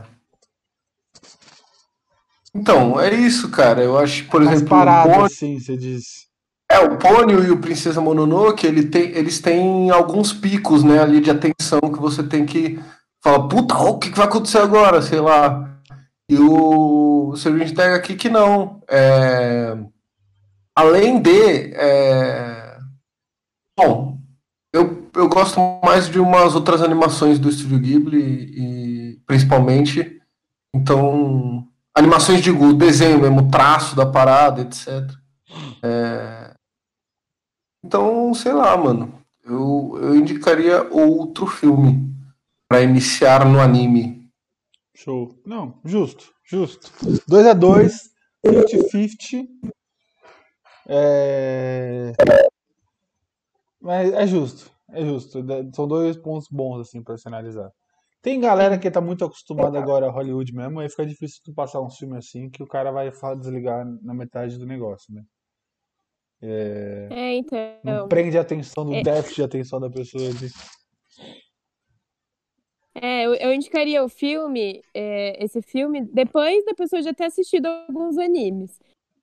então, 2.54 2.98
é 3.00 3.12
isso, 3.14 3.50
cara. 3.50 3.82
Eu 3.82 3.98
acho, 3.98 4.26
por 4.28 4.40
Mais 4.42 4.56
exemplo, 4.56 4.74
o 4.74 4.78
parado, 4.78 5.08
Pônio, 5.10 5.24
assim, 5.26 5.58
você 5.58 5.76
diz. 5.76 6.26
é, 6.70 6.78
o 6.78 6.96
Pônio 6.96 7.44
e 7.44 7.50
o 7.50 7.60
Princesa 7.60 8.00
Mononoke, 8.00 8.66
ele 8.66 8.86
tem, 8.86 9.10
eles 9.10 9.40
têm 9.40 9.90
alguns 9.90 10.32
picos, 10.32 10.84
né, 10.84 11.00
ali 11.00 11.20
de 11.20 11.30
atenção 11.30 11.80
que 11.80 11.98
você 11.98 12.22
tem 12.22 12.46
que 12.46 12.78
falar, 13.22 13.48
puta, 13.48 13.76
o 13.76 13.98
que 13.98 14.10
que 14.10 14.16
vai 14.18 14.26
acontecer 14.26 14.58
agora? 14.58 15.02
Sei 15.02 15.20
lá. 15.20 15.66
E 16.30 16.36
o 16.38 17.34
Sergeant 17.36 17.74
Tag 17.74 17.94
aqui 17.94 18.14
que 18.14 18.28
não. 18.28 18.80
É... 18.88 19.76
Além 20.76 21.20
de. 21.20 21.74
é, 21.74 22.78
Bom, 23.78 24.18
eu, 24.72 25.08
eu 25.14 25.28
gosto 25.28 25.58
mais 25.84 26.08
de 26.08 26.18
umas 26.18 26.54
outras 26.54 26.82
animações 26.82 27.38
do 27.38 27.48
Estúdio 27.48 27.78
Ghibli, 27.80 28.20
e, 28.20 29.20
principalmente. 29.26 30.20
Então, 30.74 31.66
animações, 31.94 32.40
digo, 32.42 32.72
desenho 32.74 33.20
mesmo, 33.20 33.50
traço 33.50 33.96
da 33.96 34.06
parada, 34.06 34.60
etc. 34.62 35.10
É, 35.82 36.54
Então, 37.84 38.32
sei 38.34 38.52
lá, 38.52 38.76
mano. 38.76 39.18
Eu, 39.42 39.98
eu 40.00 40.14
indicaria 40.14 40.86
outro 40.92 41.46
filme 41.46 42.14
para 42.68 42.82
iniciar 42.82 43.44
no 43.44 43.58
anime. 43.58 44.30
Show. 44.94 45.34
Não, 45.44 45.80
justo, 45.84 46.32
justo. 46.44 46.92
2 47.26 47.46
a 47.46 47.52
2 47.54 48.10
50-50. 48.46 49.48
É... 50.92 52.12
Mas 53.80 54.12
é 54.12 54.26
justo, 54.26 54.70
é 54.90 55.04
justo. 55.04 55.38
São 55.72 55.86
dois 55.86 56.16
pontos 56.16 56.48
bons, 56.50 56.80
assim, 56.80 57.02
pra 57.02 57.16
se 57.16 57.28
analisar. 57.28 57.70
Tem 58.20 58.40
galera 58.40 58.76
que 58.76 58.90
tá 58.90 59.00
muito 59.00 59.24
acostumada 59.24 59.78
agora 59.78 60.06
a 60.06 60.10
Hollywood 60.10 60.52
mesmo, 60.52 60.80
aí 60.80 60.90
fica 60.90 61.06
difícil 61.06 61.40
tu 61.44 61.54
passar 61.54 61.80
um 61.80 61.88
filme 61.88 62.18
assim 62.18 62.50
que 62.50 62.62
o 62.62 62.66
cara 62.66 62.90
vai 62.90 63.10
desligar 63.38 63.86
na 64.02 64.12
metade 64.12 64.58
do 64.58 64.66
negócio, 64.66 65.14
né? 65.14 65.22
É, 66.42 67.08
É, 67.10 67.34
então. 67.36 67.58
Não 67.82 68.08
prende 68.08 68.36
a 68.36 68.42
atenção 68.42 68.84
do 68.84 68.94
É. 68.94 69.02
déficit 69.02 69.36
de 69.36 69.42
atenção 69.42 69.80
da 69.80 69.88
pessoa. 69.88 70.24
É, 72.94 73.24
eu, 73.24 73.34
eu 73.34 73.54
indicaria 73.54 74.04
o 74.04 74.08
filme, 74.08 74.82
é, 74.92 75.42
esse 75.42 75.62
filme, 75.62 76.02
depois 76.02 76.62
da 76.64 76.74
pessoa 76.74 77.00
já 77.00 77.14
ter 77.14 77.24
assistido 77.24 77.66
alguns 77.66 78.18
animes. 78.18 78.78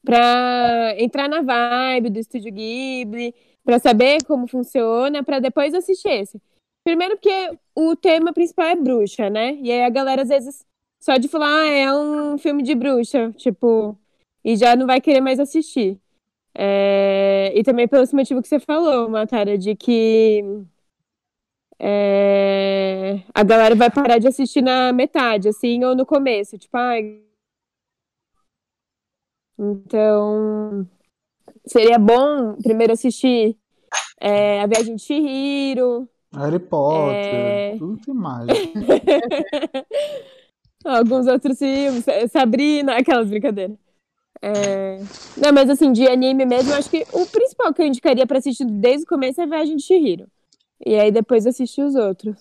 Pra 0.07 0.95
entrar 0.97 1.27
na 1.27 1.41
vibe 1.41 2.11
do 2.11 2.17
Estúdio 2.17 2.49
Ghibli, 2.53 3.35
pra 3.61 3.77
saber 3.77 4.23
como 4.23 4.47
funciona, 4.47 5.21
pra 5.21 5.39
depois 5.39 5.73
assistir 5.73 6.07
esse. 6.07 6.41
Primeiro 6.81 7.17
porque 7.17 7.59
o 7.75 7.93
tema 7.93 8.31
principal 8.31 8.67
é 8.67 8.75
bruxa, 8.77 9.29
né? 9.29 9.55
E 9.61 9.69
aí 9.69 9.83
a 9.83 9.89
galera 9.89 10.21
às 10.21 10.29
vezes 10.29 10.65
só 11.03 11.17
de 11.17 11.27
falar, 11.27 11.49
ah, 11.49 11.67
é 11.67 11.93
um 11.93 12.37
filme 12.37 12.63
de 12.63 12.73
bruxa, 12.73 13.33
tipo, 13.33 13.97
e 14.45 14.55
já 14.55 14.77
não 14.77 14.87
vai 14.87 15.01
querer 15.01 15.19
mais 15.19 15.41
assistir. 15.41 15.99
É, 16.55 17.51
e 17.53 17.61
também 17.61 17.85
pelo 17.85 18.05
motivo 18.13 18.41
que 18.41 18.47
você 18.47 18.61
falou, 18.61 19.09
Matara, 19.09 19.57
de 19.57 19.75
que 19.75 20.41
é, 21.77 23.23
a 23.33 23.43
galera 23.43 23.75
vai 23.75 23.91
parar 23.91 24.19
de 24.19 24.27
assistir 24.29 24.61
na 24.61 24.93
metade, 24.93 25.49
assim, 25.49 25.83
ou 25.83 25.93
no 25.93 26.05
começo, 26.05 26.57
tipo, 26.57 26.77
ai. 26.77 27.26
Então, 29.59 30.87
seria 31.65 31.97
bom 31.97 32.53
primeiro 32.61 32.93
assistir 32.93 33.57
é, 34.19 34.61
A 34.61 34.67
Viagem 34.67 34.95
de 34.95 35.01
Chihiro, 35.01 36.07
Harry 36.33 36.59
Potter, 36.59 37.15
É. 37.15 37.75
tudo 37.77 37.97
tem 38.05 38.13
mágica. 38.13 38.53
alguns 40.85 41.27
outros 41.27 41.57
filmes, 41.57 42.03
Sa- 42.03 42.27
Sabrina, 42.27 42.97
aquelas 42.97 43.29
brincadeiras. 43.29 43.77
É, 44.41 44.99
Não, 45.35 45.51
mas 45.51 45.69
assim, 45.69 45.91
de 45.91 46.07
anime 46.07 46.45
mesmo, 46.45 46.73
acho 46.73 46.89
que 46.89 47.03
o 47.11 47.25
principal 47.25 47.73
que 47.73 47.81
eu 47.81 47.87
indicaria 47.87 48.27
pra 48.27 48.37
assistir 48.37 48.65
desde 48.65 49.03
o 49.03 49.07
começo 49.07 49.41
é 49.41 49.45
A 49.45 49.47
Viagem 49.47 49.77
de 49.77 49.83
Chihiro. 49.83 50.27
E 50.85 50.95
aí 50.95 51.11
depois 51.11 51.47
assistir 51.47 51.81
os 51.81 51.95
outros. 51.95 52.35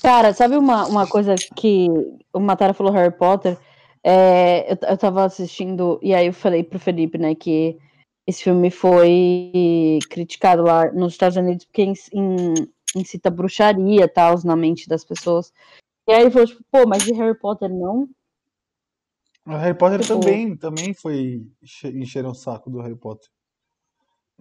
Cara, 0.00 0.32
sabe 0.32 0.56
uma, 0.56 0.86
uma 0.86 1.06
coisa 1.08 1.34
que 1.56 1.88
o 2.32 2.38
Matara 2.38 2.72
falou 2.72 2.92
Harry 2.92 3.12
Potter? 3.16 3.58
É, 4.06 4.70
eu, 4.72 4.76
eu 4.90 4.98
tava 4.98 5.24
assistindo, 5.24 5.98
e 6.02 6.14
aí 6.14 6.26
eu 6.26 6.32
falei 6.34 6.62
pro 6.62 6.78
Felipe, 6.78 7.16
né, 7.16 7.34
que 7.34 7.78
esse 8.26 8.44
filme 8.44 8.70
foi 8.70 9.98
criticado 10.10 10.62
lá 10.62 10.92
nos 10.92 11.14
Estados 11.14 11.36
Unidos 11.38 11.64
porque 11.64 11.82
in- 11.84 11.94
in- 12.12 12.68
incita 12.94 13.30
bruxaria 13.30 14.06
tal 14.06 14.34
na 14.44 14.54
mente 14.54 14.86
das 14.88 15.04
pessoas. 15.04 15.52
E 16.06 16.12
aí 16.12 16.20
ele 16.22 16.30
falou, 16.30 16.46
tipo, 16.46 16.62
pô, 16.70 16.86
mas 16.86 17.02
de 17.02 17.14
Harry 17.14 17.38
Potter 17.38 17.70
não? 17.70 18.06
O 19.46 19.50
Harry 19.50 19.76
Potter 19.76 20.00
Tipo- 20.00 20.20
também, 20.20 20.56
também 20.56 20.92
foi 20.94 21.42
enche- 21.62 21.88
encheram 21.88 22.30
o 22.30 22.34
saco 22.34 22.68
do 22.70 22.80
Harry 22.80 22.96
Potter. 22.96 23.28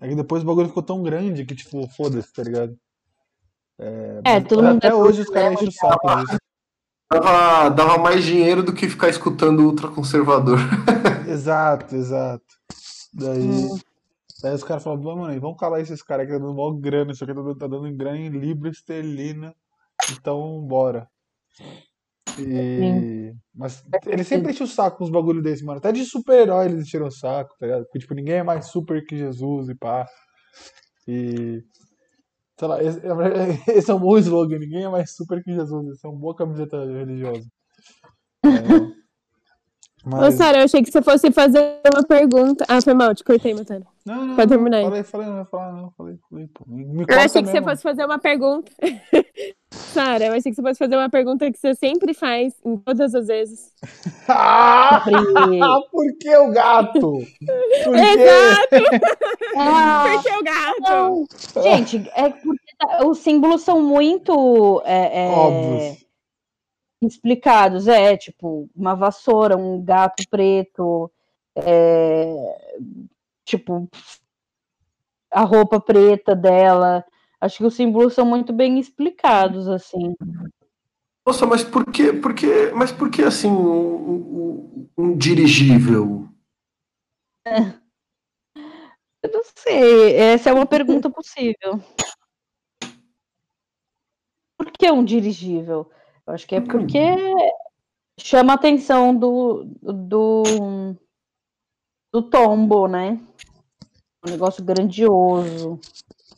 É 0.01 0.09
que 0.09 0.16
depois 0.16 0.43
o 0.43 0.45
bagulho 0.45 0.68
ficou 0.68 0.84
tão 0.84 1.01
grande 1.03 1.45
que, 1.45 1.55
tipo, 1.55 1.88
foda-se, 1.89 2.34
tá 2.34 2.43
ligado? 2.43 2.78
É, 3.80 4.41
todo 4.41 4.64
mundo 4.64 4.78
Até 4.78 4.88
é 4.89 4.93
hoje 4.93 5.22
os 5.22 5.30
caras 5.30 5.53
enchem 5.53 5.68
o 5.70 5.72
saco 5.72 6.16
disso. 6.18 6.38
Dava, 7.12 7.70
dava 7.70 7.97
mais 7.97 8.24
dinheiro 8.24 8.64
do 8.64 8.74
que 8.74 8.89
ficar 8.89 9.10
escutando 9.10 9.60
ultraconservador. 9.66 10.58
Exato, 11.28 11.95
exato. 11.95 12.43
Daí, 13.14 13.39
Hum. 13.41 13.78
daí 14.41 14.54
os 14.56 14.64
caras 14.64 14.84
falaram, 14.84 15.16
mano, 15.18 15.39
vamos 15.41 15.58
calar 15.58 15.82
esses 15.82 16.01
caras 16.01 16.26
que 16.26 16.34
tá 16.34 16.39
dando 16.39 16.54
mó 16.54 16.72
grana, 16.72 17.12
isso 17.12 17.24
aqui 17.24 17.34
tá 17.34 17.41
dando, 17.41 17.56
tá 17.58 17.68
dando 17.68 17.95
grana 17.95 18.18
em 18.18 18.30
libra 18.30 18.70
esterlina, 18.70 19.56
então 20.12 20.62
bora. 20.68 21.08
E... 22.39 23.32
Mas 23.54 23.84
eles 24.08 24.28
sempre 24.28 24.51
enchem 24.51 24.66
o 24.66 24.70
saco 24.70 24.97
com 24.97 25.04
uns 25.04 25.12
bagulho 25.12 25.41
desse, 25.41 25.64
mano. 25.64 25.78
Até 25.78 25.91
de 25.91 26.04
super-herói 26.04 26.66
eles 26.66 26.82
encheram 26.88 27.08
o 27.08 27.12
saco, 27.12 27.56
tá 27.60 27.66
ligado? 27.66 27.84
Porque, 27.86 27.99
tipo, 27.99 28.14
ninguém 28.16 28.36
é 28.36 28.43
mais 28.43 28.68
super 28.68 29.06
que 29.06 29.16
Jesus 29.18 29.70
e 29.70 29.76
pá. 29.76 30.06
E. 31.08 31.62
Sei 32.60 32.68
lá, 32.68 32.84
esse, 32.84 32.99
esse 33.72 33.91
é 33.91 33.93
um 33.93 33.99
bom 33.99 34.18
slogan, 34.18 34.60
ninguém 34.60 34.84
é 34.84 34.89
mais 34.89 35.16
super 35.16 35.43
que 35.43 35.54
Jesus. 35.54 35.88
Esse 35.89 36.06
é 36.06 36.10
uma 36.10 36.20
boa 36.20 36.36
camiseta 36.36 36.84
religiosa. 36.86 37.47
É, 38.45 38.49
Ô, 40.06 40.10
mas... 40.10 40.36
Sara, 40.36 40.58
eu 40.60 40.64
achei 40.66 40.82
que 40.84 40.91
você 40.91 41.01
fosse 41.01 41.32
fazer 41.32 41.80
uma 41.93 42.04
pergunta. 42.04 42.66
Ah, 42.68 42.82
foi 42.82 42.93
mal, 42.93 43.16
te 43.16 43.24
cortei, 43.24 43.54
Matana. 43.54 43.86
Não, 44.06 44.26
não, 44.26 44.36
Pode 44.36 44.49
terminar 44.49 44.78
aí. 44.78 44.84
Falei, 44.84 45.04
falei, 45.04 45.28
não 45.28 45.45
falar, 45.45 45.72
não. 45.72 45.91
Falei, 45.97 46.18
falei, 46.30 46.47
pô. 46.54 46.66
Me 46.68 47.06
Eu 47.08 47.20
achei 47.20 47.41
que 47.41 47.47
você 47.47 47.54
mesmo. 47.54 47.70
fosse 47.70 47.82
fazer 47.84 48.04
uma 48.06 48.20
pergunta. 48.20 48.70
Sara, 49.72 50.26
eu 50.26 50.34
achei 50.34 50.51
que 50.51 50.56
você 50.56 50.62
fosse 50.62 50.78
fazer 50.78 50.95
uma 50.97 51.10
pergunta 51.10 51.49
que 51.49 51.58
você 51.58 51.74
sempre 51.74 52.14
faz, 52.14 52.54
em 52.66 52.76
todas 52.78 53.16
as 53.16 53.28
vezes. 53.28 53.72
Ah! 54.28 55.04
Por 55.89 56.18
que 56.20 56.36
o 56.38 56.51
gato? 56.51 56.99
Por 56.99 57.24
quê? 57.24 58.10
Exato! 58.20 59.14
Ah, 59.56 60.06
Por 60.12 60.24
que 60.24 60.32
o 60.36 60.43
gato? 60.43 60.82
não. 60.89 61.28
Gente, 61.64 62.12
é 62.16 62.30
porque 62.30 62.76
tá- 62.80 63.06
os 63.06 63.20
símbolos 63.20 63.62
são 63.62 63.80
muito 63.82 64.82
é, 64.84 65.26
é, 65.26 65.30
Óbvios. 65.30 66.03
Explicados. 67.08 67.88
É, 67.88 68.16
tipo, 68.18 68.70
uma 68.76 68.95
vassoura, 68.95 69.58
um 69.58 69.84
gato 69.84 70.24
preto, 70.30 71.12
é, 71.56 72.78
tipo, 73.45 73.89
a 75.32 75.41
roupa 75.41 75.80
preta 75.80 76.36
dela. 76.36 77.04
Acho 77.41 77.58
que 77.58 77.66
os 77.66 77.76
símbolos 77.76 78.14
são 78.14 78.26
muito 78.26 78.54
bem 78.54 78.80
explicados, 78.80 79.68
assim. 79.68 80.16
Nossa, 81.26 81.45
mas 81.45 81.64
por 81.64 81.86
que, 81.91 82.12
por 82.14 82.34
que, 82.34 82.72
mas 82.72 82.91
por 82.91 83.10
que 83.10 83.22
assim 83.24 83.49
um, 83.49 84.10
um- 84.12 84.89
um 84.97 85.18
dirigível? 85.18 86.28
Eu 89.24 89.32
não 89.32 89.41
sei, 89.56 90.16
essa 90.18 90.49
é 90.49 90.54
uma 90.54 90.66
pergunta 90.66 91.10
possível. 91.10 91.80
Por 94.58 94.70
que 94.72 94.91
um 94.91 95.04
dirigível? 95.04 95.89
Eu 96.26 96.34
acho 96.34 96.47
que 96.47 96.55
é 96.55 96.61
porque 96.61 96.99
chama 98.19 98.53
a 98.53 98.55
atenção 98.55 99.15
do, 99.15 99.65
do, 99.82 100.95
do 102.11 102.30
tombo, 102.30 102.88
né? 102.88 103.19
Um 104.26 104.32
negócio 104.32 104.63
grandioso. 104.63 105.80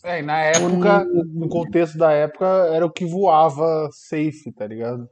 É, 0.03 0.19
e 0.19 0.21
na 0.21 0.39
época, 0.39 0.99
Bonito. 1.03 1.33
no 1.33 1.49
contexto 1.49 1.97
da 1.97 2.11
época, 2.11 2.45
era 2.45 2.85
o 2.85 2.91
que 2.91 3.05
voava 3.05 3.89
safe, 3.91 4.51
tá 4.51 4.65
ligado? 4.65 5.09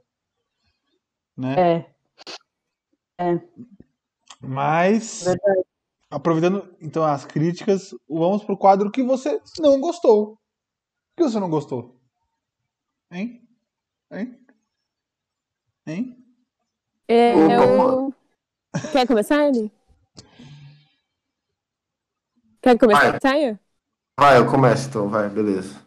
Né? 1.36 1.86
É, 3.18 3.40
Mas, 4.40 5.24
verdade. 5.24 5.66
aproveitando 6.10 6.76
então 6.80 7.04
as 7.04 7.24
críticas, 7.24 7.90
vamos 8.08 8.44
pro 8.44 8.56
quadro 8.56 8.90
que 8.90 9.02
você 9.02 9.40
não 9.58 9.80
gostou. 9.80 10.32
O 10.32 10.38
que 11.16 11.22
você 11.24 11.38
não 11.38 11.50
gostou? 11.50 12.00
Hein? 13.10 13.48
Hein? 14.12 14.43
Hein? 15.86 16.16
Eu. 17.08 18.12
Quer 18.92 19.06
começar, 19.06 19.36
Anne? 19.36 19.70
Quer 22.62 22.78
começar, 22.78 23.36
Ian? 23.38 23.58
Vai, 24.18 24.38
eu 24.38 24.50
começo 24.50 24.88
então, 24.88 25.08
vai, 25.08 25.28
beleza. 25.28 25.82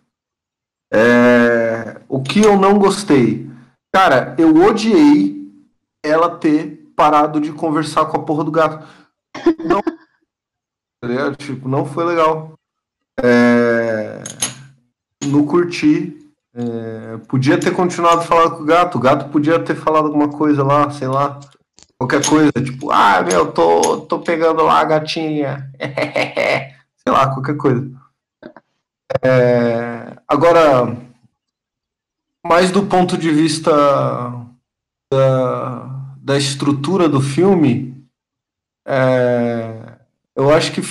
É, 0.94 2.02
O 2.08 2.22
que 2.22 2.42
eu 2.42 2.58
não 2.58 2.78
gostei? 2.78 3.50
Cara, 3.94 4.36
eu 4.38 4.56
odiei 4.56 5.52
ela 6.04 6.38
ter 6.38 6.86
parado 6.96 7.42
de 7.42 7.52
conversar 7.52 8.06
com 8.06 8.18
a 8.18 8.24
porra 8.24 8.44
do 8.44 8.52
gato. 8.52 8.86
Não, 9.66 9.82
tá? 11.02 11.36
Tipo, 11.36 11.68
não 11.68 11.86
foi 11.86 12.06
legal. 12.06 12.54
É, 13.24 14.22
Não 15.26 15.46
curti. 15.48 16.27
É, 16.58 17.18
Podia 17.28 17.60
ter 17.60 17.72
continuado 17.72 18.24
falando 18.24 18.58
com 18.58 18.64
o 18.64 18.66
gato. 18.66 18.98
O 18.98 19.02
gato 19.02 19.30
podia 19.30 19.60
ter 19.60 19.76
falado 19.76 20.06
alguma 20.06 20.30
coisa 20.30 20.64
lá, 20.64 20.90
sei 20.90 21.08
lá. 21.08 21.40
Qualquer 22.00 22.26
coisa, 22.26 22.52
tipo, 22.64 22.92
ah, 22.92 23.22
meu, 23.22 23.52
tô, 23.52 24.02
tô 24.02 24.20
pegando 24.20 24.64
lá 24.64 24.80
a 24.80 24.86
gatinha. 24.86 25.72
sei 25.80 27.14
lá, 27.14 27.32
qualquer 27.32 27.58
coisa. 27.58 27.92
É, 29.24 30.18
agora, 30.28 30.98
mais 32.46 32.72
do 32.72 32.86
ponto 32.86 33.18
de 33.18 33.32
vista 33.32 33.72
da, 35.12 35.90
da 36.18 36.38
estrutura 36.38 37.08
do 37.08 37.22
filme, 37.22 38.04
é, 38.88 39.98
eu 40.36 40.54
acho 40.54 40.72
que, 40.72 40.82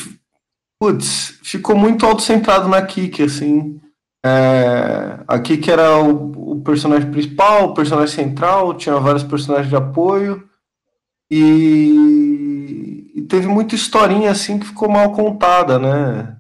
putz, 0.81 1.39
ficou 1.43 1.77
muito 1.77 2.07
autocentrado 2.07 2.69
na 2.69 2.83
Kiki, 2.83 3.23
assim. 3.23 3.81
É, 4.27 5.21
a 5.29 5.39
Kiki 5.39 5.71
era 5.71 5.99
o, 6.03 6.53
o 6.53 6.61
personagem 6.63 7.11
principal, 7.11 7.67
o 7.67 7.75
personagem 7.75 8.15
central, 8.15 8.75
tinha 8.75 8.99
vários 8.99 9.23
personagens 9.23 9.69
de 9.69 9.77
apoio, 9.77 10.43
e, 11.31 13.13
e 13.15 13.23
teve 13.23 13.47
muita 13.47 13.75
historinha, 13.75 14.31
assim, 14.31 14.59
que 14.59 14.67
ficou 14.67 14.89
mal 14.89 15.13
contada, 15.13 15.79
né? 15.79 16.37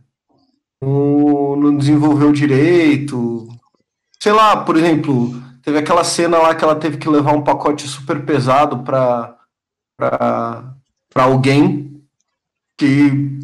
não, 0.80 1.56
não 1.56 1.76
desenvolveu 1.76 2.32
direito. 2.32 3.48
Sei 4.20 4.32
lá, 4.32 4.56
por 4.56 4.76
exemplo, 4.76 5.34
teve 5.62 5.78
aquela 5.78 6.04
cena 6.04 6.38
lá 6.38 6.54
que 6.54 6.64
ela 6.64 6.76
teve 6.76 6.96
que 6.96 7.08
levar 7.08 7.32
um 7.32 7.42
pacote 7.42 7.86
super 7.86 8.24
pesado 8.24 8.82
para 8.82 9.34
para 9.98 11.24
alguém 11.24 12.02
que 12.78 13.38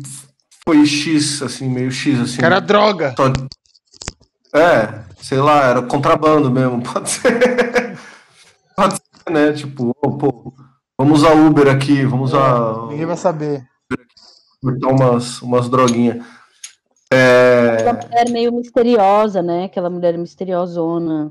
foi 0.63 0.85
X, 0.85 1.41
assim, 1.41 1.67
meio 1.69 1.91
X, 1.91 2.21
assim. 2.21 2.39
Que 2.39 2.45
era 2.45 2.61
droga. 2.61 3.15
Só- 3.17 3.33
É, 4.55 5.05
sei 5.17 5.39
lá, 5.39 5.65
era 5.65 5.83
contrabando 5.83 6.51
mesmo, 6.51 6.83
pode 6.85 7.09
ser. 7.11 7.99
Pode 8.77 8.95
ser, 8.97 9.33
né? 9.33 9.53
Tipo, 9.53 9.97
ô, 10.03 10.17
pô, 10.19 10.53
vamos 10.99 11.21
usar 11.21 11.35
Uber 11.35 11.69
aqui, 11.69 12.05
vamos 12.05 12.33
usar. 12.33 12.87
Ninguém 12.89 13.07
vai 13.07 13.17
saber. 13.17 13.67
botar 14.63 14.89
umas, 14.89 15.41
umas 15.41 15.69
droguinhas. 15.69 16.25
É, 17.11 17.77
Aquela 17.81 17.93
mulher 17.95 18.31
meio 18.31 18.53
misteriosa, 18.53 19.43
né? 19.43 19.65
Aquela 19.65 19.91
mulher 19.91 20.17
misteriosona. 20.17 21.31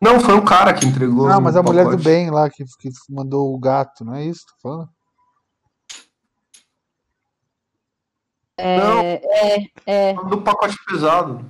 Não, 0.00 0.20
foi 0.20 0.34
um 0.34 0.44
cara 0.44 0.72
que 0.72 0.86
entregou. 0.86 1.28
Ah, 1.28 1.40
mas 1.40 1.56
o 1.56 1.58
a 1.58 1.62
mulher 1.62 1.84
do 1.84 1.90
pacote. 1.90 2.04
bem 2.04 2.30
lá 2.30 2.48
que, 2.48 2.64
que 2.64 2.90
mandou 3.10 3.54
o 3.54 3.58
gato, 3.58 4.04
não 4.04 4.14
é 4.14 4.24
isso? 4.24 4.46
que 4.46 4.52
Tô 4.52 4.58
falando? 4.62 4.88
Não, 8.60 9.00
É, 9.00 9.20
é, 9.24 9.70
é. 9.86 10.14
do 10.14 10.42
pacote 10.42 10.76
pesado. 10.86 11.44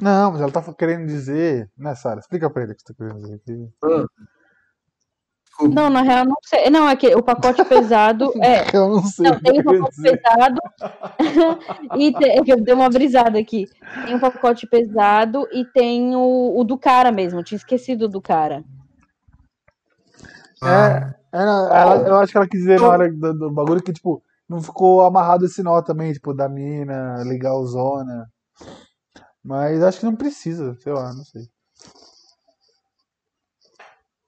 Não, 0.00 0.32
mas 0.32 0.40
ela 0.40 0.50
tá 0.52 0.62
querendo 0.74 1.06
dizer. 1.06 1.70
Né, 1.76 1.94
Sara? 1.94 2.20
Explica 2.20 2.48
pra 2.50 2.62
ele 2.62 2.72
o 2.72 2.76
que 2.76 2.82
você 2.82 2.92
tá 2.92 3.04
querendo 3.04 3.20
dizer 3.20 3.34
aqui. 3.34 3.68
Não, 5.62 5.90
na 5.90 6.00
real, 6.00 6.24
não 6.24 6.36
sei. 6.42 6.70
Não, 6.70 6.88
é 6.88 6.96
que 6.96 7.14
o 7.14 7.22
pacote 7.22 7.62
pesado 7.64 8.32
é. 8.42 8.74
Eu 8.74 8.88
não 8.88 9.02
sei 9.04 9.30
Não, 9.30 9.36
o 9.36 9.40
tem 9.40 9.52
um 9.52 9.62
queria 9.62 9.78
pacote 9.78 9.96
dizer. 9.96 10.20
pesado 10.22 10.60
e 11.98 12.12
tem, 12.14 12.30
é 12.30 12.42
eu 12.46 12.60
dei 12.62 12.74
uma 12.74 12.88
brisada 12.88 13.38
aqui. 13.38 13.68
Tem 14.06 14.14
um 14.14 14.20
pacote 14.20 14.66
pesado 14.66 15.46
e 15.52 15.64
tem 15.64 16.16
o, 16.16 16.58
o 16.58 16.64
do 16.64 16.78
cara 16.78 17.12
mesmo. 17.12 17.40
Eu 17.40 17.44
tinha 17.44 17.56
esquecido 17.56 18.08
do 18.08 18.20
cara. 18.22 18.64
É, 20.62 21.14
é, 21.32 21.44
não, 21.44 21.74
ela- 21.74 22.08
eu 22.08 22.16
acho 22.16 22.32
que 22.32 22.38
ela 22.38 22.48
quis 22.48 22.60
dizer 22.60 22.80
na 22.80 22.88
hora 22.88 23.10
do, 23.12 23.34
do 23.34 23.50
bagulho 23.50 23.82
que, 23.82 23.92
tipo, 23.92 24.22
não 24.48 24.62
ficou 24.62 25.02
amarrado 25.02 25.44
esse 25.46 25.62
nó 25.62 25.80
também, 25.82 26.12
tipo, 26.12 26.34
da 26.34 26.48
mina, 26.48 27.22
legalzona. 27.24 28.30
Mas 29.42 29.82
acho 29.82 30.00
que 30.00 30.06
não 30.06 30.14
precisa, 30.14 30.76
sei 30.80 30.92
lá, 30.92 31.12
não 31.14 31.24
sei. 31.24 31.48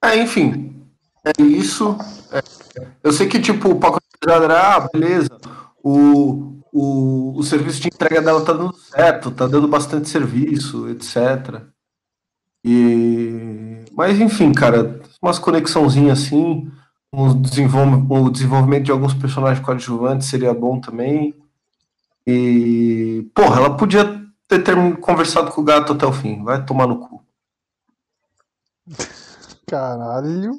É, 0.02 0.16
enfim, 0.16 0.84
é 1.24 1.42
isso. 1.42 1.96
É, 2.32 2.42
eu 3.04 3.12
sei 3.12 3.28
que, 3.28 3.40
tipo, 3.40 3.70
o 3.70 3.78
pacote 3.78 4.02
ah, 4.28 4.88
beleza, 4.92 5.40
o, 5.82 6.60
o, 6.72 7.38
o 7.38 7.42
serviço 7.42 7.80
de 7.80 7.88
entrega 7.88 8.22
dela 8.22 8.44
tá 8.44 8.52
dando 8.52 8.74
certo, 8.74 9.30
tá 9.30 9.46
dando 9.46 9.66
bastante 9.66 10.08
serviço, 10.08 10.88
etc. 10.88 11.62
E... 12.64 13.84
Mas, 13.92 14.20
enfim, 14.20 14.52
cara, 14.52 15.00
umas 15.20 15.38
conexãozinhas 15.38 16.22
assim, 16.22 16.70
um 17.12 17.28
o 18.08 18.30
desenvolvimento 18.30 18.84
de 18.84 18.92
alguns 18.92 19.12
personagens 19.12 19.64
coadjuvantes 19.64 20.28
seria 20.28 20.54
bom 20.54 20.80
também. 20.80 21.34
E, 22.26 23.28
porra, 23.34 23.56
ela 23.56 23.76
podia 23.76 24.21
ter 24.52 24.62
term- 24.62 24.96
conversado 24.96 25.50
com 25.50 25.62
o 25.62 25.64
gato 25.64 25.92
até 25.94 26.04
o 26.04 26.12
fim, 26.12 26.42
vai 26.44 26.62
tomar 26.64 26.86
no 26.86 27.00
cu. 27.00 27.24
Caralho, 29.66 30.52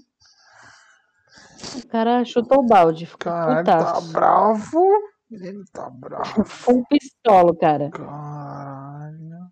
O 1.78 1.88
cara 1.88 2.26
chutou 2.26 2.60
o 2.60 2.66
balde. 2.68 3.06
Caralho, 3.20 3.64
tá 3.66 4.02
bravo. 4.12 4.82
Ele 5.30 5.64
tá 5.72 5.90
bravo. 5.90 6.44
Full 6.44 6.84
pistola, 6.90 7.56
cara. 7.60 7.90
Caralho. 7.92 9.52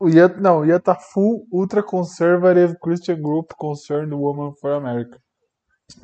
O 0.00 0.08
Ian, 0.08 0.28
não, 0.40 0.60
o 0.60 0.64
Ian 0.64 0.80
tá 0.80 0.94
full 0.94 1.46
ultra 1.52 1.82
conservative 1.82 2.76
Christian 2.80 3.20
group 3.20 3.52
concerned 3.56 4.14
woman 4.14 4.52
for 4.60 4.72
America. 4.72 5.20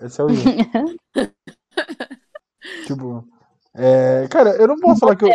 Esse 0.00 0.20
é 0.20 0.24
o 0.24 0.30
Ian. 0.30 0.94
tipo, 2.86 3.24
é, 3.74 4.26
cara, 4.28 4.50
eu 4.56 4.66
não 4.68 4.78
posso 4.78 5.00
falar 5.00 5.16
que 5.16 5.24
eu, 5.24 5.30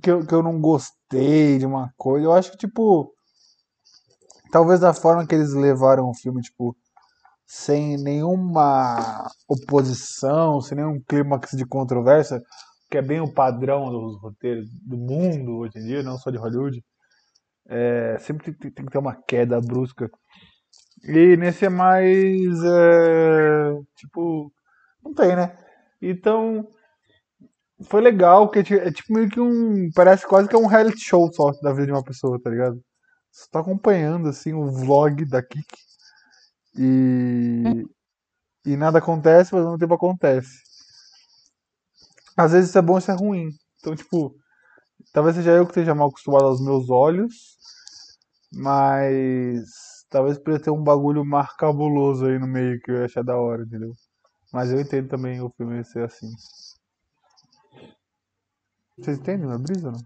que, 0.00 0.10
eu, 0.10 0.26
que 0.26 0.34
eu 0.34 0.42
não 0.42 0.60
gostei 0.60 1.58
de 1.58 1.66
uma 1.66 1.92
coisa. 1.96 2.26
Eu 2.26 2.32
acho 2.32 2.50
que, 2.52 2.58
tipo, 2.58 3.12
talvez 4.50 4.80
da 4.80 4.94
forma 4.94 5.26
que 5.26 5.34
eles 5.34 5.52
levaram 5.52 6.08
o 6.08 6.14
filme, 6.14 6.40
tipo, 6.40 6.76
sem 7.46 7.96
nenhuma 7.98 9.28
oposição, 9.48 10.60
sem 10.60 10.76
nenhum 10.76 11.00
clímax 11.06 11.50
de 11.56 11.66
controvérsia, 11.66 12.40
que 12.90 12.98
é 12.98 13.02
bem 13.02 13.20
o 13.20 13.32
padrão 13.32 13.90
dos 13.90 14.20
roteiros 14.20 14.66
do 14.70 14.96
mundo 14.96 15.58
hoje 15.58 15.78
em 15.78 15.86
dia, 15.86 16.02
não 16.02 16.18
só 16.18 16.30
de 16.30 16.38
Hollywood. 16.38 16.82
É, 17.68 18.18
sempre 18.20 18.52
tem, 18.52 18.70
tem 18.70 18.84
que 18.86 18.92
ter 18.92 18.98
uma 18.98 19.14
queda 19.14 19.60
brusca. 19.60 20.10
E 21.04 21.36
nesse 21.36 21.66
é 21.66 21.68
mais. 21.68 22.64
é, 22.64 23.72
tipo. 23.96 24.52
Não 25.04 25.14
tem, 25.14 25.34
né? 25.36 25.56
Então. 26.00 26.66
Foi 27.84 28.00
legal, 28.00 28.48
que 28.50 28.58
é 28.60 28.62
ti- 28.62 28.92
tipo 28.92 29.12
meio 29.12 29.28
que 29.28 29.40
um. 29.40 29.90
Parece 29.94 30.26
quase 30.26 30.48
que 30.48 30.54
é 30.54 30.58
um 30.58 30.66
reality 30.66 31.00
show 31.00 31.30
só 31.32 31.50
da 31.62 31.72
vida 31.72 31.86
de 31.86 31.92
uma 31.92 32.04
pessoa, 32.04 32.40
tá 32.40 32.50
ligado? 32.50 32.80
Você 33.30 33.48
tá 33.50 33.60
acompanhando, 33.60 34.28
assim, 34.28 34.52
o 34.54 34.70
vlog 34.70 35.24
da 35.26 35.42
Kiki. 35.42 35.78
E. 36.78 37.84
E 38.66 38.76
nada 38.76 38.98
acontece, 38.98 39.54
mas 39.54 39.62
ao 39.64 39.70
mesmo 39.72 39.80
tempo 39.80 39.94
acontece. 39.94 40.60
Às 42.36 42.52
vezes 42.52 42.70
isso 42.70 42.78
é 42.78 42.82
bom 42.82 42.96
e 42.96 42.98
isso 42.98 43.10
é 43.10 43.14
ruim. 43.14 43.48
Então, 43.80 43.94
tipo. 43.94 44.34
Talvez 45.12 45.36
seja 45.36 45.52
eu 45.52 45.64
que 45.66 45.72
esteja 45.72 45.94
mal 45.94 46.08
acostumado 46.08 46.46
aos 46.46 46.60
meus 46.62 46.90
olhos. 46.90 47.58
Mas. 48.54 49.64
Talvez 50.10 50.38
podia 50.38 50.60
ter 50.60 50.70
um 50.70 50.82
bagulho 50.82 51.24
mais 51.24 51.52
cabuloso 51.56 52.26
aí 52.26 52.38
no 52.38 52.46
meio 52.46 52.80
que 52.80 52.90
eu 52.90 52.96
ia 52.98 53.06
achar 53.06 53.24
da 53.24 53.36
hora, 53.36 53.62
entendeu? 53.64 53.92
Mas 54.52 54.72
eu 54.72 54.80
entendo 54.80 55.08
também 55.08 55.40
o 55.42 55.50
filme 55.50 55.84
ser 55.84 56.04
assim. 56.04 56.28
Vocês 58.98 59.18
entendem 59.18 59.50
a 59.50 59.58
brisa 59.58 59.86
ou 59.86 59.92
não? 59.92 60.00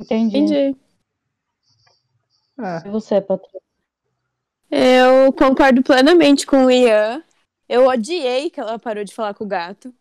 Entendi. 0.00 0.38
Entendi. 0.38 0.76
É. 2.58 2.86
E 2.86 2.90
você, 2.90 3.20
Patrícia? 3.20 3.60
Eu 4.70 5.32
concordo 5.32 5.82
plenamente 5.82 6.46
com 6.46 6.64
o 6.64 6.70
Ian. 6.70 7.22
Eu 7.68 7.86
odiei 7.86 8.50
que 8.50 8.58
ela 8.60 8.78
parou 8.78 9.04
de 9.04 9.14
falar 9.14 9.34
com 9.34 9.44
o 9.44 9.48
gato. 9.48 9.94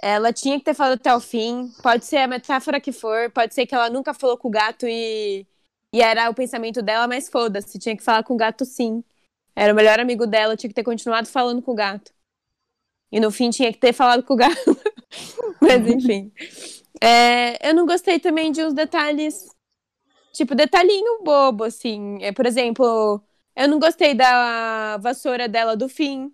Ela 0.00 0.32
tinha 0.32 0.58
que 0.58 0.64
ter 0.64 0.74
falado 0.74 0.94
até 0.94 1.14
o 1.14 1.20
fim. 1.20 1.70
Pode 1.82 2.04
ser 2.04 2.18
a 2.18 2.26
metáfora 2.26 2.80
que 2.80 2.92
for, 2.92 3.30
pode 3.30 3.54
ser 3.54 3.66
que 3.66 3.74
ela 3.74 3.90
nunca 3.90 4.14
falou 4.14 4.36
com 4.36 4.48
o 4.48 4.50
gato 4.50 4.86
e, 4.86 5.46
e 5.92 6.00
era 6.00 6.30
o 6.30 6.34
pensamento 6.34 6.80
dela, 6.82 7.08
mas 7.08 7.28
foda-se, 7.28 7.78
tinha 7.78 7.96
que 7.96 8.02
falar 8.02 8.22
com 8.22 8.34
o 8.34 8.36
gato 8.36 8.64
sim. 8.64 9.04
Era 9.54 9.72
o 9.72 9.76
melhor 9.76 10.00
amigo 10.00 10.26
dela, 10.26 10.56
tinha 10.56 10.68
que 10.68 10.74
ter 10.74 10.84
continuado 10.84 11.28
falando 11.28 11.62
com 11.62 11.72
o 11.72 11.74
gato. 11.76 12.12
E 13.10 13.20
no 13.20 13.30
fim 13.30 13.50
tinha 13.50 13.72
que 13.72 13.78
ter 13.78 13.92
falado 13.92 14.22
com 14.22 14.34
o 14.34 14.36
gato. 14.36 14.76
mas 15.60 15.86
enfim. 15.86 16.32
É, 17.04 17.68
eu 17.68 17.74
não 17.74 17.86
gostei 17.86 18.20
também 18.20 18.52
de 18.52 18.64
uns 18.64 18.74
detalhes, 18.74 19.48
tipo, 20.32 20.54
detalhinho 20.54 21.22
bobo, 21.24 21.64
assim. 21.64 22.18
É, 22.22 22.32
por 22.32 22.46
exemplo, 22.46 23.22
eu 23.56 23.68
não 23.68 23.78
gostei 23.80 24.14
da 24.14 24.98
vassoura 24.98 25.48
dela 25.48 25.76
do 25.76 25.88
fim. 25.88 26.32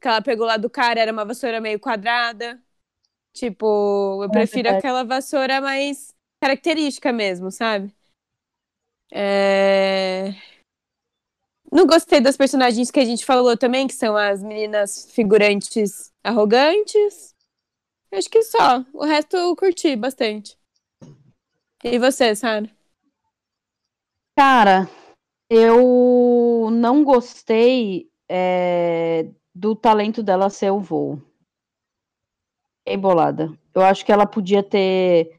Que 0.00 0.08
ela 0.08 0.22
pegou 0.22 0.46
lá 0.46 0.56
do 0.58 0.70
cara, 0.70 1.00
era 1.00 1.12
uma 1.12 1.24
vassoura 1.24 1.60
meio 1.60 1.80
quadrada. 1.80 2.62
Tipo, 3.34 4.24
eu 4.24 4.30
É 4.30 4.30
prefiro 4.30 4.68
verdade. 4.68 4.70
aquela 4.70 5.04
vassoura 5.04 5.60
mais 5.60 6.14
característica 6.40 7.12
mesmo, 7.12 7.50
sabe? 7.52 7.94
É... 9.12 10.34
Não 11.72 11.86
gostei 11.86 12.20
das 12.20 12.36
personagens 12.36 12.90
que 12.90 13.00
a 13.00 13.04
gente 13.04 13.24
falou 13.24 13.56
também, 13.56 13.86
que 13.86 13.94
são 13.94 14.16
as 14.16 14.42
meninas 14.42 15.08
figurantes 15.12 16.12
arrogantes. 16.22 17.29
Acho 18.12 18.28
que 18.28 18.42
só. 18.42 18.84
O 18.92 19.04
resto 19.04 19.36
eu 19.36 19.54
curti 19.54 19.94
bastante. 19.96 20.58
E 21.82 21.98
você, 21.98 22.34
Sara? 22.34 22.68
Cara, 24.36 24.88
eu 25.48 26.68
não 26.72 27.04
gostei 27.04 28.10
é, 28.28 29.30
do 29.54 29.74
talento 29.74 30.22
dela 30.22 30.50
ser 30.50 30.70
o 30.70 30.80
voo. 30.80 31.20
Fiquei 32.80 32.96
bolada. 32.96 33.52
Eu 33.74 33.82
acho 33.82 34.04
que 34.04 34.12
ela 34.12 34.26
podia 34.26 34.62
ter 34.62 35.36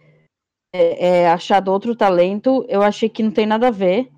é, 0.74 1.08
é, 1.08 1.30
achado 1.30 1.72
outro 1.72 1.96
talento. 1.96 2.66
Eu 2.70 2.82
achei 2.82 3.10
que 3.10 3.24
não 3.24 3.32
tem 3.32 3.46
nada 3.46 3.68
a 3.68 3.72
ver. 3.72 4.12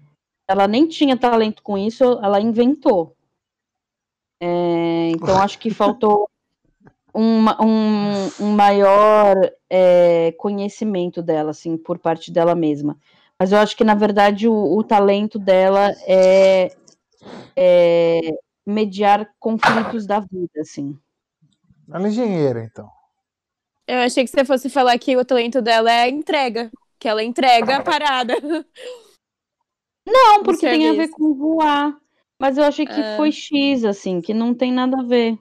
Ela 0.50 0.68
nem 0.68 0.88
tinha 0.88 1.18
talento 1.18 1.64
com 1.64 1.78
isso, 1.78 2.04
ela 2.22 2.40
inventou. 2.40 3.16
É, 4.42 5.10
então 5.12 5.42
acho 5.42 5.58
que 5.58 5.70
faltou 5.70 6.30
uma- 7.14 7.62
um, 7.62 8.28
um 8.40 8.52
maior 8.56 9.36
é, 9.70 10.32
conhecimento 10.38 11.22
dela, 11.22 11.52
assim, 11.52 11.78
por 11.78 11.98
parte 12.00 12.32
dela 12.32 12.56
mesma. 12.56 12.98
Mas 13.40 13.52
eu 13.52 13.58
acho 13.60 13.76
que, 13.76 13.84
na 13.84 13.96
verdade, 13.96 14.48
o, 14.48 14.54
o 14.78 14.84
talento 14.84 15.38
dela 15.38 15.92
é, 16.08 16.76
é 17.56 18.20
mediar 18.66 19.30
conflitos 19.40 20.06
da 20.06 20.20
vida, 20.20 20.62
assim. 20.62 20.98
Ela 21.92 22.06
é 22.06 22.10
engenheira, 22.10 22.64
então. 22.64 22.90
Eu 23.88 24.00
achei 24.00 24.24
que 24.24 24.30
você 24.32 24.46
fosse 24.46 24.70
falar 24.70 24.98
que 24.98 25.18
o 25.18 25.26
talento 25.26 25.62
dela 25.62 25.92
é 25.92 26.04
a 26.04 26.10
entrega. 26.10 26.72
Que 26.98 27.08
ela 27.10 27.24
entrega 27.24 27.78
a 27.78 27.84
parada. 27.84 28.34
Não, 30.08 30.44
porque 30.44 30.68
tem 30.68 30.90
a 30.90 30.94
ver 30.94 31.10
com 31.10 31.34
voar. 31.34 31.98
Mas 32.40 32.58
eu 32.58 32.64
achei 32.64 32.86
que 32.86 32.92
Ah. 32.94 33.16
foi 33.18 33.32
X, 33.32 33.86
assim, 33.86 34.20
que 34.22 34.34
não 34.34 34.54
tem 34.54 34.72
nada 34.72 35.00
a 35.00 35.04
ver. 35.04 35.38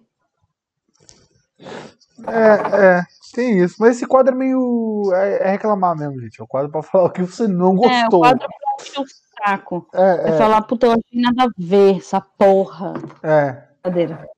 É, 2.26 2.98
é, 2.98 3.02
tem 3.34 3.58
isso. 3.58 3.76
Mas 3.80 3.96
esse 3.96 4.06
quadro 4.06 4.34
é 4.34 4.36
meio. 4.38 5.10
É, 5.14 5.48
é 5.48 5.50
reclamar 5.52 5.96
mesmo, 5.96 6.20
gente. 6.20 6.40
É 6.40 6.44
o 6.44 6.46
quadro 6.46 6.70
pra 6.70 6.82
falar 6.82 7.04
o 7.04 7.10
que 7.10 7.22
você 7.22 7.48
não 7.48 7.70
É, 7.70 7.70
o 7.70 7.74
gostou. 7.76 8.20
quadro 8.20 8.38
pra 8.46 8.84
encher 8.86 9.00
o 9.00 9.04
saco. 9.46 9.86
É, 9.94 10.02
É, 10.02 10.28
é, 10.30 10.38
falar, 10.38 10.62
puta, 10.62 10.86
eu 10.86 10.92
achei 10.92 11.20
nada 11.20 11.44
a 11.44 11.48
ver, 11.58 11.96
essa 11.96 12.20
porra. 12.20 12.94
é. 13.22 13.64
Brincadeira. 13.82 14.28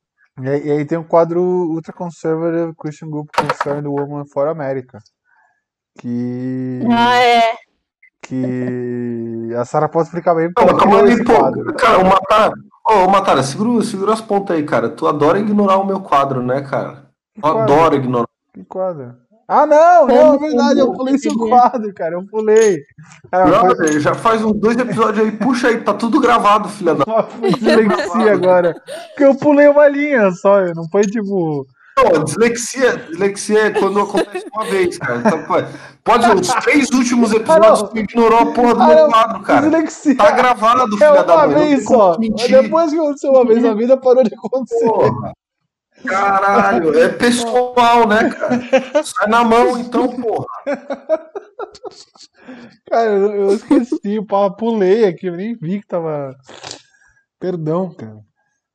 E 0.40 0.48
aí, 0.48 0.66
e 0.66 0.70
aí 0.72 0.84
tem 0.84 0.98
o 0.98 1.04
quadro 1.04 1.40
Ultra 1.42 1.92
Conservative 1.92 2.74
Christian 2.76 3.08
Group 3.10 3.28
Concerned 3.36 3.86
Woman 3.86 4.24
for 4.26 4.48
America. 4.48 4.98
Que. 6.00 6.80
Ah, 6.90 7.16
é. 7.22 7.54
Que 8.22 9.54
a 9.58 9.64
Sarah 9.64 9.88
pode 9.88 10.06
explicar 10.06 10.34
bem 10.34 10.50
Não, 10.56 10.62
ela 10.64 10.78
calma 10.78 10.96
criou 10.98 11.04
aí, 11.04 11.12
esse 11.12 11.24
pô. 11.24 11.34
quadro. 11.38 11.74
Cara, 11.74 11.98
o 11.98 12.04
Matara. 12.04 12.52
Ô, 12.88 13.08
Matara, 13.08 13.42
segura, 13.42 13.82
segura 13.84 14.12
as 14.12 14.20
pontas 14.20 14.56
aí, 14.56 14.64
cara. 14.64 14.88
Tu 14.88 15.06
adora 15.06 15.38
ignorar 15.38 15.76
o 15.76 15.86
meu 15.86 16.00
quadro, 16.00 16.42
né, 16.42 16.62
cara? 16.62 17.03
Adoro 17.42 17.96
ignorar. 17.96 18.28
Que 18.52 18.64
quadro? 18.64 19.14
Ah, 19.46 19.66
não, 19.66 20.06
não, 20.06 20.34
é 20.34 20.38
verdade, 20.38 20.80
eu 20.80 20.92
pulei 20.94 21.18
seu 21.18 21.34
quadro, 21.34 21.92
cara, 21.92 22.14
eu 22.14 22.24
pulei. 22.26 22.78
É, 23.30 24.00
já 24.00 24.14
faz 24.14 24.42
uns 24.42 24.54
dois 24.58 24.76
episódios 24.78 25.22
aí. 25.26 25.32
Puxa 25.32 25.68
aí, 25.68 25.80
tá 25.82 25.92
tudo 25.92 26.18
gravado, 26.18 26.66
filha 26.68 26.94
da. 26.94 27.04
dislexia 27.42 28.32
agora. 28.32 28.74
Porque 29.08 29.24
eu 29.24 29.34
pulei 29.34 29.68
uma 29.68 29.86
linha 29.86 30.30
só, 30.32 30.64
não 30.74 30.88
foi 30.90 31.02
tipo. 31.02 31.66
Pô, 31.96 32.24
dislexia, 32.24 32.96
dislexia 32.96 33.66
é 33.66 33.70
quando 33.70 34.00
acontece 34.00 34.46
uma 34.52 34.64
vez, 34.64 34.98
cara. 34.98 35.18
Então, 35.18 35.44
pode 36.02 36.40
os 36.40 36.48
três 36.64 36.90
últimos 36.90 37.30
episódios 37.32 37.82
não. 37.82 37.88
tu 37.88 37.98
ignorou 37.98 38.38
a 38.40 38.46
porra 38.46 38.74
do 38.74 38.82
Ah, 38.82 38.86
meu 38.86 38.96
não, 38.96 39.10
quadro, 39.10 39.42
cara. 39.42 39.60
Dislexia 39.60 40.16
Tá 40.16 40.30
gravado, 40.30 40.82
é 40.82 40.98
filha 40.98 41.22
da 41.22 41.34
uma 41.34 41.46
mãe. 41.46 41.54
não 41.54 41.60
tem 41.60 41.68
vez 41.68 41.84
só. 41.84 42.16
Depois 42.16 42.90
que 42.90 42.98
aconteceu 42.98 43.30
uma 43.30 43.44
vez 43.44 43.62
na 43.62 43.74
vida, 43.74 43.96
parou 43.96 44.24
de 44.24 44.34
acontecer. 44.34 44.86
Porra. 44.86 45.32
Caralho, 46.06 46.98
é 46.98 47.08
pessoal, 47.08 48.06
né, 48.06 48.30
cara? 48.30 49.04
Sai 49.04 49.28
na 49.28 49.44
mão, 49.44 49.78
então, 49.78 50.08
porra. 50.20 50.46
Cara, 52.88 53.10
eu, 53.10 53.34
eu 53.34 53.54
esqueci, 53.54 54.22
pá, 54.26 54.50
pulei 54.50 55.06
aqui, 55.06 55.26
eu 55.26 55.36
nem 55.36 55.54
vi 55.54 55.80
que 55.80 55.86
tava. 55.86 56.34
Perdão, 57.38 57.94
cara. 57.94 58.20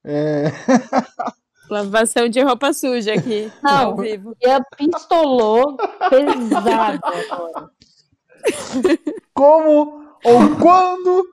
É, 0.03 0.45
Lavação 1.69 2.27
de 2.27 2.41
roupa 2.41 2.73
suja 2.73 3.13
aqui, 3.13 3.51
Não. 3.61 3.71
ao 3.71 3.95
vivo. 3.95 4.35
E 4.41 4.49
a 4.49 4.59
pistolou 4.75 5.77
pesado 6.09 6.69
agora. 6.69 7.69
como 9.33 10.03
ou 10.25 10.55
quando 10.59 11.25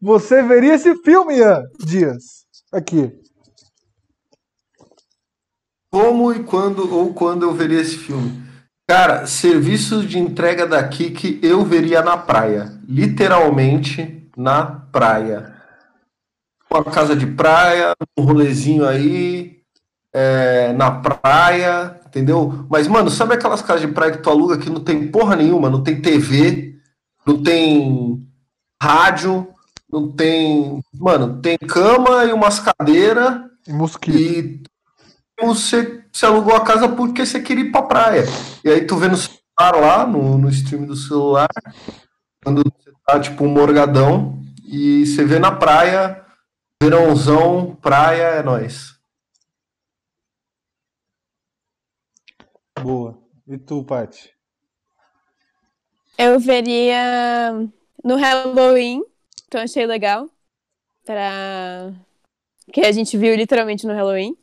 você 0.00 0.42
veria 0.42 0.74
esse 0.74 0.94
filme, 1.02 1.38
Ian 1.38 1.64
Dias? 1.84 2.46
Aqui. 2.72 3.12
Como 5.92 6.32
e 6.32 6.44
quando 6.44 6.94
ou 6.94 7.12
quando 7.12 7.42
eu 7.42 7.52
veria 7.52 7.80
esse 7.80 7.96
filme? 7.96 8.42
Cara, 8.88 9.26
serviços 9.26 10.04
de 10.08 10.18
entrega 10.18 10.66
da 10.66 10.86
Kik 10.86 11.40
eu 11.42 11.64
veria 11.64 12.02
na 12.02 12.16
praia. 12.16 12.72
Literalmente 12.88 14.28
na 14.36 14.64
praia. 14.64 15.54
Uma 16.70 16.84
casa 16.84 17.16
de 17.16 17.26
praia, 17.26 17.92
um 18.16 18.22
rolezinho 18.22 18.86
aí, 18.86 19.58
é, 20.12 20.72
na 20.72 20.90
praia, 20.90 22.00
entendeu? 22.06 22.64
Mas, 22.70 22.86
mano, 22.86 23.10
sabe 23.10 23.34
aquelas 23.34 23.62
casas 23.62 23.82
de 23.82 23.88
praia 23.88 24.12
que 24.12 24.22
tu 24.22 24.30
aluga 24.30 24.58
que 24.58 24.70
não 24.70 24.80
tem 24.80 25.08
porra 25.08 25.34
nenhuma, 25.34 25.68
não 25.68 25.82
tem 25.82 26.00
TV, 26.00 26.76
não 27.26 27.42
tem 27.42 28.24
rádio, 28.80 29.48
não 29.90 30.10
tem. 30.12 30.80
Mano, 30.94 31.40
tem 31.40 31.58
cama 31.58 32.24
e 32.24 32.32
umas 32.32 32.60
cadeiras 32.60 33.40
E 33.66 33.72
mosquito. 33.72 34.16
e 34.16 34.62
você, 35.46 36.04
você 36.12 36.26
alugou 36.26 36.54
a 36.54 36.64
casa 36.64 36.88
porque 36.88 37.24
você 37.24 37.40
queria 37.40 37.64
ir 37.64 37.72
pra 37.72 37.82
praia. 37.82 38.24
E 38.64 38.70
aí 38.70 38.86
tu 38.86 38.96
vê 38.96 39.08
no 39.08 39.16
celular 39.16 39.80
lá, 39.80 40.06
no, 40.06 40.38
no 40.38 40.48
stream 40.48 40.86
do 40.86 40.96
celular, 40.96 41.48
quando 42.42 42.62
você 42.62 42.92
tá 43.06 43.20
tipo 43.20 43.44
um 43.44 43.48
morgadão, 43.48 44.40
e 44.64 45.04
você 45.04 45.24
vê 45.24 45.38
na 45.38 45.50
praia, 45.50 46.24
verãozão, 46.82 47.76
praia, 47.76 48.22
é 48.22 48.42
nóis. 48.42 48.94
Boa. 52.80 53.18
E 53.46 53.58
tu, 53.58 53.84
Paty? 53.84 54.32
Eu 56.16 56.38
veria 56.38 57.52
no 58.04 58.16
Halloween, 58.16 59.02
então 59.46 59.60
achei 59.60 59.86
legal. 59.86 60.28
Pra... 61.04 61.92
Que 62.72 62.82
a 62.82 62.92
gente 62.92 63.18
viu 63.18 63.34
literalmente 63.34 63.86
no 63.86 63.92
Halloween. 63.92 64.36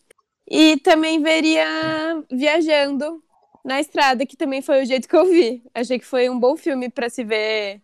E 0.49 0.77
também 0.77 1.21
veria 1.21 2.23
viajando 2.31 3.21
na 3.65 3.81
estrada, 3.81 4.25
que 4.25 4.37
também 4.37 4.61
foi 4.61 4.81
o 4.81 4.85
jeito 4.85 5.07
que 5.07 5.15
eu 5.15 5.25
vi. 5.25 5.61
Achei 5.73 5.99
que 5.99 6.05
foi 6.05 6.29
um 6.29 6.39
bom 6.39 6.55
filme 6.55 6.89
pra 6.89 7.09
se 7.09 7.23
ver 7.23 7.81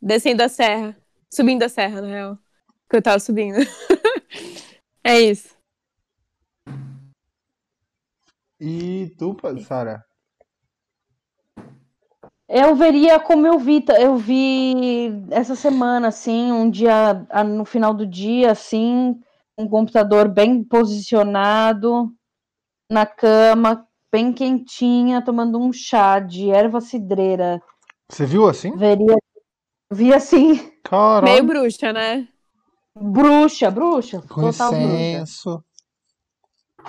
descendo 0.00 0.42
a 0.42 0.48
serra. 0.48 0.96
Subindo 1.28 1.64
a 1.64 1.68
serra, 1.68 2.00
na 2.00 2.08
real. 2.08 2.38
Que 2.88 2.96
eu 2.96 3.02
tava 3.02 3.18
subindo. 3.18 3.58
é 5.02 5.20
isso. 5.20 5.56
E 8.60 9.12
tu, 9.18 9.36
Sara? 9.66 10.02
Eu 12.48 12.76
veria 12.76 13.18
como 13.18 13.44
eu 13.44 13.58
vi, 13.58 13.84
eu 13.98 14.16
vi 14.16 15.08
essa 15.32 15.56
semana, 15.56 16.08
assim, 16.08 16.52
um 16.52 16.70
dia, 16.70 17.26
no 17.44 17.64
final 17.64 17.92
do 17.92 18.06
dia, 18.06 18.52
assim, 18.52 19.20
um 19.58 19.68
computador 19.68 20.28
bem 20.28 20.62
posicionado 20.62 22.12
na 22.90 23.06
cama, 23.06 23.86
bem 24.12 24.32
quentinha, 24.32 25.22
tomando 25.22 25.58
um 25.58 25.72
chá 25.72 26.18
de 26.18 26.50
erva 26.50 26.80
cidreira. 26.80 27.60
Você 28.10 28.24
viu 28.26 28.46
assim? 28.48 28.76
Veria, 28.76 29.16
vi 29.90 30.12
assim, 30.12 30.70
Caralho. 30.84 31.24
Meio 31.32 31.44
bruxa, 31.44 31.92
né? 31.92 32.28
bruxa, 32.98 33.70
bruxa, 33.70 34.20
Com 34.22 34.42
total 34.42 34.70
bruxa. 34.70 34.86
licença. 34.86 35.64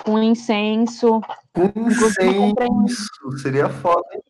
com 0.04 0.18
incenso. 0.22 1.20
Inclusive, 1.56 2.34
comprei 2.36 2.38
um- 2.38 2.84
Incenso, 2.84 3.38
seria 3.42 3.68
foda, 3.68 4.06
hein? 4.14 4.20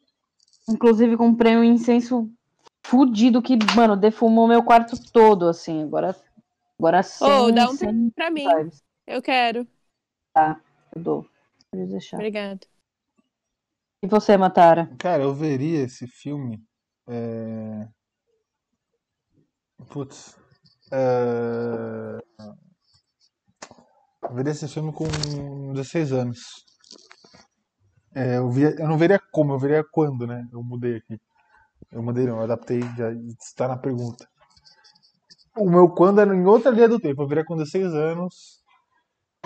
Inclusive, 0.69 1.17
comprei 1.17 1.57
um 1.57 1.65
incenso 1.65 2.31
fudido 2.83 3.43
que, 3.43 3.59
mano, 3.77 3.95
defumou 3.97 4.49
meu 4.49 4.63
quarto 4.63 4.97
todo, 5.13 5.47
assim. 5.47 5.83
Agora, 5.83 6.17
agora 6.79 7.03
sim. 7.03 7.25
Ô, 7.25 7.51
dá 7.51 7.71
um 7.71 7.77
sem 7.77 8.11
Pra 8.11 8.31
mim, 8.31 8.49
vibes. 8.49 8.83
eu 9.07 9.21
quero. 9.21 9.67
Eu 10.95 11.03
dou. 11.03 11.27
Pode 11.71 11.87
deixar. 11.87 12.17
Obrigada. 12.17 12.61
E 14.03 14.07
você, 14.07 14.37
Matara? 14.37 14.89
Cara, 14.99 15.23
eu 15.25 15.35
veria 15.35 15.83
esse 15.83 16.07
filme. 16.07 16.63
É... 17.09 17.89
Putz. 19.91 20.37
É... 20.93 22.19
Eu 24.23 24.35
veria 24.35 24.53
esse 24.53 24.69
filme 24.69 24.93
com 24.93 25.05
16 25.73 26.13
anos. 26.13 26.39
É, 28.15 28.37
eu, 28.37 28.51
via... 28.51 28.75
eu 28.79 28.89
não 28.89 28.97
veria 28.97 29.19
como, 29.33 29.53
eu 29.53 29.59
veria 29.59 29.85
quando, 29.93 30.27
né? 30.27 30.47
Eu 30.53 30.63
mudei 30.63 30.97
aqui. 30.97 31.21
Eu 31.91 32.03
mudei 32.03 32.27
não, 32.27 32.37
eu 32.39 32.45
adaptei, 32.45 32.81
já 32.97 33.11
está 33.41 33.67
na 33.69 33.77
pergunta. 33.77 34.29
O 35.59 35.69
meu 35.69 35.89
quando 35.89 36.21
era 36.21 36.35
em 36.35 36.47
outra 36.47 36.71
linha 36.71 36.89
do 36.89 37.01
tempo. 37.01 37.23
Eu 37.23 37.27
veria 37.27 37.45
com 37.45 37.57
16 37.57 37.93
anos 37.93 38.63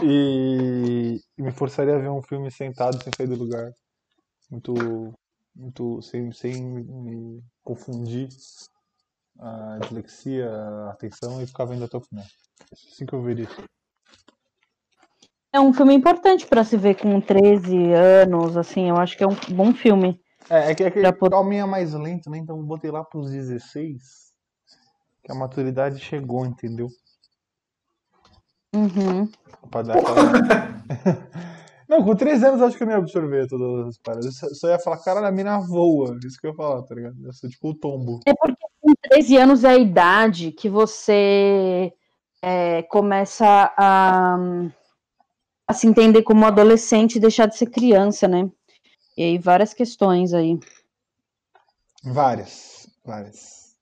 e, 0.02 1.18
e 1.38 1.42
me 1.42 1.50
forçaria 1.50 1.96
a 1.96 1.98
ver 1.98 2.10
um 2.10 2.22
filme 2.22 2.50
sentado 2.50 3.02
sem 3.02 3.12
sair 3.16 3.26
do 3.26 3.36
lugar 3.36 3.70
muito, 4.50 4.74
muito 5.56 6.02
sem, 6.02 6.30
sem 6.32 6.62
me 6.62 7.42
confundir 7.62 8.28
a 9.40 9.78
dislexia, 9.80 10.50
a 10.50 10.90
atenção 10.90 11.40
e 11.40 11.46
ficar 11.46 11.64
vendo 11.64 11.84
até 11.84 11.96
o 11.96 12.02
final. 12.02 12.24
Assim 12.72 13.06
que 13.06 13.14
eu 13.14 13.22
veria. 13.22 13.48
É 15.54 15.60
um 15.60 15.72
filme 15.72 15.94
importante 15.94 16.46
pra 16.46 16.62
se 16.62 16.76
ver 16.76 16.96
com 16.96 17.20
13 17.20 17.92
anos, 17.92 18.56
assim. 18.56 18.90
Eu 18.90 18.96
acho 18.96 19.16
que 19.16 19.24
é 19.24 19.26
um 19.26 19.36
bom 19.54 19.72
filme. 19.72 20.20
É, 20.50 20.72
é 20.72 20.74
que, 20.74 20.84
é 20.84 20.90
que 20.90 21.34
homem 21.34 21.60
é 21.60 21.64
mais 21.64 21.94
lento, 21.94 22.28
né? 22.28 22.38
Então 22.38 22.58
eu 22.58 22.62
botei 22.62 22.90
lá 22.90 23.02
pros 23.02 23.30
16 23.30 24.31
que 25.22 25.30
a 25.30 25.34
maturidade 25.34 25.98
chegou, 26.00 26.44
entendeu? 26.44 26.88
Uhum. 28.74 29.30
Pra 29.70 29.82
dar 29.82 29.98
aquela... 29.98 30.22
Não, 31.88 32.02
com 32.02 32.16
13 32.16 32.46
anos 32.46 32.60
eu 32.60 32.66
acho 32.66 32.76
que 32.78 32.82
eu 32.82 32.86
não 32.86 32.94
ia 32.94 33.00
absorver 33.00 33.46
todas 33.46 33.88
as 33.88 33.98
paradas. 33.98 34.42
Eu 34.42 34.54
só- 34.54 34.68
ia 34.70 34.78
falar, 34.78 34.96
caralho, 35.02 35.26
a 35.26 35.30
mina 35.30 35.58
voa. 35.58 36.18
Isso 36.24 36.40
que 36.40 36.46
eu 36.46 36.52
ia 36.52 36.56
falar, 36.56 36.82
tá 36.84 36.94
ligado? 36.94 37.14
Eu 37.22 37.34
sou 37.34 37.50
tipo 37.50 37.68
o 37.68 37.74
tombo. 37.74 38.20
É 38.24 38.32
porque 38.34 38.64
com 38.80 38.94
13 39.10 39.36
anos 39.36 39.62
é 39.62 39.68
a 39.72 39.76
idade 39.76 40.52
que 40.52 40.70
você 40.70 41.92
é, 42.40 42.82
começa 42.84 43.74
a, 43.76 44.36
a 45.68 45.74
se 45.74 45.86
entender 45.86 46.22
como 46.22 46.46
adolescente 46.46 47.16
e 47.16 47.20
deixar 47.20 47.44
de 47.44 47.58
ser 47.58 47.66
criança, 47.66 48.26
né? 48.26 48.50
E 49.14 49.22
aí 49.22 49.38
várias 49.38 49.74
questões 49.74 50.32
aí. 50.32 50.58
Várias. 52.02 52.88
Várias. 53.04 53.76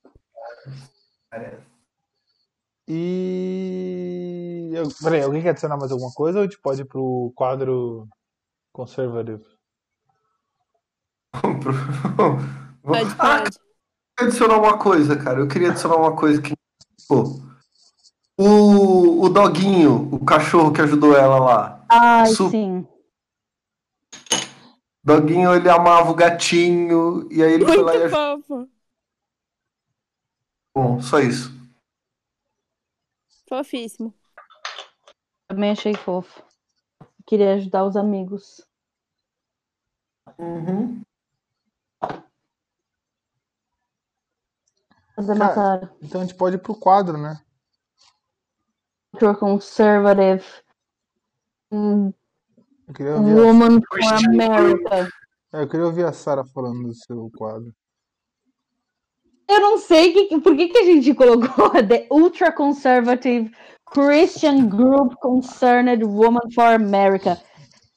E. 2.89 4.71
eu- 4.75 4.89
Peraí, 5.03 5.23
alguém 5.23 5.43
quer 5.43 5.51
adicionar 5.51 5.77
mais 5.77 5.93
alguma 5.93 6.13
coisa 6.13 6.39
ou 6.39 6.45
a 6.45 6.47
gente 6.47 6.59
pode 6.61 6.83
ir 6.83 6.85
pro 6.87 7.33
quadro 7.37 8.09
conservative? 8.73 9.45
Pode, 12.83 13.15
Ah, 13.19 13.39
pode. 13.39 13.51
queria 14.17 14.29
adicionar 14.29 14.59
uma 14.59 14.79
coisa, 14.79 15.17
cara. 15.17 15.39
Eu 15.41 15.49
queria 15.49 15.71
adicionar 15.71 15.97
uma 15.97 16.17
coisa 16.17 16.41
que. 16.43 16.53
Pô, 17.09 17.41
o, 18.39 19.25
o 19.25 19.29
doguinho, 19.29 20.09
o 20.13 20.25
cachorro 20.25 20.73
que 20.73 20.81
ajudou 20.81 21.17
ela 21.17 21.39
lá. 21.39 21.85
Ai, 21.89 22.27
Su- 22.27 22.51
sim. 22.51 22.87
Doguinho, 25.05 25.55
ele 25.55 25.69
amava 25.69 26.11
o 26.11 26.15
gatinho. 26.15 27.27
E 27.31 27.43
aí 27.43 27.53
ele 27.55 27.65
foi 27.65 27.77
lá 27.83 27.95
e 27.95 27.99
Muito 27.99 28.15
ajudou. 28.17 28.69
Bom, 30.75 31.01
só 31.01 31.19
isso. 31.21 31.51
Fofíssimo. 33.49 34.15
Também 35.49 35.71
achei 35.73 35.95
fofo. 35.95 36.45
Queria 37.27 37.55
ajudar 37.55 37.85
os 37.85 37.97
amigos. 37.97 38.65
Uhum. 40.39 41.03
Cara. 45.55 45.95
Então 46.01 46.21
a 46.21 46.25
gente 46.25 46.37
pode 46.37 46.57
ir 46.57 46.61
pro 46.61 46.75
quadro, 46.75 47.19
né? 47.19 47.43
Culture 49.13 49.39
Conservative. 49.39 50.45
Eu 51.71 52.95
queria 52.95 53.17
ouvir 53.17 53.33
a, 53.33 53.43
Woman 53.43 53.81
for 53.81 53.89
Christian 53.91 54.29
America. 54.31 55.09
eu 55.53 55.69
queria 55.69 55.87
ouvir 55.87 56.05
a 56.05 56.13
Sarah 56.13 56.45
falando 56.45 56.89
do 56.89 56.95
seu 56.95 57.31
quadro. 57.37 57.75
Eu 59.51 59.61
não 59.61 59.79
sei 59.79 60.13
que, 60.13 60.41
por 60.41 60.57
que, 60.57 60.69
que 60.69 60.79
a 60.79 60.85
gente 60.85 61.13
colocou 61.13 61.71
The 61.71 62.07
Ultra 62.09 62.53
Conservative 62.53 63.51
Christian 63.85 64.69
Group 64.69 65.15
Concerned 65.17 66.05
Woman 66.05 66.49
for 66.55 66.73
America. 66.73 67.37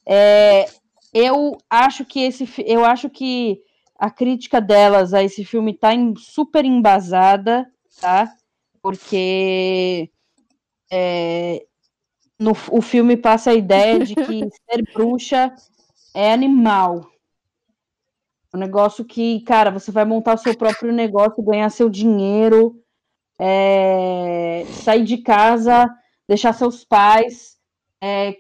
É, 0.04 0.66
eu 1.14 1.56
acho 1.70 2.04
que 2.04 2.22
esse 2.22 2.48
eu 2.66 2.84
acho 2.84 3.08
que 3.08 3.62
a 4.00 4.10
crítica 4.10 4.60
delas 4.60 5.14
a 5.14 5.24
esse 5.24 5.46
filme 5.46 5.72
está 5.72 5.92
super 6.18 6.66
embasada, 6.66 7.72
tá? 8.02 8.34
Porque 8.82 10.10
é, 10.92 11.64
no, 12.40 12.54
o 12.72 12.82
filme 12.82 13.16
passa 13.16 13.52
a 13.52 13.56
ideia 13.56 14.00
de 14.00 14.16
que 14.16 14.50
ser 14.68 14.84
bruxa 14.92 15.54
é 16.16 16.34
animal. 16.34 17.13
Um 18.54 18.60
negócio 18.60 19.04
que, 19.04 19.42
cara, 19.42 19.72
você 19.72 19.92
vai 19.92 20.06
montar 20.06 20.36
o 20.36 20.38
seu 20.38 20.56
próprio 20.56 20.94
negócio, 20.94 21.42
ganhar 21.44 21.70
seu 21.70 21.90
dinheiro, 21.90 22.80
é, 23.40 24.64
sair 24.84 25.04
de 25.04 25.18
casa, 25.18 25.90
deixar 26.28 26.54
seus 26.54 26.86
pais, 26.86 27.58
é, 28.02 28.36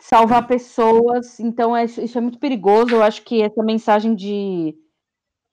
salvar 0.00 0.46
pessoas. 0.46 1.38
Então, 1.38 1.76
é, 1.76 1.84
isso 1.84 2.16
é 2.16 2.20
muito 2.20 2.38
perigoso. 2.38 2.94
Eu 2.94 3.02
acho 3.02 3.22
que 3.22 3.42
essa 3.42 3.62
mensagem 3.62 4.14
de, 4.14 4.74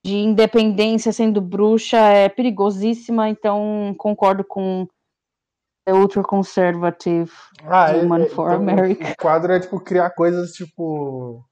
de 0.06 0.16
independência 0.16 1.12
sendo 1.12 1.42
bruxa 1.42 1.98
é 1.98 2.30
perigosíssima. 2.30 3.28
Então, 3.28 3.94
concordo 3.98 4.46
com 4.46 4.88
The 5.86 5.94
Ultra 5.94 6.24
Conservative 6.24 7.32
Ah, 7.66 7.92
é- 7.92 7.98
é- 7.98 8.30
for 8.30 8.48
então, 8.48 8.56
America. 8.56 9.12
O 9.12 9.22
quadro 9.22 9.52
é 9.52 9.60
tipo 9.60 9.80
criar 9.80 10.10
coisas 10.12 10.54
tipo. 10.54 11.46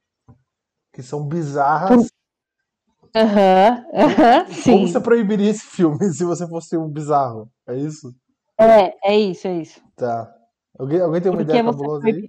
Que 0.93 1.01
são 1.01 1.27
bizarras. 1.27 2.07
Aham, 3.15 3.85
aham, 3.93 4.45
Como 4.45 4.53
sim. 4.53 4.87
você 4.87 4.99
proibiria 4.99 5.49
esse 5.49 5.65
filme 5.65 5.97
se 6.13 6.23
você 6.23 6.47
fosse 6.47 6.77
um 6.77 6.89
bizarro? 6.89 7.49
É 7.67 7.75
isso? 7.75 8.13
É, 8.59 9.11
é 9.11 9.19
isso, 9.19 9.47
é 9.47 9.61
isso. 9.61 9.81
Tá. 9.95 10.31
Alguém, 10.77 10.99
alguém 11.01 11.21
tem 11.21 11.31
uma 11.31 11.37
Por 11.37 11.45
que 11.45 11.51
ideia 11.51 11.63
cabulosa 11.63 12.07
aí? 12.07 12.27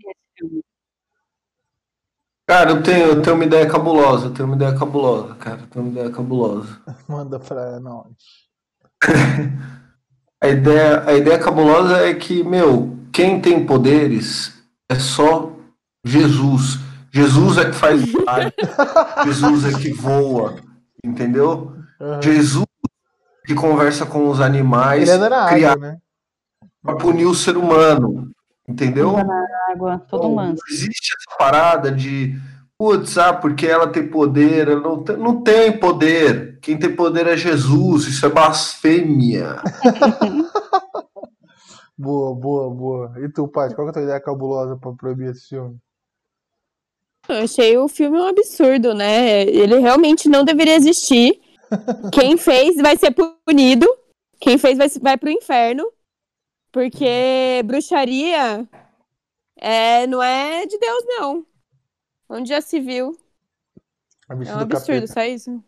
Cara, 2.47 2.71
eu 2.73 2.83
tenho, 2.83 3.07
eu 3.07 3.23
tenho 3.23 3.37
uma 3.37 3.45
ideia 3.45 3.67
cabulosa. 3.67 4.27
Eu 4.27 4.35
tenho 4.35 4.47
uma 4.49 4.57
ideia 4.57 4.77
cabulosa, 4.77 5.35
cara. 5.37 5.61
Eu 5.63 5.67
tenho 5.67 5.85
uma 5.85 5.93
ideia 5.93 6.11
cabulosa. 6.11 6.83
Manda 7.09 7.39
pra 7.39 7.81
nós. 7.81 8.13
A 10.43 10.49
ideia, 10.49 11.03
a 11.07 11.15
ideia 11.15 11.39
cabulosa 11.39 12.07
é 12.07 12.13
que, 12.13 12.45
meu, 12.45 12.99
quem 13.11 13.41
tem 13.41 13.65
poderes 13.65 14.53
é 14.91 14.97
só 14.97 15.51
Jesus. 16.05 16.84
Jesus 17.15 17.59
é 17.59 17.65
que 17.71 17.77
faz. 17.77 18.01
Jesus 19.25 19.65
é 19.73 19.79
que 19.79 19.93
voa, 19.93 20.57
entendeu? 21.05 21.73
Aham. 22.01 22.21
Jesus 22.21 22.65
que 23.47 23.55
conversa 23.55 24.05
com 24.05 24.29
os 24.29 24.41
animais 24.41 25.09
Ele 25.09 25.29
na 25.29 25.47
criar 25.47 25.73
água, 25.75 25.93
né? 25.93 25.99
para 26.83 26.97
punir 26.97 27.27
o 27.27 27.35
ser 27.35 27.57
humano, 27.57 28.31
entendeu? 28.67 29.13
Na 29.13 29.47
água, 29.71 29.99
todo 30.09 30.25
Não 30.25 30.35
manso. 30.35 30.61
existe 30.71 31.13
essa 31.15 31.39
parada 31.39 31.93
de, 31.93 32.37
putz, 32.77 33.17
ah, 33.17 33.33
porque 33.33 33.67
ela 33.67 33.87
tem 33.87 34.09
poder, 34.09 34.67
ela 34.69 34.81
não 34.81 35.05
tem, 35.05 35.17
não 35.17 35.41
tem 35.43 35.79
poder. 35.79 36.59
Quem 36.61 36.77
tem 36.77 36.97
poder 36.97 37.29
é 37.29 37.37
Jesus, 37.37 38.07
isso 38.09 38.27
é 38.27 38.29
blasfêmia. 38.29 39.61
Boa, 41.97 42.35
boa, 42.35 42.75
boa. 42.75 43.15
E 43.25 43.29
tu, 43.29 43.47
Paty, 43.47 43.73
qual 43.77 43.87
que 43.87 43.91
é 43.91 43.91
a 43.91 43.93
tua 43.93 44.03
ideia 44.03 44.21
cabulosa 44.21 44.77
pra 44.77 44.91
proibir 44.95 45.31
esse 45.31 45.49
filme? 45.51 45.79
Eu 47.29 47.37
achei 47.45 47.77
o 47.79 47.89
filme 47.89 48.19
um 48.19 48.27
absurdo, 48.27 48.95
né? 48.95 49.43
Ele 49.43 49.79
realmente 49.79 50.29
não 50.29 50.45
deveria 50.45 50.77
existir. 50.77 51.41
Quem 52.13 52.37
fez 52.37 52.77
vai 52.77 52.97
ser 52.97 53.15
punido. 53.47 53.87
Quem 54.41 54.59
fez 54.59 54.77
vai, 54.77 54.89
vai 55.01 55.17
pro 55.17 55.31
inferno. 55.31 55.91
Porque 56.71 57.63
bruxaria 57.65 58.69
é, 59.57 60.07
não 60.07 60.23
é 60.23 60.67
de 60.67 60.79
Deus, 60.79 61.05
não. 61.07 61.47
Onde 62.29 62.49
já 62.49 62.61
se 62.61 62.81
viu? 62.81 63.17
É 64.29 64.35
um 64.35 64.39
do 64.39 64.63
absurdo, 64.63 65.07
capeta. 65.07 65.07
só 65.07 65.23
isso. 65.25 65.65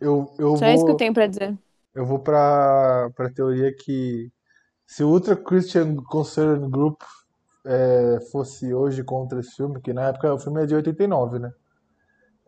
Eu, 0.00 0.34
eu 0.38 0.56
Só 0.56 0.66
isso 0.66 0.84
que 0.84 0.90
eu 0.90 0.94
vou, 0.94 0.96
tenho 0.96 1.14
pra 1.14 1.26
dizer. 1.26 1.56
eu 1.94 2.04
vou 2.04 2.18
pra, 2.18 3.10
pra 3.14 3.32
teoria 3.32 3.74
que 3.74 4.30
se 4.86 5.02
o 5.02 5.08
Ultra 5.08 5.34
Christian 5.36 5.96
Concern 5.96 6.68
Group 6.68 7.00
é, 7.66 8.20
fosse 8.32 8.72
hoje 8.74 9.02
contra 9.04 9.40
esse 9.40 9.54
filme, 9.56 9.80
que 9.80 9.92
na 9.92 10.08
época 10.08 10.34
o 10.34 10.38
filme 10.38 10.62
é 10.62 10.66
de 10.66 10.74
89, 10.74 11.38
né? 11.38 11.52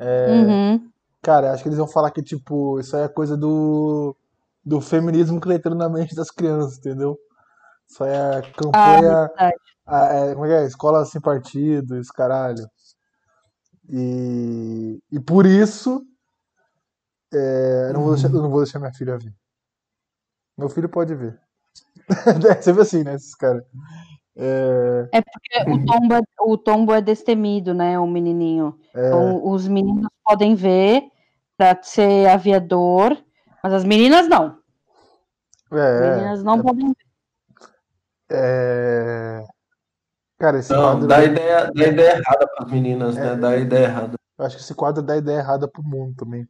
Uhum. 0.01 0.91
Cara, 1.23 1.53
acho 1.53 1.63
que 1.63 1.69
eles 1.69 1.79
vão 1.79 1.89
falar 1.89 2.11
que, 2.11 2.23
tipo, 2.23 2.79
isso 2.79 2.97
aí 2.97 3.03
é 3.05 3.09
coisa 3.09 3.37
do, 3.37 4.17
do 4.65 4.81
feminismo 4.81 5.41
que 5.41 5.49
tá 5.49 5.55
entrando 5.55 5.77
na 5.79 5.89
mente 5.89 6.15
das 6.15 6.31
crianças, 6.31 6.79
entendeu? 6.79 7.19
Isso 7.89 8.05
aí 8.05 8.11
é 8.13 8.43
Ah, 8.43 8.53
campanha. 8.57 9.31
verdade. 9.31 9.57
a- 9.87 10.15
é, 10.15 10.35
como 10.35 10.47
é 10.47 10.49
que 10.51 10.55
é? 10.55 10.67
Escola 10.67 11.05
sem 11.07 11.21
partido, 11.21 11.99
esse 11.99 12.13
caralho. 12.13 12.69
E, 13.89 15.01
e 15.13 15.21
por 15.21 15.47
isso, 15.47 16.05
é, 17.33 17.89
eu, 17.91 17.95
não 17.95 18.03
vou 18.03 18.15
deixar, 18.15 18.29
não 18.31 18.51
vou 18.51 18.63
deixar 18.63 18.79
minha 18.79 18.93
filha 18.93 19.19
ver. 19.19 19.33
Meu 20.57 20.69
filho 20.69 20.89
pode 20.89 21.15
ver. 21.15 21.39
É 22.51 22.63
sempre 22.63 22.83
assim, 22.83 23.03
né, 23.05 23.15
esses 23.15 23.35
caras. 23.35 23.65
É, 24.37 25.09
É 25.13 25.21
porque 25.23 25.71
o 25.71 25.87
tombo, 25.87 26.15
é- 26.15 26.21
o 26.41 26.59
tombo 26.59 26.93
é 26.93 27.01
destemido, 27.01 27.73
né? 27.73 27.99
O 27.99 28.07
menininho. 28.07 28.79
é, 28.95 29.07
Então, 29.07 29.47
os 29.51 29.67
meninos 29.67 30.09
podem 30.25 30.55
ver 30.55 31.03
pra 31.57 31.79
ser 31.83 32.29
aviador, 32.29 33.17
mas 33.63 33.73
as 33.73 33.85
meninas 33.85 34.29
não. 34.29 34.59
As 35.71 35.79
é, 35.79 36.01
meninas 36.01 36.43
não 36.45 36.63
podem 36.63 36.89
ver. 36.89 37.07
é, 38.31 39.43
cara, 40.39 40.59
esse 40.59 40.73
Não, 40.73 40.83
quadro. 40.83 41.09
dá 41.09 41.25
ideia, 41.25 41.71
dá 41.73 41.87
ideia 41.87 42.11
errada 42.19 42.47
para 42.49 42.67
as 42.67 42.71
meninas, 42.73 43.15
né? 43.15 43.37
Dá 43.37 43.57
ideia 43.57 43.85
errada. 43.85 44.15
Eu 44.39 44.45
acho 44.45 44.57
que 44.57 44.63
esse 44.63 44.75
quadro 44.75 45.03
dá 45.03 45.17
ideia 45.17 45.39
errada 45.39 45.67
pro 45.69 45.83
mundo 45.83 46.15
também. 46.17 46.47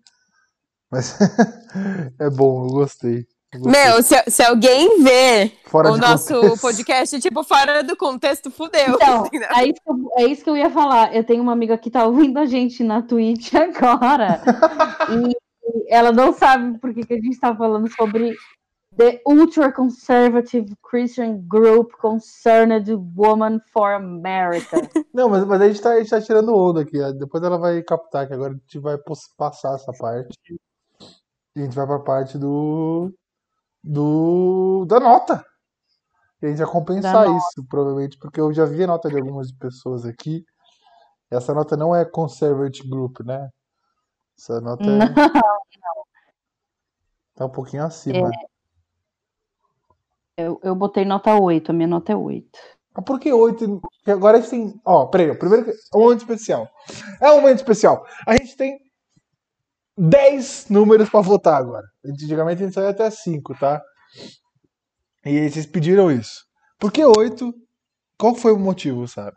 Mas 0.91 1.17
é 2.19 2.31
bom, 2.31 2.65
eu 2.67 2.71
gostei. 2.71 3.27
eu 3.53 3.61
gostei. 3.61 3.83
Meu, 3.85 4.03
se, 4.03 4.15
se 4.31 4.43
alguém 4.43 5.03
vê 5.03 5.53
Fora 5.67 5.91
o 5.91 5.95
de 5.95 6.01
nosso 6.01 6.33
contexto. 6.33 6.61
podcast, 6.61 7.21
tipo, 7.21 7.43
fora 7.43 7.83
do 7.83 7.97
contexto, 7.97 8.51
fudeu. 8.51 8.95
Então, 8.95 9.27
é 9.57 9.67
isso, 9.67 9.81
que 9.83 9.91
eu, 9.91 10.11
é 10.17 10.25
isso 10.25 10.45
que 10.45 10.51
eu 10.51 10.57
ia 10.57 10.71
falar. 10.71 11.15
Eu 11.15 11.25
tenho 11.25 11.43
uma 11.43 11.53
amiga 11.53 11.77
que 11.77 11.91
tá 11.91 12.07
ouvindo 12.07 12.39
a 12.39 12.47
gente 12.47 12.85
na 12.85 13.03
Twitch 13.03 13.53
agora. 13.55 14.41
e 15.11 15.37
ela 15.89 16.13
não 16.13 16.33
sabe 16.33 16.79
por 16.79 16.95
que, 16.95 17.05
que 17.05 17.15
a 17.15 17.21
gente 17.21 17.39
tá 17.41 17.55
falando 17.55 17.91
sobre 17.93 18.37
The 18.97 19.21
Ultra 19.27 19.73
Conservative 19.73 20.75
Christian 20.89 21.43
Group 21.49 21.93
Concerned 22.01 22.91
Woman 23.15 23.61
for 23.73 23.93
America. 23.93 24.89
Não, 25.13 25.29
mas, 25.29 25.45
mas 25.45 25.61
a, 25.61 25.69
gente 25.69 25.83
tá, 25.83 25.91
a 25.91 25.99
gente 25.99 26.11
tá 26.11 26.21
tirando 26.21 26.55
onda 26.55 26.83
aqui. 26.83 26.99
Depois 27.15 27.43
ela 27.43 27.59
vai 27.59 27.83
captar 27.83 28.27
que 28.27 28.35
agora 28.35 28.53
a 28.53 28.57
gente 28.57 28.79
vai 28.79 28.97
passar 29.37 29.75
essa 29.75 29.93
parte. 29.93 30.39
E 31.57 31.61
a 31.61 31.65
gente 31.65 31.75
vai 31.75 31.87
pra 31.87 31.99
parte 31.99 32.39
do. 32.39 33.13
do 33.83 34.85
da 34.87 35.01
nota. 35.01 35.45
E 36.43 36.47
a 36.47 36.49
gente 36.51 36.59
vai 36.59 36.67
compensar 36.67 37.27
isso, 37.29 37.67
provavelmente, 37.69 38.19
porque 38.19 38.41
eu 38.41 38.53
já 38.53 38.65
vi 38.65 38.85
a 38.85 38.87
nota 38.87 39.09
de 39.09 39.17
algumas 39.17 39.51
pessoas 39.53 40.05
aqui. 40.05 40.45
Essa 41.31 41.55
nota 41.55 41.77
não 41.77 41.95
é 41.95 42.05
Conservative 42.05 42.89
Group, 42.89 43.21
né? 43.21 43.49
Essa 44.39 44.61
nota 44.61 44.85
é, 44.85 44.87
Não, 44.97 46.05
tá 47.35 47.47
um 47.47 47.51
pouquinho 47.51 47.85
acima. 47.85 48.31
eu, 50.37 50.61
eu 50.63 50.75
botei 50.75 51.05
nota 51.05 51.35
8, 51.35 51.71
a 51.71 51.75
minha 51.75 51.89
nota 51.89 52.13
é 52.13 52.17
8. 52.17 52.47
Mas 52.97 53.05
por 53.05 53.21
que 53.21 53.31
oito? 53.31 53.81
Porque 53.81 54.11
agora 54.11 54.41
tem. 54.41 54.81
Ó, 54.83 55.07
peraí, 55.07 55.37
primeiro. 55.37 55.71
É 55.71 55.97
um 55.97 56.01
momento 56.01 56.21
especial. 56.21 56.67
É 57.21 57.31
um 57.31 57.43
momento 57.43 57.59
especial. 57.59 58.07
A 58.27 58.33
gente 58.33 58.57
tem 58.57 58.79
10 59.99 60.71
números 60.71 61.11
pra 61.11 61.21
votar 61.21 61.61
agora. 61.61 61.87
Antigamente 62.05 62.63
a 62.63 62.65
gente 62.65 62.75
só 62.75 62.81
ia 62.81 62.91
até 62.91 63.11
5, 63.11 63.55
tá? 63.59 63.83
E 65.27 65.51
vocês 65.51 65.67
pediram 65.67 66.11
isso. 66.11 66.45
Por 66.79 66.93
que 66.93 67.05
8? 67.05 67.53
Qual 68.19 68.35
foi 68.35 68.53
o 68.53 68.59
motivo, 68.59 69.09
Sara? 69.09 69.35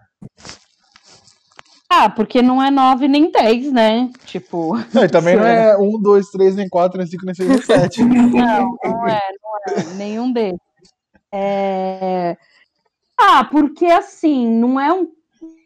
Ah, 1.89 2.07
porque 2.09 2.41
não 2.43 2.61
é 2.61 2.69
9 2.69 3.07
nem 3.07 3.31
10, 3.31 3.71
né? 3.71 4.11
Tipo, 4.25 4.75
Não, 4.93 5.03
e 5.03 5.09
também 5.09 5.35
não 5.35 5.43
é 5.43 5.75
1, 5.75 5.99
2, 5.99 6.29
3, 6.29 6.55
nem 6.55 6.69
4, 6.69 6.99
nem 6.99 7.07
5, 7.07 7.25
nem 7.25 7.33
6, 7.33 7.49
nem 7.49 7.61
7. 7.61 8.03
não, 8.03 8.77
não 8.83 9.07
é, 9.07 9.19
não 9.41 9.57
é 9.67 9.93
nenhum 9.95 10.31
deles. 10.31 10.59
É... 11.31 12.37
Ah, 13.19 13.43
porque 13.43 13.85
assim, 13.85 14.47
não 14.47 14.79
é 14.79 14.93
um, 14.93 15.11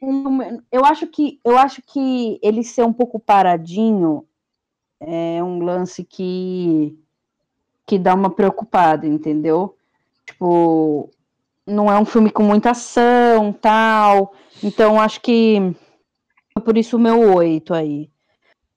um- 0.02 0.62
eu 0.72 0.86
acho 0.86 1.06
que 1.08 1.40
eu 1.44 1.58
acho 1.58 1.82
que 1.82 2.40
ele 2.42 2.64
ser 2.64 2.84
um 2.84 2.94
pouco 2.94 3.20
paradinho 3.20 4.26
é 5.02 5.44
um 5.44 5.60
lance 5.60 6.04
que 6.04 6.98
que 7.86 8.00
dá 8.00 8.14
uma 8.16 8.30
preocupada, 8.30 9.06
entendeu? 9.06 9.76
Tipo, 10.26 11.10
não 11.66 11.92
é 11.92 12.00
um 12.00 12.06
filme 12.06 12.30
com 12.30 12.44
muita 12.44 12.72
ação, 12.72 13.54
tal. 13.54 14.34
Então 14.64 15.00
acho 15.00 15.22
que 15.22 15.58
é 16.56 16.60
por 16.60 16.78
isso 16.78 16.98
o 16.98 17.00
meu 17.00 17.36
oito 17.36 17.74
aí. 17.74 18.10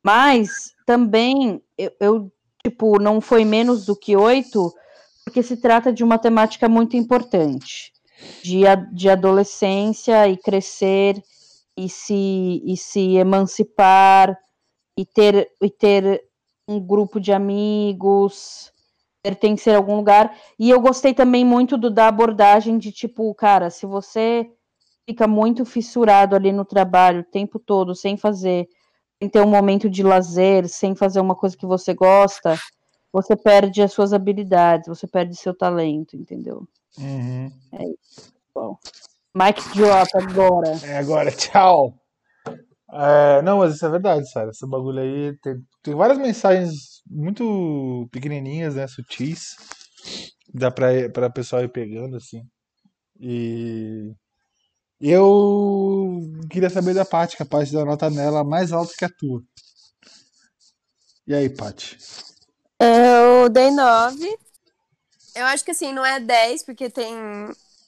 Mas 0.05 0.73
também 0.87 1.63
eu, 1.77 1.93
eu, 2.01 2.33
tipo 2.65 3.01
não 3.01 3.21
foi 3.21 3.45
menos 3.45 3.85
do 3.85 3.97
que 3.97 4.17
oito 4.17 4.73
porque 5.25 5.43
se 5.43 5.57
trata 5.57 5.93
de 5.93 6.05
uma 6.05 6.19
temática 6.19 6.69
muito 6.69 6.97
importante 6.97 7.93
de, 8.43 8.63
de 8.93 9.09
adolescência 9.09 10.29
e 10.29 10.37
crescer 10.37 11.21
e 11.77 11.89
se, 11.89 12.63
e 12.65 12.77
se 12.77 13.17
emancipar 13.17 14.39
e 14.97 15.05
ter, 15.05 15.51
e 15.61 15.69
ter 15.69 16.23
um 16.69 16.81
grupo 16.81 17.21
de 17.21 17.33
amigos, 17.33 18.73
pertencer 19.27 19.75
a 19.75 19.79
algum 19.79 19.97
lugar. 19.97 20.37
E 20.57 20.71
eu 20.71 20.81
gostei 20.81 21.13
também 21.13 21.45
muito 21.45 21.77
do, 21.77 21.91
da 21.91 22.07
abordagem 22.07 22.79
de 22.79 22.93
tipo, 22.93 23.35
cara, 23.35 23.71
se 23.71 23.85
você 23.85 24.49
fica 25.05 25.27
muito 25.27 25.65
fissurado 25.65 26.37
ali 26.37 26.53
no 26.53 26.65
trabalho 26.65 27.21
o 27.21 27.25
tempo 27.25 27.59
todo, 27.59 27.93
sem 27.93 28.17
fazer, 28.17 28.69
sem 29.19 29.29
ter 29.29 29.41
um 29.41 29.49
momento 29.49 29.91
de 29.91 30.05
lazer, 30.05 30.69
sem 30.69 30.95
fazer 30.95 31.19
uma 31.19 31.35
coisa 31.35 31.57
que 31.57 31.67
você 31.67 31.93
gosta, 31.93 32.57
você 33.13 33.35
perde 33.35 33.83
as 33.83 33.93
suas 33.93 34.13
habilidades, 34.13 34.87
você 34.87 35.09
perde 35.09 35.35
seu 35.35 35.53
talento, 35.53 36.17
entendeu? 36.17 36.63
Uhum. 36.97 37.51
Bom. 38.55 38.79
Mic 39.35 39.61
drop 39.75 40.09
agora. 40.15 40.79
É 40.85 40.99
agora, 40.99 41.31
tchau. 41.35 41.95
É, 42.93 43.43
não, 43.43 43.59
mas 43.59 43.75
isso 43.75 43.85
é 43.85 43.89
verdade, 43.89 44.31
Sara. 44.31 44.51
Esse 44.51 44.65
bagulho 44.69 45.01
aí 45.01 45.37
tem, 45.43 45.57
tem 45.83 45.95
várias 45.97 46.19
mensagens 46.19 46.96
muito 47.09 48.09
pequenininhas, 48.11 48.75
né? 48.75 48.87
Sutis. 48.87 49.57
Dá 50.53 50.71
pra, 50.71 51.09
pra 51.11 51.31
pessoal 51.31 51.63
ir 51.63 51.69
pegando, 51.69 52.17
assim. 52.17 52.43
E 53.19 54.15
eu 55.01 56.21
queria 56.51 56.71
saber 56.71 56.95
da 56.95 57.05
Paty, 57.05 57.37
capaz 57.37 57.69
de 57.69 57.75
dar 57.75 57.85
nota 57.85 58.09
nela 58.09 58.43
mais 58.45 58.73
alta 58.73 58.95
que 58.97 59.05
a 59.05 59.09
tua. 59.11 59.43
E 61.27 61.35
aí, 61.35 61.49
Paty? 61.51 61.99
Eu 62.81 63.49
dei 63.49 63.71
9. 63.71 64.39
Eu 65.35 65.45
acho 65.47 65.65
que 65.65 65.71
assim, 65.71 65.93
não 65.93 66.05
é 66.05 66.19
10, 66.19 66.65
porque 66.65 66.89
tem 66.89 67.15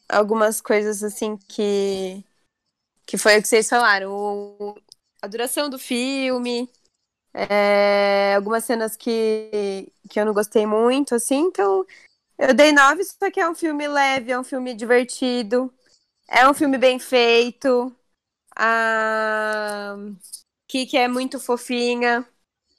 algumas 0.09 0.61
coisas 0.61 1.03
assim 1.03 1.37
que. 1.49 2.25
Que 3.07 3.17
foi 3.17 3.39
o 3.39 3.43
que 3.43 3.49
vocês 3.49 3.69
falaram. 3.69 4.13
O- 4.13 4.75
a 5.23 5.27
duração 5.27 5.69
do 5.71 5.79
filme. 5.79 6.69
É, 7.49 8.35
algumas 8.35 8.65
cenas 8.65 8.97
que, 8.97 9.93
que 10.11 10.19
eu 10.19 10.27
não 10.27 10.35
gostei 10.35 10.67
muito, 10.67 11.15
assim. 11.15 11.41
Então, 11.47 11.87
eu 12.37 12.53
dei 12.53 12.73
9, 12.73 13.05
só 13.05 13.31
que 13.31 13.39
é 13.41 13.49
um 13.49 13.55
filme 13.55 13.87
leve, 13.87 14.33
é 14.33 14.39
um 14.39 14.45
filme 14.45 14.75
divertido. 14.75 15.73
É 16.29 16.49
um 16.49 16.55
filme 16.55 16.77
bem 16.77 16.99
feito. 16.99 17.95
A 18.57 19.95
Kiki 20.67 20.97
é 20.97 21.07
muito 21.07 21.39
fofinha. 21.39 22.27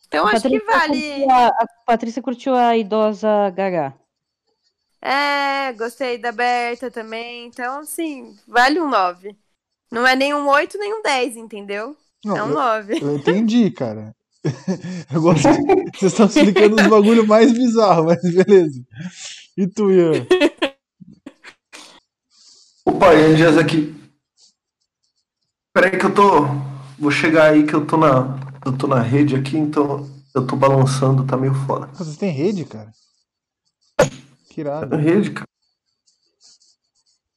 Então, 0.08 0.28
A 0.28 0.32
acho 0.32 0.48
que 0.48 0.60
Patrícia 0.60 0.78
vale. 0.78 1.02
curtiu 1.02 1.32
a, 1.32 1.48
a 1.48 1.68
Patrícia 1.86 2.22
curtiu 2.22 2.56
a 2.56 2.76
idosa 2.76 3.50
Gaga. 3.52 3.96
É, 5.02 5.72
gostei 5.74 6.18
da 6.18 6.32
Berta 6.32 6.92
também. 6.92 7.48
Então, 7.48 7.80
assim, 7.80 8.38
vale 8.46 8.82
um 8.82 8.90
9. 8.90 9.36
Não 9.90 10.06
é 10.06 10.16
nem 10.16 10.34
um 10.34 10.48
8, 10.48 10.78
nem 10.78 10.94
um 10.94 11.02
10, 11.02 11.38
entendeu? 11.38 11.96
Não, 12.26 12.38
é 12.38 12.44
um 12.44 12.50
eu, 12.50 12.56
9. 12.56 13.00
eu 13.02 13.16
entendi, 13.16 13.72
cara. 13.72 14.14
Eu 15.14 15.22
gosto 15.22 15.48
vocês 15.96 16.12
estão 16.12 16.26
explicando 16.28 16.76
os 16.76 16.88
bagulho 16.88 17.28
mais 17.28 17.52
bizarros, 17.52 18.06
mas 18.06 18.22
beleza. 18.22 18.82
E 19.58 19.68
tu, 19.68 19.92
Ian? 19.92 20.26
Opa, 22.86 23.14
Ian 23.14 23.36
Dias 23.36 23.58
aqui. 23.58 23.96
Peraí 25.74 25.98
que 25.98 26.06
eu 26.06 26.14
tô. 26.14 26.46
Vou 26.98 27.12
chegar 27.12 27.52
aí 27.52 27.66
que 27.66 27.74
eu 27.74 27.86
tô 27.86 27.98
na. 27.98 28.40
Eu 28.66 28.78
tô 28.78 28.88
na 28.88 29.02
rede 29.02 29.36
aqui, 29.36 29.58
então 29.58 30.10
eu 30.34 30.46
tô 30.46 30.56
balançando, 30.56 31.26
tá 31.26 31.38
meio 31.38 31.54
foda. 31.54 31.88
Vocês 31.94 32.18
têm 32.18 32.32
rede, 32.32 32.66
cara? 32.66 32.92
Que 34.50 34.62
irado. 34.62 34.96
rede, 34.96 35.32
cara. 35.32 35.48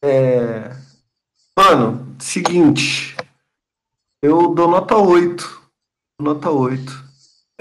É. 0.04 0.76
Mano, 1.56 2.16
seguinte. 2.18 3.16
Eu 4.20 4.54
dou 4.54 4.68
nota 4.68 4.96
8. 4.96 5.61
Nota 6.22 6.50
8. 6.50 7.04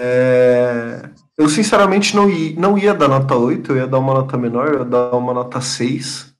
É, 0.00 1.10
Eu 1.38 1.48
sinceramente 1.48 2.14
não 2.16 2.28
ia, 2.30 2.58
não 2.58 2.78
ia 2.78 2.94
dar 2.94 3.08
nota 3.08 3.34
8, 3.36 3.72
eu 3.72 3.76
ia 3.78 3.86
dar 3.86 3.98
uma 3.98 4.14
nota 4.14 4.36
menor, 4.38 4.68
eu 4.68 4.78
ia 4.80 4.84
dar 4.84 5.12
uma 5.16 5.34
nota 5.34 5.60
6. 5.60 6.32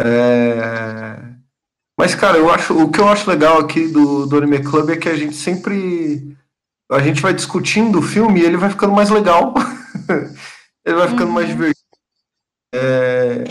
É, 0.00 1.18
Mas, 1.98 2.14
cara, 2.14 2.38
eu 2.38 2.50
acho, 2.50 2.76
o 2.76 2.90
que 2.90 3.00
eu 3.00 3.08
acho 3.08 3.28
legal 3.30 3.58
aqui 3.58 3.88
do, 3.88 4.26
do 4.26 4.36
Anime 4.38 4.62
Club 4.62 4.90
é 4.90 4.96
que 4.96 5.08
a 5.08 5.16
gente 5.16 5.36
sempre. 5.36 6.36
A 6.90 7.00
gente 7.00 7.22
vai 7.22 7.32
discutindo 7.32 7.98
o 7.98 8.02
filme 8.02 8.40
e 8.40 8.44
ele 8.44 8.56
vai 8.56 8.70
ficando 8.70 8.92
mais 8.92 9.10
legal. 9.10 9.54
ele 10.84 10.96
vai 10.96 11.08
ficando 11.08 11.32
mais 11.32 11.46
Uhum. 11.48 11.52
divertido. 11.54 11.82
É, 12.74 13.44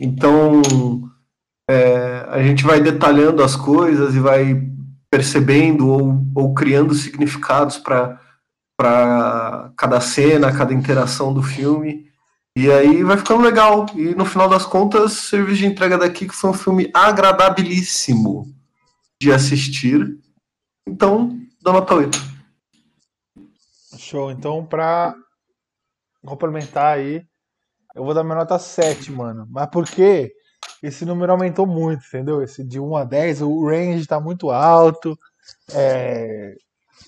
então, 0.00 0.62
é, 1.70 2.26
a 2.28 2.42
gente 2.42 2.64
vai 2.64 2.80
detalhando 2.80 3.42
as 3.42 3.54
coisas 3.56 4.14
e 4.14 4.20
vai 4.20 4.54
percebendo 5.12 5.88
ou, 5.88 6.24
ou 6.34 6.54
criando 6.54 6.94
significados 6.94 7.76
para 7.76 8.18
cada 9.76 10.00
cena, 10.00 10.56
cada 10.56 10.72
interação 10.72 11.34
do 11.34 11.42
filme. 11.42 12.10
E 12.56 12.70
aí 12.70 13.04
vai 13.04 13.18
ficando 13.18 13.42
legal. 13.42 13.84
E 13.94 14.14
no 14.14 14.24
final 14.24 14.48
das 14.48 14.64
contas, 14.64 15.12
serviço 15.12 15.58
de 15.58 15.66
entrega 15.66 15.98
daqui 15.98 16.26
que 16.26 16.34
foi 16.34 16.48
um 16.48 16.54
filme 16.54 16.90
agradabilíssimo 16.94 18.46
de 19.20 19.30
assistir. 19.30 20.18
Então, 20.88 21.38
dou 21.60 21.74
nota 21.74 21.94
8. 21.94 22.18
Show. 23.98 24.30
Então, 24.30 24.64
pra 24.64 25.14
complementar 26.24 26.96
aí, 26.96 27.22
eu 27.94 28.02
vou 28.02 28.14
dar 28.14 28.24
minha 28.24 28.36
nota 28.36 28.58
7, 28.58 29.12
mano. 29.12 29.46
Mas 29.50 29.68
por 29.68 29.84
quê? 29.84 30.32
Esse 30.82 31.04
número 31.04 31.30
aumentou 31.32 31.66
muito, 31.66 32.04
entendeu? 32.06 32.42
Esse 32.42 32.64
de 32.64 32.80
1 32.80 32.96
a 32.96 33.04
10, 33.04 33.40
o 33.42 33.64
range 33.66 34.06
tá 34.06 34.20
muito 34.20 34.50
alto. 34.50 35.16
É, 35.74 36.54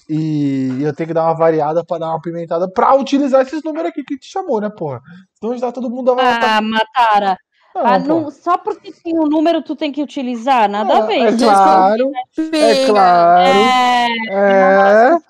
E 0.09 0.83
eu 0.83 0.95
tenho 0.95 1.09
que 1.09 1.15
dar 1.15 1.25
uma 1.25 1.35
variada 1.35 1.83
pra 1.85 1.97
dar 1.99 2.09
uma 2.11 2.21
pimentada 2.21 2.69
pra 2.71 2.95
utilizar 2.95 3.41
esses 3.43 3.63
números 3.65 3.89
aqui 3.89 4.05
que 4.05 4.19
te 4.19 4.27
chamou, 4.31 4.61
né, 4.61 4.69
porra? 4.69 5.01
Senão 5.41 5.57
já 5.57 5.73
todo 5.73 5.89
mundo 5.89 6.11
Ah, 6.19 6.61
Matara. 6.61 7.37
Não, 7.75 7.87
Ah, 7.87 7.99
não- 7.99 8.31
só 8.31 8.57
porque 8.59 8.93
tem 9.03 9.19
um 9.19 9.25
número 9.27 9.61
tu 9.63 9.75
tem 9.75 9.91
que 9.91 10.01
utilizar, 10.03 10.69
nada 10.69 10.93
É, 10.93 10.97
a 10.99 11.07
ver. 11.07 11.21
é 11.23 11.37
claro, 11.37 12.13
é 12.39 12.87
claro. 12.87 13.49
É, 13.49 14.07
É. 14.29 15.11
nossa, 15.11 15.25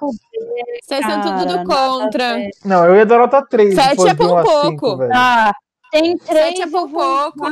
Vocês 0.83 1.07
são 1.07 1.21
tudo 1.21 1.65
contra. 1.65 2.37
Não, 2.65 2.85
eu 2.85 2.97
ia 2.97 3.07
dar 3.07 3.19
nota 3.19 3.47
3. 3.49 3.75
Sete 3.75 3.91
se 3.91 3.97
fosse 3.97 4.09
é 4.11 4.15
de 4.15 4.23
1 4.23 4.29
por 4.29 4.39
a 4.39 4.43
pouco. 4.43 4.69
5, 4.69 4.97
velho. 4.99 5.11
Tem 6.01 6.19
três, 6.19 6.47
Sete 6.59 6.63
é 6.63 6.67
por 6.67 6.89
pouco. 6.91 7.47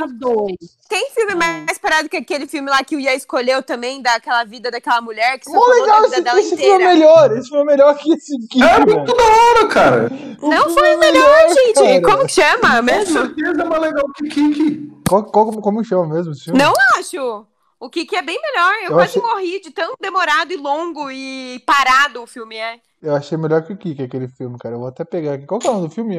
Tem 0.89 1.09
filme 1.11 1.33
Hum. 1.33 1.37
mais 1.37 1.77
parado 1.77 2.09
que 2.09 2.17
aquele 2.17 2.45
filme 2.45 2.69
lá 2.69 2.83
que 2.83 2.95
o 2.95 2.99
Ia 2.99 3.15
escolheu 3.15 3.63
também, 3.63 4.01
daquela 4.01 4.43
vida 4.43 4.69
daquela 4.69 4.99
mulher 5.01 5.39
que 5.39 5.45
só 5.49 5.65
legal, 5.67 6.01
da 6.01 6.07
vida 6.07 6.15
esse, 6.15 6.21
dela 6.23 6.39
esse 6.41 6.57
filme 6.57 6.83
é 6.83 6.87
melhor. 6.93 7.37
Esse 7.37 7.47
filme 7.49 7.63
é 7.63 7.65
melhor 7.65 7.97
que 7.97 8.13
esse 8.13 8.35
aqui, 8.35 8.61
É 8.61 8.79
muito 8.85 9.15
da 9.15 9.23
hora, 9.23 9.67
cara. 9.67 10.11
O 10.41 10.49
Não 10.49 10.69
foi 10.69 10.89
é 10.89 10.97
melhor, 10.97 11.49
gente. 11.49 11.73
cara. 11.73 12.01
Como 12.01 12.25
que 12.27 12.31
chama 12.33 12.75
Com 12.77 12.81
mesmo? 12.83 13.19
certeza 13.21 13.61
é 13.61 13.65
mais 13.65 13.81
legal 13.81 14.05
que 14.15 14.29
Kiki. 14.29 14.91
Qual, 15.07 15.23
qual, 15.23 15.51
como 15.61 15.83
chama 15.85 16.05
mesmo 16.13 16.33
esse 16.33 16.43
filme? 16.43 16.59
Não 16.59 16.73
acho. 16.97 17.45
O 17.79 17.89
Kiki 17.89 18.15
é 18.15 18.21
bem 18.21 18.39
melhor. 18.41 18.73
Eu, 18.75 18.83
Eu 18.89 18.93
quase 18.95 19.17
achei- 19.17 19.21
morri 19.21 19.61
de 19.61 19.71
tão 19.71 19.93
demorado 20.01 20.51
e 20.51 20.57
longo 20.57 21.09
e 21.09 21.61
parado 21.65 22.21
o 22.23 22.27
filme 22.27 22.57
é. 22.57 22.75
Eu 23.01 23.15
achei 23.15 23.37
melhor 23.37 23.63
que 23.63 23.73
o 23.73 23.77
Kiki, 23.77 24.03
aquele 24.03 24.27
filme, 24.27 24.57
cara. 24.59 24.75
Eu 24.75 24.79
vou 24.79 24.87
até 24.89 25.03
pegar 25.03 25.33
aqui. 25.33 25.45
Qual 25.45 25.59
que 25.59 25.67
é 25.67 25.69
o 25.69 25.73
nome 25.75 25.87
do 25.87 25.93
filme, 25.93 26.17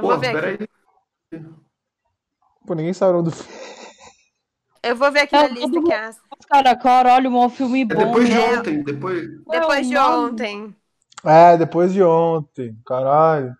Eu 0.00 0.06
vou 0.06 0.14
Pô, 0.14 0.18
ver 0.18 0.32
peraí. 0.32 0.54
aqui. 0.54 0.68
Pô, 2.66 2.74
ninguém 2.74 2.92
sabe 2.94 3.10
o 3.12 3.16
nome 3.18 3.30
do 3.30 3.36
filme. 3.36 3.60
Eu 4.82 4.96
vou 4.96 5.12
ver 5.12 5.20
aqui 5.20 5.34
na 5.34 5.46
todo 5.46 5.54
lista 5.54 5.82
que 5.82 5.92
é 5.92 6.10
Cara, 6.48 6.74
cara, 6.76 7.14
olha, 7.14 7.28
um 7.28 7.50
filme 7.50 7.82
É 7.82 7.84
bom. 7.84 7.94
depois 7.94 8.28
de 8.28 8.34
né? 8.34 8.58
ontem. 8.58 8.82
Depois. 8.82 9.28
depois 9.46 9.86
de 9.88 9.94
É 9.94 10.02
ontem. 10.02 10.76
É, 11.22 11.56
depois 11.58 11.92
de 11.92 12.02
ontem. 12.02 12.74
Caralho. 12.86 13.54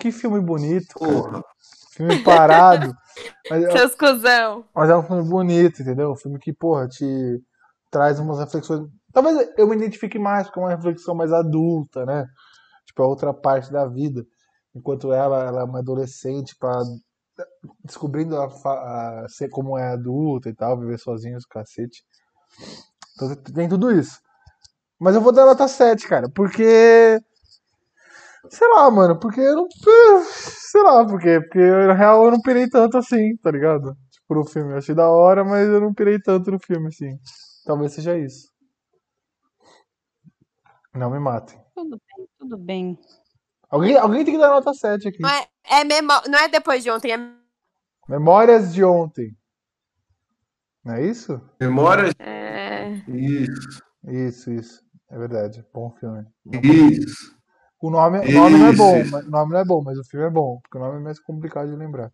Que 0.00 0.10
filme 0.10 0.40
bonito, 0.40 0.98
cara. 0.98 1.12
Porra. 1.12 1.44
Filme 1.92 2.18
parado. 2.24 2.92
Mas, 3.48 3.64
é- 3.64 3.70
Seus 3.70 3.94
cuzão. 3.94 4.64
mas 4.74 4.88
é 4.90 4.96
um 4.96 5.02
filme 5.02 5.28
bonito, 5.28 5.82
entendeu? 5.82 6.12
Um 6.12 6.16
filme 6.16 6.38
que, 6.38 6.52
porra, 6.52 6.88
te 6.88 7.40
traz 7.90 8.18
umas 8.18 8.38
reflexões. 8.38 8.88
Talvez 9.12 9.48
eu 9.58 9.68
me 9.68 9.76
identifique 9.76 10.18
mais 10.18 10.48
com 10.48 10.60
uma 10.60 10.70
reflexão 10.70 11.14
mais 11.14 11.32
adulta, 11.32 12.06
né? 12.06 12.26
Tipo, 12.86 13.02
a 13.02 13.06
outra 13.06 13.34
parte 13.34 13.70
da 13.70 13.86
vida. 13.86 14.24
Enquanto 14.74 15.12
ela, 15.12 15.44
ela 15.44 15.60
é 15.60 15.64
uma 15.64 15.80
adolescente, 15.80 16.56
pra, 16.58 16.72
descobrindo 17.84 18.36
a, 18.36 18.46
a 18.46 19.26
ser 19.28 19.48
como 19.48 19.76
é 19.76 19.92
adulta 19.92 20.48
e 20.48 20.54
tal, 20.54 20.78
viver 20.78 20.98
sozinha, 20.98 21.36
os 21.36 21.46
cacete. 21.46 22.02
Então 23.14 23.34
tem 23.54 23.68
tudo 23.68 23.90
isso. 23.90 24.18
Mas 24.98 25.14
eu 25.14 25.20
vou 25.20 25.32
dar 25.32 25.46
nota 25.46 25.66
7, 25.68 26.06
cara, 26.08 26.28
porque. 26.34 27.18
Sei 28.48 28.68
lá, 28.68 28.90
mano, 28.90 29.18
porque 29.18 29.40
eu 29.40 29.56
não. 29.56 29.66
Sei 30.70 30.82
lá, 30.82 31.04
por 31.06 31.20
quê? 31.20 31.40
Porque 31.40 31.58
na 31.58 31.94
real 31.94 32.24
eu 32.24 32.30
não 32.30 32.40
pirei 32.40 32.68
tanto 32.68 32.98
assim, 32.98 33.36
tá 33.42 33.50
ligado? 33.50 33.94
Tipo, 34.10 34.34
no 34.34 34.44
filme. 34.46 34.72
Eu 34.72 34.78
achei 34.78 34.94
da 34.94 35.08
hora, 35.10 35.44
mas 35.44 35.68
eu 35.68 35.80
não 35.80 35.92
pirei 35.92 36.18
tanto 36.20 36.50
no 36.50 36.58
filme, 36.58 36.88
assim. 36.88 37.18
Talvez 37.64 37.92
seja 37.94 38.18
isso. 38.18 38.50
Não 40.94 41.10
me 41.10 41.18
matem. 41.18 41.58
Tudo 41.74 41.98
bem, 41.98 42.28
tudo 42.38 42.58
bem. 42.58 42.98
Alguém, 43.72 43.96
alguém 43.96 44.24
tem 44.24 44.34
que 44.34 44.40
dar 44.40 44.50
nota 44.50 44.72
7 44.74 45.08
aqui. 45.08 45.20
Não 45.22 45.30
é, 45.30 45.46
é 45.80 45.82
memó- 45.84 46.22
não 46.28 46.38
é 46.38 46.46
depois 46.48 46.82
de 46.84 46.90
ontem, 46.90 47.12
é 47.12 47.18
Memórias 48.08 48.72
de 48.74 48.84
ontem. 48.84 49.34
Não 50.84 50.94
é 50.94 51.06
isso? 51.06 51.40
Memórias. 51.60 52.12
É, 52.18 52.90
Isso. 53.08 53.80
Isso, 54.06 54.50
isso. 54.52 54.82
É 55.10 55.16
verdade. 55.16 55.64
Bom 55.72 55.90
filme. 55.98 56.24
Isso. 56.62 57.32
O 57.80 57.90
nome, 57.90 58.18
o 58.18 58.32
nome 58.32 58.58
não 58.58 58.66
é 58.66 58.72
bom, 58.72 59.04
mas- 59.10 59.26
o 59.26 59.30
nome 59.30 59.52
não 59.52 59.58
é 59.60 59.64
bom, 59.64 59.82
mas 59.82 59.98
o 59.98 60.04
filme 60.04 60.26
é 60.26 60.30
bom, 60.30 60.58
porque 60.62 60.78
o 60.78 60.80
nome 60.80 60.98
é 60.98 61.02
mais 61.02 61.18
complicado 61.20 61.68
de 61.70 61.76
lembrar. 61.76 62.10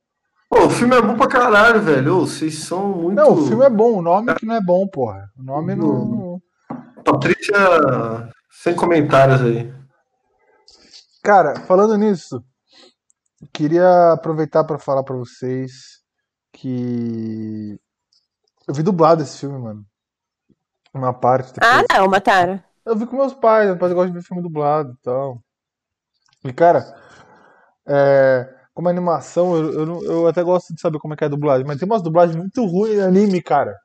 Pô, 0.49 0.67
o 0.67 0.71
filme 0.71 0.97
é 0.97 1.03
bom 1.03 1.17
pra 1.17 1.27
caralho, 1.29 1.81
velho. 1.83 2.21
Vocês 2.21 2.59
são 2.61 2.89
muito. 2.89 3.17
Não, 3.17 3.33
o 3.33 3.47
filme 3.47 3.65
é 3.65 3.71
bom, 3.71 3.99
o 3.99 4.03
nome 4.03 4.35
que 4.35 4.47
não 4.47 4.55
é 4.55 4.61
bom, 4.63 4.87
porra. 4.87 5.29
O 5.37 5.43
nome 5.43 5.75
não. 5.75 6.41
Patrícia, 7.05 7.55
sem 8.51 8.75
comentários 8.75 9.41
aí. 9.43 9.73
Cara, 11.23 11.61
falando 11.61 11.97
nisso, 11.97 12.43
queria 13.53 14.13
aproveitar 14.13 14.65
pra 14.65 14.79
falar 14.79 15.03
pra 15.03 15.17
vocês 15.17 16.03
que 16.53 17.79
eu 18.67 18.75
vi 18.75 18.83
dublado 18.83 19.23
esse 19.23 19.39
filme, 19.39 19.59
mano. 19.59 19.87
Uma 20.93 21.13
parte. 21.13 21.53
Ah, 21.61 21.83
depois. 21.83 22.01
não, 22.01 22.09
Matara. 22.09 22.65
Eu 22.85 22.97
vi 22.97 23.07
com 23.07 23.17
meus 23.17 23.35
pais, 23.35 23.67
meus 23.67 23.79
pais 23.79 23.93
gostam 23.93 24.13
de 24.13 24.19
ver 24.19 24.27
filme 24.27 24.43
dublado 24.43 24.93
e 24.93 25.03
tal. 25.03 25.43
E, 26.45 26.53
cara, 26.53 26.97
é, 27.87 28.55
como 28.73 28.89
animação, 28.89 29.57
eu, 29.57 29.73
eu, 29.73 30.05
eu 30.05 30.27
até 30.29 30.43
gosto 30.43 30.75
de 30.75 30.81
saber 30.81 30.99
como 30.99 31.15
é 31.15 31.17
que 31.17 31.25
é 31.25 31.27
a 31.27 31.31
dublagem, 31.31 31.67
mas 31.67 31.79
tem 31.79 31.87
umas 31.87 32.03
dublagens 32.03 32.37
muito 32.37 32.65
ruins 32.65 32.97
em 32.97 33.03
anime, 33.03 33.43
cara. 33.43 33.77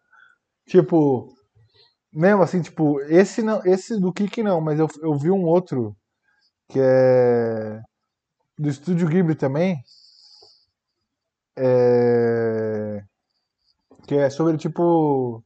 Tipo, 0.67 1.33
mesmo 2.13 2.41
assim, 2.43 2.61
tipo, 2.61 3.01
esse 3.01 3.41
não, 3.41 3.61
esse 3.65 3.99
do 3.99 4.13
Kiki 4.13 4.43
não, 4.43 4.61
mas 4.61 4.79
eu, 4.79 4.87
eu 5.01 5.15
vi 5.15 5.31
um 5.31 5.43
outro 5.45 5.95
que 6.73 6.79
é 6.81 7.79
do 8.57 8.67
Estúdio 8.67 9.07
Ghibli 9.07 9.35
também. 9.35 9.83
É, 11.55 13.03
que 14.07 14.15
é 14.15 14.29
sobre, 14.31 14.57
tipo, 14.57 15.43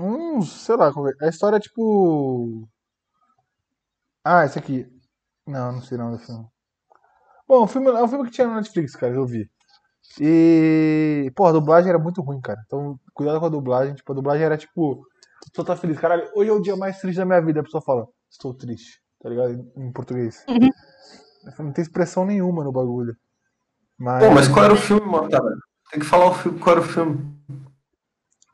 um, 0.00 0.40
sei 0.42 0.76
lá, 0.76 0.90
a 1.20 1.28
história 1.28 1.56
é 1.56 1.60
tipo. 1.60 2.66
Ah, 4.24 4.44
esse 4.44 4.58
aqui. 4.58 4.86
Não, 5.46 5.72
não 5.72 5.82
sei 5.82 5.98
não 5.98 6.12
do 6.12 6.18
filme. 6.18 6.46
Bom, 7.46 7.64
o 7.64 7.66
filme, 7.66 7.88
é 7.88 8.02
um 8.02 8.08
filme 8.08 8.24
que 8.26 8.30
tinha 8.32 8.46
no 8.46 8.54
Netflix, 8.54 8.96
cara, 8.96 9.14
eu 9.14 9.26
vi. 9.26 9.50
E. 10.20 11.30
Porra, 11.36 11.50
a 11.50 11.52
dublagem 11.54 11.90
era 11.90 11.98
muito 11.98 12.22
ruim, 12.22 12.40
cara. 12.40 12.62
Então, 12.66 12.98
cuidado 13.14 13.40
com 13.40 13.46
a 13.46 13.48
dublagem. 13.50 13.94
Tipo, 13.94 14.12
a 14.12 14.14
dublagem 14.14 14.44
era 14.46 14.56
tipo. 14.56 15.06
Pessoa 15.52 15.66
tá 15.66 15.76
feliz. 15.76 15.98
Caralho, 15.98 16.30
hoje 16.34 16.50
é 16.50 16.52
o 16.52 16.62
dia 16.62 16.76
mais 16.76 16.98
triste 17.00 17.18
da 17.18 17.26
minha 17.26 17.42
vida. 17.42 17.60
A 17.60 17.64
pessoa 17.64 17.82
fala, 17.82 18.08
estou 18.30 18.54
triste. 18.54 19.01
Tá 19.22 19.28
ligado? 19.28 19.72
Em, 19.76 19.92
português. 19.92 20.44
Não 21.58 21.72
tem 21.72 21.82
expressão 21.82 22.26
nenhuma 22.26 22.64
no 22.64 22.72
bagulho. 22.72 23.16
Mas. 23.96 24.24
Pô, 24.24 24.30
mas 24.32 24.48
qual 24.48 24.64
era 24.64 24.74
o 24.74 24.76
filme, 24.76 25.06
Matara? 25.06 25.56
Tem 25.90 26.00
que 26.00 26.06
falar 26.06 26.26
o 26.26 26.34
filme, 26.34 26.58
qual 26.58 26.76
era 26.76 26.84
o 26.84 26.88
filme. 26.88 27.32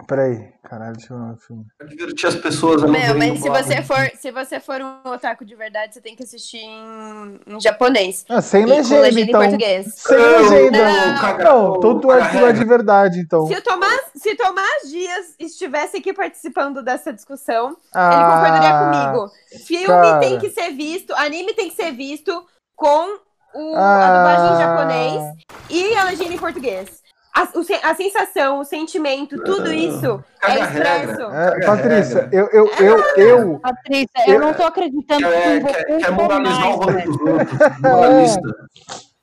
Peraí, 0.09 0.53
caralho, 0.65 0.97
deixa 0.97 1.13
eu 1.13 1.19
ver 1.23 1.33
o 1.35 1.37
filme. 1.37 1.65
Pra 1.77 1.87
divertir 1.87 2.27
as 2.29 2.35
pessoas. 2.35 2.83
a 2.83 2.87
não 2.87 2.93
Meu, 2.95 3.15
mas 3.19 3.41
se 3.41 3.49
você 3.51 3.83
for, 3.83 4.11
se 4.19 4.31
você 4.33 4.59
for 4.59 4.81
um 4.81 5.11
otaku 5.11 5.45
de 5.45 5.55
verdade, 5.55 5.93
você 5.93 6.01
tem 6.01 6.17
que 6.17 6.23
assistir 6.23 6.57
em, 6.63 7.39
em 7.47 7.61
japonês. 7.61 8.25
Ah, 8.27 8.41
sem 8.41 8.63
E 8.63 8.67
legenda, 8.67 9.03
legenda 9.03 9.21
então. 9.29 9.43
em 9.43 9.49
português. 9.51 9.95
Sem 9.97 10.17
Não, 10.17 10.39
legenda. 10.51 10.79
não, 10.89 11.39
Não, 11.73 11.81
todo 11.81 12.11
Arthur 12.11 12.49
é 12.49 12.53
de 12.55 12.65
verdade, 12.65 13.21
então. 13.21 13.47
Se 13.49 13.55
o 13.55 13.63
Tomás, 13.63 14.01
se 14.17 14.35
Tomás 14.35 14.89
Dias 14.89 15.35
estivesse 15.39 15.99
aqui 15.99 16.15
participando 16.15 16.83
dessa 16.83 17.13
discussão, 17.13 17.69
ele 17.69 17.77
Ah, 17.93 18.31
concordaria 18.31 19.13
comigo. 19.13 19.33
Filme 19.67 19.87
cara. 19.89 20.21
tem 20.21 20.39
que 20.39 20.49
ser 20.49 20.71
visto, 20.71 21.13
anime 21.17 21.53
tem 21.53 21.69
que 21.69 21.77
ser 21.77 21.93
visto 21.93 22.47
com 22.75 23.19
o, 23.55 23.75
Ah. 23.77 24.07
a 24.07 24.17
dublagem 24.17 24.55
em 24.55 24.59
japonês 24.59 25.37
e 25.69 25.95
a 25.97 26.05
legenda 26.05 26.33
em 26.33 26.39
português. 26.39 27.07
A, 27.39 27.43
o 27.57 27.89
a 27.89 27.95
sensação, 27.95 28.59
o 28.59 28.65
sentimento, 28.65 29.41
tudo 29.45 29.73
isso 29.73 30.25
é 30.43 30.47
a 30.47 30.65
regra. 30.65 30.97
expresso. 31.05 31.23
É, 31.33 31.67
Patrícia, 31.67 32.29
eu, 32.33 32.47
eu, 32.49 32.67
eu, 32.81 32.99
eu, 33.17 33.61
Patrícia, 33.61 34.25
eu 34.27 34.41
não 34.41 34.53
tô 34.53 34.65
acreditando 34.65 35.23
que 35.23 35.29
tu 35.29 35.39
Quer, 35.39 35.57
invocou 35.57 35.99
quer, 36.01 36.11
moralizar 36.11 36.65
o 36.65 36.69
mais, 36.71 36.77
rolê 36.81 36.93
velho. 36.95 37.13
dos 37.13 37.21
outros. 37.21 37.59
Moralista. 37.79 38.41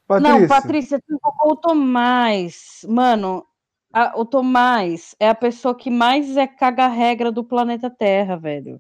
Patrícia, 0.08 0.40
Não, 0.40 0.48
Patrícia, 0.48 1.00
tu 1.00 1.14
invocou 1.14 1.52
o 1.52 1.56
Tomás. 1.58 2.86
Mano, 2.88 3.46
a- 3.92 4.14
o 4.16 4.24
Tomás 4.24 5.14
é 5.20 5.28
a 5.28 5.36
pessoa 5.36 5.76
que 5.76 5.90
mais 5.90 6.38
é 6.38 6.48
caga-regra 6.48 7.34
do 7.34 7.44
planeta 7.44 7.90
Terra, 7.90 8.38
velho. 8.38 8.80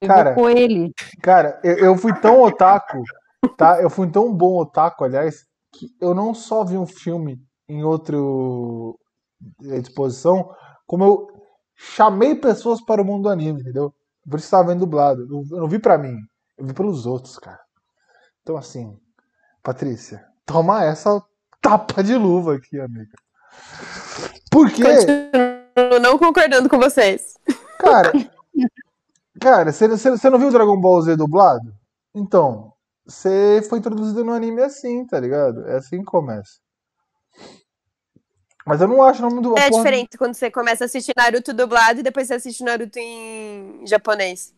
Tu 0.00 0.06
Cara, 0.06 0.30
Invocou 0.30 0.48
ele. 0.48 0.92
Cara, 1.20 1.58
eu, 1.64 1.76
eu 1.76 1.96
fui 1.96 2.12
tão 2.20 2.40
otaku, 2.42 3.02
tá? 3.56 3.82
Eu 3.82 3.90
fui 3.90 4.08
tão 4.08 4.32
bom 4.32 4.58
otaku, 4.58 5.02
aliás, 5.02 5.44
que 5.72 5.88
eu 6.00 6.14
não 6.14 6.32
só 6.34 6.64
vi 6.64 6.76
um 6.76 6.86
filme 6.86 7.40
em 7.70 7.84
outro 7.84 8.98
exposição, 9.60 10.54
como 10.86 11.04
eu 11.04 11.28
chamei 11.74 12.34
pessoas 12.34 12.80
para 12.80 13.00
o 13.00 13.04
mundo 13.04 13.22
do 13.24 13.28
anime, 13.28 13.60
entendeu? 13.60 13.94
Por 14.28 14.38
isso 14.38 14.46
estava 14.46 14.68
vendo 14.68 14.80
dublado. 14.80 15.22
Eu 15.22 15.60
não 15.60 15.68
vi 15.68 15.78
pra 15.78 15.96
mim, 15.96 16.16
eu 16.58 16.66
vi 16.66 16.74
pelos 16.74 17.06
outros, 17.06 17.38
cara. 17.38 17.60
Então, 18.42 18.56
assim, 18.56 18.98
Patrícia, 19.62 20.26
toma 20.44 20.84
essa 20.84 21.22
tapa 21.60 22.02
de 22.02 22.16
luva 22.16 22.56
aqui, 22.56 22.80
amiga. 22.80 23.16
Porque, 24.50 24.82
Continuo 24.82 26.00
não 26.00 26.18
concordando 26.18 26.68
com 26.68 26.78
vocês. 26.78 27.34
cara, 27.78 28.12
cara, 29.40 29.72
você 29.72 30.30
não 30.30 30.38
viu 30.38 30.50
Dragon 30.50 30.80
Ball 30.80 31.02
Z 31.02 31.16
dublado? 31.16 31.72
Então, 32.14 32.72
você 33.06 33.64
foi 33.68 33.78
introduzido 33.78 34.24
no 34.24 34.32
anime 34.32 34.62
assim, 34.62 35.06
tá 35.06 35.20
ligado? 35.20 35.66
É 35.68 35.76
assim 35.76 35.98
que 35.98 36.04
começa. 36.04 36.58
Mas 38.66 38.80
eu 38.80 38.88
não 38.88 39.02
acho 39.02 39.24
o 39.24 39.28
nome 39.30 39.42
do. 39.42 39.56
É 39.58 39.68
porra- 39.70 39.82
diferente 39.82 40.18
quando 40.18 40.34
você 40.34 40.50
começa 40.50 40.84
a 40.84 40.86
assistir 40.86 41.12
Naruto 41.16 41.52
dublado 41.54 42.00
e 42.00 42.02
depois 42.02 42.26
você 42.26 42.34
assiste 42.34 42.62
Naruto 42.62 42.98
em 42.98 43.86
japonês. 43.86 44.54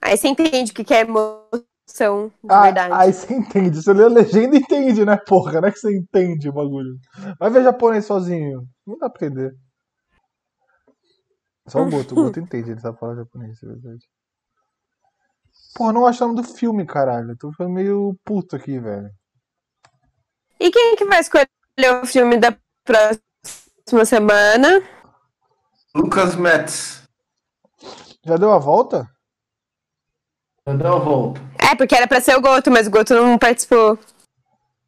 Aí 0.00 0.16
você 0.16 0.28
entende 0.28 0.72
o 0.72 0.74
que 0.74 0.84
que 0.84 0.94
é 0.94 1.00
emoção 1.00 2.28
de 2.42 2.48
Ah, 2.48 2.62
verdade. 2.62 2.94
aí 2.94 3.12
você 3.12 3.34
entende. 3.34 3.82
Você 3.82 3.92
lê 3.92 4.04
a 4.04 4.08
legenda 4.08 4.56
e 4.56 4.60
entende, 4.60 5.04
né, 5.04 5.16
porra? 5.26 5.60
Não 5.60 5.68
é 5.68 5.72
que 5.72 5.78
você 5.78 5.94
entende 5.96 6.48
o 6.48 6.52
bagulho. 6.52 6.96
Vai 7.38 7.50
ver 7.50 7.64
japonês 7.64 8.06
sozinho. 8.06 8.66
Não 8.86 8.96
dá 8.98 9.10
pra 9.10 9.26
entender. 9.26 9.52
Só 11.66 11.82
o 11.82 11.86
Boto. 11.90 12.14
O 12.14 12.24
Boto 12.32 12.40
entende, 12.40 12.70
ele 12.70 12.80
sabe 12.80 12.98
falar 12.98 13.16
japonês, 13.16 13.62
é 13.62 13.66
verdade. 13.66 14.04
Porra, 15.74 15.92
não 15.92 16.06
acho 16.06 16.24
o 16.24 16.28
nome 16.28 16.40
do 16.40 16.48
filme, 16.48 16.86
caralho. 16.86 17.30
Eu 17.32 17.36
tô 17.36 17.50
ficando 17.50 17.70
meio 17.70 18.16
puto 18.24 18.56
aqui, 18.56 18.78
velho. 18.78 19.10
E 20.60 20.70
quem 20.70 20.96
que 20.96 21.04
vai 21.04 21.20
escolher 21.20 21.46
o 22.02 22.06
filme 22.06 22.36
da 22.38 22.56
próxima 22.88 24.04
semana? 24.06 24.82
Lucas 25.94 26.34
Metz. 26.36 27.02
Já 28.24 28.36
deu 28.36 28.50
a 28.50 28.58
volta? 28.58 29.06
Já 30.66 30.74
deu 30.74 30.94
a 30.94 30.98
volta. 30.98 31.40
É, 31.58 31.74
porque 31.74 31.94
era 31.94 32.08
pra 32.08 32.20
ser 32.20 32.34
o 32.36 32.40
Goto, 32.40 32.70
mas 32.70 32.86
o 32.86 32.90
Goto 32.90 33.14
não 33.14 33.38
participou. 33.38 33.98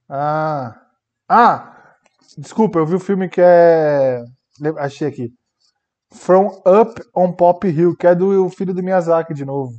Ah. 0.08 0.80
Ah! 1.28 1.94
Desculpa, 2.38 2.78
eu 2.78 2.86
vi 2.86 2.94
o 2.94 3.00
filme 3.00 3.28
que 3.28 3.40
é. 3.42 4.24
Achei 4.78 5.06
aqui. 5.06 5.32
From 6.12 6.46
Up 6.66 7.00
on 7.14 7.32
Pop 7.32 7.66
Hill, 7.68 7.96
que 7.96 8.06
é 8.06 8.14
do 8.14 8.48
filho 8.50 8.72
do 8.72 8.82
Miyazaki 8.82 9.34
de 9.34 9.44
novo. 9.44 9.78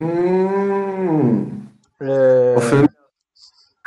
Hum. 0.00 1.66
É. 2.00 2.54
O 2.56 2.60
filme. 2.60 2.99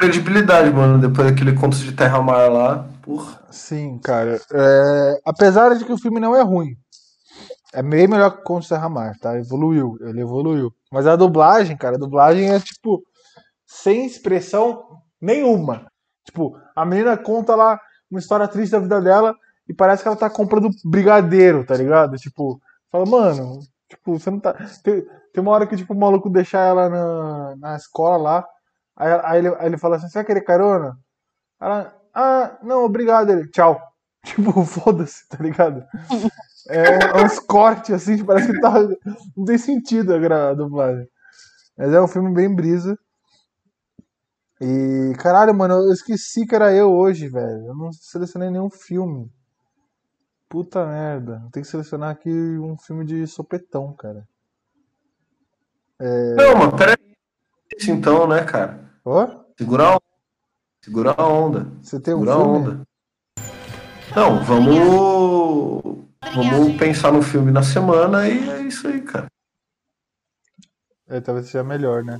Credibilidade, 0.03 0.69
mano. 0.69 0.99
Depois 0.99 1.30
daquele 1.30 1.53
conto 1.53 1.77
de 1.77 1.93
Terra 1.93 2.21
Mar 2.21 2.51
lá. 2.51 2.85
Porra. 3.01 3.39
Sim, 3.49 3.97
cara. 3.99 4.38
É, 4.51 5.21
Apesar 5.23 5.73
de 5.75 5.85
que 5.85 5.93
o 5.93 5.97
filme 5.97 6.19
não 6.19 6.35
é 6.35 6.41
ruim. 6.41 6.75
É 7.73 7.81
bem 7.81 8.05
melhor 8.05 8.31
que 8.31 8.41
o 8.41 8.43
Conto 8.43 8.63
de 8.63 8.67
Serra 8.67 8.89
Mar, 8.89 9.17
tá? 9.17 9.39
Evoluiu, 9.39 9.97
ele 10.01 10.21
evoluiu. 10.21 10.71
Mas 10.91 11.07
a 11.07 11.15
dublagem, 11.15 11.77
cara, 11.77 11.95
a 11.95 11.99
dublagem 11.99 12.51
é 12.51 12.59
tipo 12.59 13.01
sem 13.65 14.05
expressão 14.05 14.84
nenhuma. 15.19 15.88
Tipo, 16.25 16.55
a 16.75 16.85
menina 16.85 17.17
conta 17.17 17.55
lá 17.55 17.80
uma 18.11 18.19
história 18.19 18.47
triste 18.47 18.73
da 18.73 18.80
vida 18.80 19.01
dela 19.01 19.34
e 19.67 19.73
parece 19.73 20.03
que 20.03 20.07
ela 20.07 20.17
tá 20.17 20.30
comprando 20.30 20.69
brigadeiro, 20.84 21.65
tá 21.65 21.75
ligado? 21.75 22.17
Tipo, 22.17 22.61
fala, 22.91 23.05
mano, 23.05 23.61
tipo, 23.89 24.19
você 24.19 24.30
não 24.30 24.39
tá. 24.39 24.53
Tem, 24.84 25.01
tem 25.34 25.41
uma 25.41 25.51
hora 25.51 25.65
que 25.65 25.77
tipo, 25.77 25.93
o 25.93 25.99
maluco 25.99 26.30
deixar 26.30 26.67
ela 26.67 26.89
na, 26.89 27.55
na 27.55 27.75
escola 27.75 28.17
lá, 28.17 28.45
aí, 28.95 29.22
aí 29.24 29.40
ele, 29.40 29.48
aí 29.49 29.65
ele 29.68 29.78
fala 29.78 29.95
assim: 29.95 30.07
você 30.07 30.20
vai 30.20 30.26
querer 30.26 30.41
carona? 30.41 30.98
Ela, 31.60 31.95
ah, 32.14 32.57
não, 32.64 32.84
obrigado. 32.84 33.30
Ele, 33.32 33.48
tchau. 33.49 33.82
Tipo, 34.26 34.64
foda-se, 34.64 35.28
tá 35.28 35.38
ligado? 35.41 35.86
É 36.70 37.22
uns 37.22 37.40
cortes 37.40 37.94
assim, 37.94 38.24
parece 38.24 38.53
que 38.53 38.61
tá. 38.61 38.74
Não 39.36 39.44
tem 39.44 39.57
sentido 39.57 40.14
a, 40.14 40.53
dublagem. 40.53 41.07
Mas 41.78 41.91
é 41.91 42.02
um 42.02 42.07
filme 42.07 42.34
bem 42.34 42.53
brisa. 42.53 42.98
E, 44.61 45.14
caralho, 45.18 45.53
mano, 45.53 45.74
eu 45.74 45.91
esqueci 45.91 46.45
que 46.45 46.56
era 46.56 46.74
eu 46.74 46.90
hoje, 46.90 47.28
velho. 47.28 47.65
Eu 47.65 47.76
não 47.76 47.91
selecionei 47.91 48.49
nenhum 48.49 48.70
filme. 48.70 49.30
Puta 50.48 50.86
merda. 50.86 51.44
Tem 51.52 51.61
que 51.61 51.68
selecionar 51.68 52.11
aqui 52.11 52.30
um 52.30 52.78
filme 52.78 53.03
de 53.03 53.28
sopetão, 53.28 53.94
cara. 53.94 54.26
Não, 55.99 56.56
mas 56.56 56.74
peraí. 56.76 56.95
Então, 57.90 58.28
né, 58.28 58.44
cara? 58.44 58.82
Ó, 59.05 59.27
Segura 59.57 59.84
a 59.84 59.89
onda. 59.91 60.01
Segura 60.84 61.15
a 61.17 61.27
onda. 61.27 61.67
você 61.81 61.99
tem 61.99 62.13
um 62.13 62.19
Segura 62.19 62.34
a 62.34 62.38
onda. 62.39 62.81
Não, 64.15 64.43
vamos. 64.43 66.03
Vamos 66.35 66.77
pensar 66.77 67.11
no 67.11 67.21
filme 67.21 67.51
na 67.51 67.61
semana 67.63 68.27
e 68.27 68.49
é 68.49 68.61
isso 68.61 68.88
aí, 68.88 69.01
cara. 69.01 69.27
É, 71.07 71.19
talvez 71.19 71.47
seja 71.47 71.63
melhor, 71.63 72.03
né? 72.03 72.17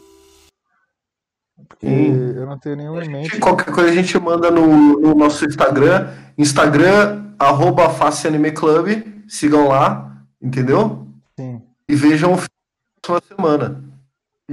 Porque 1.68 1.88
Sim. 1.88 2.36
eu 2.36 2.46
não 2.46 2.60
tenho 2.60 2.76
nenhum 2.76 3.02
em 3.02 3.10
mente. 3.10 3.40
Qualquer 3.40 3.74
coisa 3.74 3.90
a 3.90 3.94
gente 3.94 4.18
manda 4.20 4.52
no, 4.52 5.00
no 5.00 5.16
nosso 5.16 5.46
Instagram. 5.46 6.10
Instagram, 6.38 7.34
arroba 7.40 7.90
Face 7.90 8.28
Anime 8.28 8.52
Club. 8.52 8.90
Sigam 9.28 9.68
lá, 9.68 10.24
entendeu? 10.42 11.08
Sim. 11.40 11.62
E 11.88 11.96
vejam 11.96 12.34
o 12.34 12.38
filme 12.38 12.50
na 12.96 13.02
próxima 13.02 13.36
semana. 13.36 13.93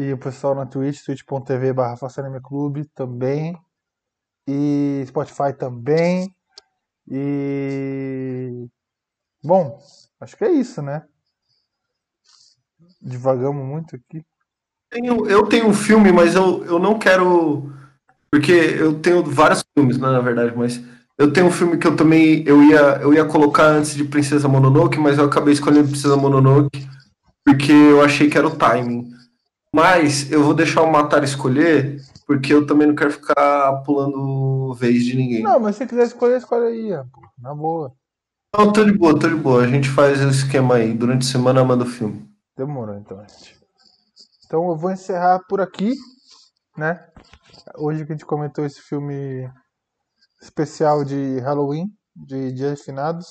E 0.01 0.15
o 0.15 0.19
pessoal 0.19 0.55
na 0.55 0.65
Twitch, 0.65 1.05
twitch.tv 1.05 1.75
barra 1.75 1.95
Clube 2.43 2.87
também. 2.95 3.55
E 4.49 5.05
Spotify 5.07 5.53
também. 5.53 6.35
E. 7.07 8.67
Bom, 9.45 9.79
acho 10.19 10.39
que 10.39 10.45
é 10.45 10.53
isso, 10.53 10.81
né? 10.81 11.05
Divagamos 13.03 13.63
muito 13.63 13.95
aqui. 13.95 14.25
Tenho- 14.91 15.29
eu 15.29 15.47
tenho 15.47 15.67
um 15.69 15.75
filme, 15.75 16.11
mas 16.11 16.35
eu, 16.35 16.65
eu 16.65 16.79
não 16.79 16.99
quero. 16.99 17.71
Porque 18.33 18.53
eu 18.53 18.99
tenho 19.01 19.23
vários 19.23 19.63
filmes, 19.77 19.99
né, 19.99 20.09
na 20.09 20.21
verdade, 20.21 20.57
mas 20.57 20.81
eu 21.19 21.31
tenho 21.31 21.49
um 21.49 21.51
filme 21.51 21.77
que 21.77 21.87
eu 21.87 21.95
também 21.95 22.43
eu 22.47 22.63
ia, 22.63 23.01
eu 23.03 23.13
ia 23.13 23.27
colocar 23.27 23.67
antes 23.67 23.95
de 23.95 24.05
Princesa 24.05 24.49
Mononoke, 24.49 24.99
mas 24.99 25.19
eu 25.19 25.27
acabei 25.27 25.53
escolhendo 25.53 25.89
Princesa 25.89 26.17
Mononoke 26.17 26.89
porque 27.45 27.73
eu 27.73 28.03
achei 28.03 28.31
que 28.31 28.39
era 28.39 28.47
o 28.47 28.57
timing. 28.57 29.20
Mas 29.75 30.31
eu 30.31 30.43
vou 30.43 30.53
deixar 30.53 30.83
o 30.83 30.91
Matar 30.91 31.23
escolher, 31.23 32.01
porque 32.27 32.53
eu 32.53 32.67
também 32.67 32.89
não 32.89 32.95
quero 32.95 33.13
ficar 33.13 33.83
pulando 33.85 34.75
vez 34.75 35.05
de 35.05 35.17
ninguém. 35.17 35.43
Não, 35.43 35.61
mas 35.61 35.77
se 35.77 35.81
você 35.81 35.87
quiser 35.87 36.07
escolher, 36.07 36.39
escolhe 36.39 36.67
aí, 36.67 37.05
pô, 37.13 37.21
na 37.39 37.55
boa. 37.55 37.93
Não, 38.57 38.73
tô 38.73 38.85
de 38.85 38.93
boa, 38.93 39.19
tô 39.19 39.29
de 39.29 39.37
boa. 39.37 39.63
A 39.63 39.69
gente 39.69 39.89
faz 39.89 40.21
esse 40.21 40.45
esquema 40.45 40.75
aí. 40.75 40.93
Durante 40.93 41.25
a 41.25 41.31
semana 41.31 41.65
manda 41.65 41.85
o 41.85 41.87
filme. 41.87 42.29
Demorou 42.57 42.97
então, 42.97 43.21
gente. 43.21 43.57
Então 44.45 44.69
eu 44.69 44.77
vou 44.77 44.91
encerrar 44.91 45.41
por 45.49 45.61
aqui, 45.61 45.95
né? 46.77 47.07
Hoje 47.79 48.05
que 48.05 48.13
a 48.13 48.17
gente 48.17 48.27
comentou 48.27 48.67
esse 48.67 48.81
filme 48.81 49.49
especial 50.43 51.05
de 51.05 51.39
Halloween, 51.39 51.87
de 52.17 52.53
Dia 52.53 52.75
de 52.75 52.83
Finados, 52.83 53.29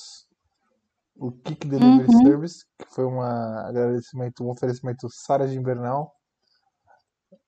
o 1.17 1.33
Kick 1.33 1.67
Delivery 1.67 2.07
Uhum. 2.09 2.21
Service, 2.21 2.63
que 2.77 2.85
foi 2.95 3.03
uma 3.03 3.67
agradecimento, 3.67 4.41
um 4.41 4.49
oferecimento 4.49 5.09
Sara 5.09 5.45
de 5.45 5.57
Invernal. 5.57 6.13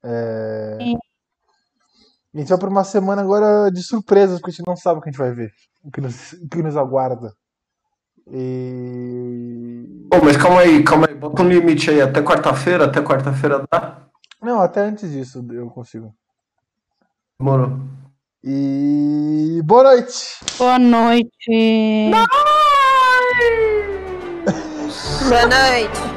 É... 0.03 0.78
A 2.34 2.38
gente 2.38 2.49
vai 2.49 2.57
para 2.57 2.69
uma 2.69 2.84
semana 2.84 3.22
agora 3.22 3.69
de 3.69 3.84
surpresas, 3.84 4.40
porque 4.40 4.52
a 4.52 4.53
gente 4.53 4.68
não 4.68 4.76
sabe 4.76 4.99
o 4.99 5.02
que 5.02 5.10
a 5.10 5.11
gente 5.11 5.19
vai 5.19 5.34
ver, 5.34 5.52
o 5.84 5.91
que 5.91 5.99
nos, 5.99 6.34
o 6.34 6.48
que 6.48 6.64
nos 6.64 6.78
aguarda. 6.78 7.34
E 8.32 10.07
Pô, 10.10 10.23
mas 10.23 10.38
calma 10.38 10.61
aí, 10.61 10.84
calma 10.84 11.07
aí. 11.07 11.15
Bota 11.15 11.41
um 11.41 11.48
limite 11.49 11.90
aí. 11.90 12.02
Até 12.02 12.22
quarta-feira, 12.22 12.86
até 12.86 13.02
quarta-feira 13.02 13.65
dá? 13.72 14.07
não, 14.41 14.61
até 14.61 14.82
antes 14.82 15.11
disso 15.11 15.45
eu 15.52 15.69
consigo. 15.69 16.14
Demorou. 17.40 17.80
E 18.44 19.61
boa 19.64 19.84
noite. 19.84 20.38
Boa 20.57 20.80
noite. 20.80 22.11
Boa 25.30 25.45
noite. 25.48 26.11